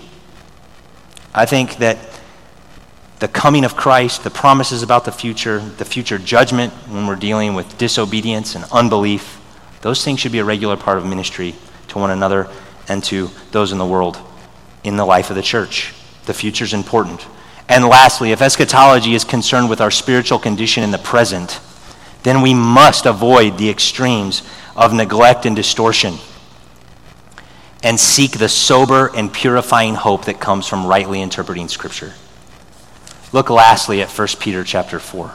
I 1.33 1.45
think 1.45 1.77
that 1.77 2.14
the 3.19 3.27
coming 3.27 3.63
of 3.63 3.75
Christ, 3.75 4.23
the 4.23 4.29
promises 4.29 4.83
about 4.83 5.05
the 5.05 5.11
future, 5.11 5.59
the 5.59 5.85
future 5.85 6.17
judgment 6.17 6.73
when 6.89 7.07
we're 7.07 7.15
dealing 7.15 7.53
with 7.53 7.77
disobedience 7.77 8.55
and 8.55 8.65
unbelief, 8.71 9.39
those 9.81 10.03
things 10.03 10.19
should 10.19 10.31
be 10.31 10.39
a 10.39 10.45
regular 10.45 10.77
part 10.77 10.97
of 10.97 11.05
ministry 11.05 11.55
to 11.89 11.97
one 11.97 12.11
another 12.11 12.47
and 12.87 13.03
to 13.05 13.29
those 13.51 13.71
in 13.71 13.77
the 13.77 13.85
world 13.85 14.17
in 14.83 14.97
the 14.97 15.05
life 15.05 15.29
of 15.29 15.35
the 15.35 15.41
church. 15.41 15.93
The 16.25 16.33
future 16.33 16.65
is 16.65 16.73
important. 16.73 17.25
And 17.69 17.85
lastly, 17.85 18.31
if 18.31 18.41
eschatology 18.41 19.15
is 19.15 19.23
concerned 19.23 19.69
with 19.69 19.81
our 19.81 19.91
spiritual 19.91 20.39
condition 20.39 20.83
in 20.83 20.91
the 20.91 20.97
present, 20.97 21.59
then 22.23 22.41
we 22.41 22.53
must 22.53 23.05
avoid 23.05 23.57
the 23.57 23.69
extremes 23.69 24.43
of 24.75 24.93
neglect 24.93 25.45
and 25.45 25.55
distortion. 25.55 26.15
and 27.83 27.99
seek 27.99 28.39
the 28.39 28.49
sober 28.49 29.15
and 29.15 29.31
purifying 29.31 29.93
hope 29.93 30.25
that 30.25 30.39
comes 30.39 30.67
from 30.67 30.87
rightly 30.87 31.21
interpreting 31.21 31.67
Scripture. 31.67 32.13
Look 33.35 33.49
lastly 33.49 34.01
at 34.01 34.09
1 34.09 34.27
Peter 34.39 34.63
chapter 34.63 34.97
4. 34.97 35.27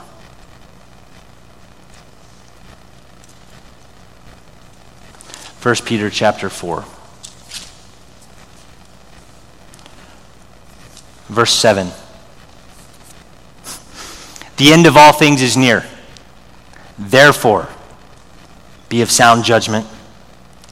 First 5.59 5.85
Peter 5.85 6.09
chapter 6.09 6.49
4. 6.49 6.83
Verse 11.29 11.53
7. 11.53 11.91
The 14.57 14.73
end 14.73 14.87
of 14.87 14.97
all 14.97 15.13
things 15.13 15.43
is 15.43 15.59
near. 15.59 15.85
Therefore, 16.99 17.69
be 18.89 19.03
of 19.03 19.11
sound 19.11 19.45
judgment 19.45 19.87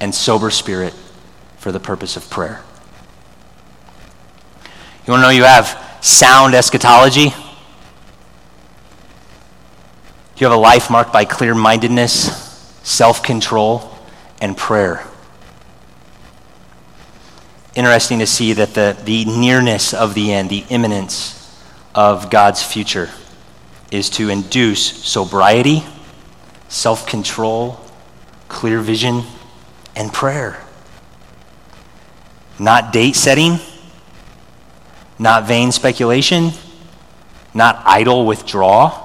and 0.00 0.14
sober 0.14 0.48
spirit 0.48 0.94
for 1.58 1.72
the 1.72 1.80
purpose 1.80 2.16
of 2.16 2.30
prayer. 2.30 2.62
You 5.06 5.12
want 5.12 5.20
to 5.20 5.26
know 5.26 5.28
you 5.28 5.44
have 5.44 5.87
sound 6.00 6.54
eschatology? 6.54 7.30
Do 7.30 7.34
You 10.36 10.46
have 10.46 10.56
a 10.56 10.60
life 10.60 10.90
marked 10.90 11.12
by 11.12 11.24
clear 11.24 11.54
mindedness, 11.54 12.48
self 12.82 13.22
control, 13.22 13.98
and 14.40 14.56
prayer. 14.56 15.04
Interesting 17.74 18.18
to 18.20 18.26
see 18.26 18.52
that 18.54 18.74
the, 18.74 18.96
the 19.04 19.24
nearness 19.24 19.94
of 19.94 20.14
the 20.14 20.32
end, 20.32 20.50
the 20.50 20.64
imminence 20.68 21.34
of 21.94 22.30
God's 22.30 22.62
future, 22.62 23.10
is 23.90 24.10
to 24.10 24.28
induce 24.28 25.04
sobriety, 25.04 25.84
self 26.68 27.06
control, 27.06 27.80
clear 28.48 28.80
vision, 28.80 29.22
and 29.94 30.12
prayer. 30.12 30.62
Not 32.58 32.92
date 32.92 33.14
setting, 33.14 33.58
not 35.18 35.46
vain 35.46 35.72
speculation, 35.72 36.50
not 37.54 37.82
idle 37.84 38.26
withdrawal, 38.26 39.04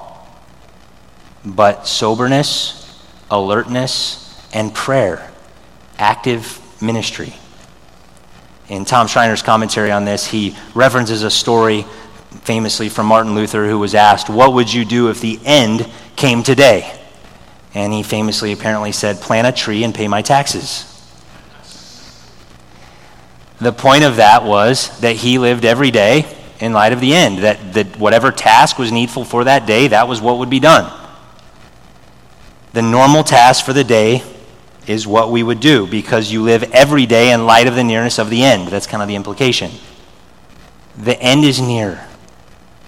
but 1.45 1.87
soberness, 1.87 3.01
alertness, 3.29 4.19
and 4.53 4.73
prayer, 4.73 5.31
active 5.97 6.59
ministry. 6.81 7.33
In 8.69 8.85
Tom 8.85 9.07
Schreiner's 9.07 9.41
commentary 9.41 9.91
on 9.91 10.05
this, 10.05 10.25
he 10.25 10.55
references 10.73 11.23
a 11.23 11.31
story 11.31 11.85
famously 12.43 12.89
from 12.89 13.07
Martin 13.07 13.35
Luther 13.35 13.67
who 13.67 13.79
was 13.79 13.93
asked, 13.95 14.29
What 14.29 14.53
would 14.53 14.71
you 14.73 14.85
do 14.85 15.09
if 15.09 15.19
the 15.21 15.39
end 15.43 15.89
came 16.15 16.43
today? 16.43 16.99
And 17.73 17.91
he 17.91 18.03
famously 18.03 18.51
apparently 18.51 18.91
said, 18.91 19.19
Plant 19.19 19.47
a 19.47 19.51
tree 19.51 19.83
and 19.83 19.93
pay 19.93 20.07
my 20.07 20.21
taxes. 20.21 20.92
The 23.59 23.71
point 23.71 24.03
of 24.03 24.17
that 24.17 24.43
was 24.43 24.99
that 24.99 25.15
he 25.15 25.37
lived 25.39 25.65
every 25.65 25.91
day 25.91 26.25
in 26.59 26.73
light 26.73 26.93
of 26.93 27.01
the 27.01 27.13
end, 27.13 27.39
that, 27.39 27.73
that 27.73 27.97
whatever 27.97 28.31
task 28.31 28.77
was 28.77 28.91
needful 28.91 29.25
for 29.25 29.43
that 29.43 29.65
day, 29.65 29.87
that 29.89 30.07
was 30.07 30.21
what 30.21 30.37
would 30.37 30.49
be 30.49 30.59
done. 30.59 30.91
The 32.73 32.81
normal 32.81 33.23
task 33.23 33.65
for 33.65 33.73
the 33.73 33.83
day 33.83 34.23
is 34.87 35.05
what 35.05 35.31
we 35.31 35.43
would 35.43 35.59
do 35.59 35.87
because 35.87 36.31
you 36.31 36.41
live 36.43 36.63
every 36.71 37.05
day 37.05 37.31
in 37.31 37.45
light 37.45 37.67
of 37.67 37.75
the 37.75 37.83
nearness 37.83 38.19
of 38.19 38.29
the 38.29 38.43
end. 38.43 38.67
That's 38.67 38.87
kind 38.87 39.01
of 39.01 39.07
the 39.07 39.15
implication. 39.15 39.71
The 40.97 41.19
end 41.21 41.43
is 41.43 41.59
near. 41.61 42.05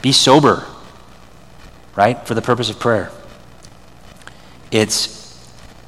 Be 0.02 0.12
sober, 0.12 0.66
right, 1.96 2.26
for 2.28 2.34
the 2.34 2.42
purpose 2.42 2.70
of 2.70 2.80
prayer. 2.80 3.12
It's 4.72 5.16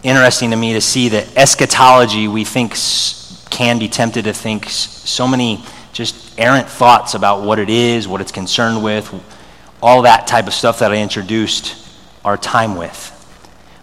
interesting 0.03 0.51
to 0.51 0.57
me 0.57 0.73
to 0.73 0.81
see 0.81 1.09
that 1.09 1.35
eschatology, 1.35 2.27
we 2.27 2.43
think, 2.43 2.73
can 3.49 3.79
be 3.79 3.87
tempted 3.87 4.25
to 4.25 4.33
think 4.33 4.69
so 4.69 5.27
many 5.27 5.63
just 5.93 6.39
errant 6.39 6.69
thoughts 6.69 7.15
about 7.15 7.43
what 7.43 7.59
it 7.59 7.69
is, 7.69 8.07
what 8.07 8.21
it's 8.21 8.31
concerned 8.31 8.83
with, 8.83 9.13
all 9.81 10.03
that 10.03 10.27
type 10.27 10.47
of 10.47 10.53
stuff 10.53 10.79
that 10.79 10.91
I 10.91 10.97
introduced 10.97 11.75
our 12.23 12.37
time 12.37 12.75
with. 12.75 13.13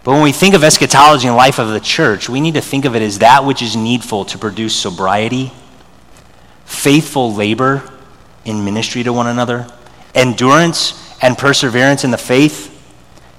But 0.03 0.11
when 0.11 0.21
we 0.21 0.31
think 0.31 0.53
of 0.53 0.63
eschatology 0.63 1.27
and 1.27 1.35
life 1.35 1.57
of 1.57 1.69
the 1.69 1.79
church, 1.79 2.29
we 2.29 2.39
need 2.39 2.53
to 2.53 2.61
think 2.61 2.85
of 2.85 2.95
it 2.95 3.01
as 3.01 3.19
that 3.19 3.43
which 3.43 3.61
is 3.61 3.75
needful 3.75 4.25
to 4.25 4.37
produce 4.37 4.75
sobriety, 4.75 5.51
faithful 6.65 7.33
labor 7.33 7.81
in 8.45 8.63
ministry 8.63 9.01
to 9.03 9.11
one 9.11 9.27
another, 9.27 9.67
endurance 10.13 11.01
and 11.21 11.37
perseverance 11.37 12.03
in 12.03 12.11
the 12.11 12.17
faith, 12.17 12.71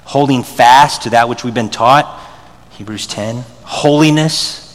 holding 0.04 0.42
fast 0.42 1.02
to 1.02 1.10
that 1.10 1.28
which 1.28 1.44
we've 1.44 1.54
been 1.54 1.70
taught, 1.70 2.20
Hebrews 2.70 3.06
10, 3.06 3.44
holiness, 3.62 4.65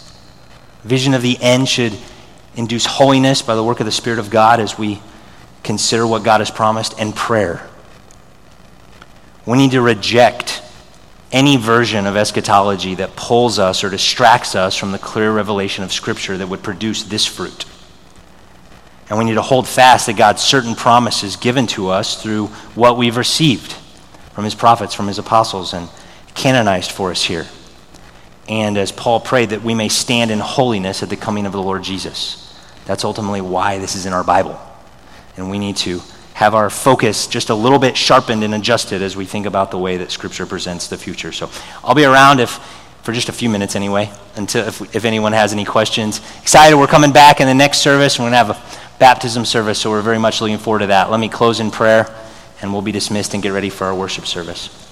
vision 0.84 1.13
of 1.13 1.21
the 1.21 1.38
end 1.41 1.67
should 1.67 1.97
induce 2.55 2.86
holiness 2.86 3.41
by 3.41 3.55
the 3.55 3.63
work 3.63 3.79
of 3.79 3.86
the 3.86 3.91
Spirit 3.91 4.19
of 4.19 4.29
God 4.29 4.59
as 4.59 4.77
we 4.77 5.01
consider 5.63 6.05
what 6.05 6.23
God 6.23 6.41
has 6.41 6.51
promised, 6.51 6.95
and 6.99 7.15
prayer. 7.15 7.67
We 9.45 9.57
need 9.57 9.71
to 9.71 9.82
reject 9.82 10.61
any 11.32 11.55
version 11.55 12.05
of 12.05 12.17
eschatology 12.17 12.95
that 12.95 13.15
pulls 13.15 13.57
us 13.57 13.84
or 13.84 13.89
distracts 13.89 14.55
us 14.55 14.75
from 14.75 14.91
the 14.91 14.99
clear 14.99 15.32
revelation 15.32 15.84
of 15.84 15.93
Scripture 15.93 16.38
that 16.38 16.47
would 16.47 16.63
produce 16.63 17.03
this 17.03 17.25
fruit. 17.25 17.65
And 19.09 19.17
we 19.17 19.25
need 19.25 19.36
to 19.36 19.41
hold 19.41 19.67
fast 19.67 20.07
that 20.07 20.17
God's 20.17 20.41
certain 20.41 20.75
promises 20.75 21.36
given 21.36 21.67
to 21.67 21.89
us 21.89 22.21
through 22.21 22.47
what 22.75 22.97
we've 22.97 23.17
received 23.17 23.73
from 24.34 24.45
his 24.45 24.55
prophets, 24.55 24.93
from 24.93 25.07
his 25.07 25.19
apostles, 25.19 25.73
and 25.73 25.89
canonized 26.34 26.91
for 26.91 27.11
us 27.11 27.23
here. 27.23 27.45
And 28.49 28.77
as 28.77 28.91
Paul 28.91 29.19
prayed, 29.19 29.51
that 29.51 29.63
we 29.63 29.75
may 29.75 29.89
stand 29.89 30.31
in 30.31 30.39
holiness 30.39 31.03
at 31.03 31.09
the 31.09 31.15
coming 31.15 31.45
of 31.45 31.51
the 31.51 31.61
Lord 31.61 31.83
Jesus. 31.83 32.53
That's 32.85 33.03
ultimately 33.03 33.41
why 33.41 33.77
this 33.77 33.95
is 33.95 34.05
in 34.05 34.13
our 34.13 34.23
Bible. 34.23 34.59
And 35.37 35.49
we 35.49 35.59
need 35.59 35.77
to 35.77 36.01
have 36.33 36.55
our 36.55 36.69
focus 36.69 37.27
just 37.27 37.49
a 37.49 37.55
little 37.55 37.79
bit 37.79 37.95
sharpened 37.95 38.43
and 38.43 38.53
adjusted 38.53 39.01
as 39.01 39.15
we 39.15 39.25
think 39.25 39.45
about 39.45 39.71
the 39.71 39.77
way 39.77 39.97
that 39.97 40.11
Scripture 40.11 40.45
presents 40.45 40.87
the 40.87 40.97
future. 40.97 41.31
So 41.31 41.49
I'll 41.83 41.95
be 41.95 42.05
around 42.05 42.39
if 42.39 42.59
for 43.03 43.13
just 43.13 43.29
a 43.29 43.33
few 43.33 43.49
minutes 43.49 43.75
anyway, 43.75 44.11
until 44.35 44.67
if, 44.67 44.95
if 44.95 45.05
anyone 45.05 45.33
has 45.33 45.53
any 45.53 45.65
questions. 45.65 46.21
Excited, 46.41 46.77
we're 46.77 46.87
coming 46.87 47.11
back 47.11 47.41
in 47.41 47.47
the 47.47 47.53
next 47.53 47.79
service. 47.79 48.19
We're 48.19 48.23
going 48.23 48.33
to 48.33 48.37
have 48.37 48.49
a 48.51 48.99
baptism 48.99 49.45
service, 49.45 49.79
so 49.79 49.89
we're 49.89 50.01
very 50.01 50.19
much 50.19 50.41
looking 50.41 50.59
forward 50.59 50.79
to 50.79 50.87
that. 50.87 51.09
Let 51.09 51.19
me 51.19 51.27
close 51.27 51.59
in 51.59 51.71
prayer, 51.71 52.13
and 52.61 52.71
we'll 52.71 52.83
be 52.83 52.91
dismissed 52.91 53.33
and 53.33 53.41
get 53.41 53.49
ready 53.49 53.69
for 53.69 53.85
our 53.85 53.95
worship 53.95 54.27
service. 54.27 54.90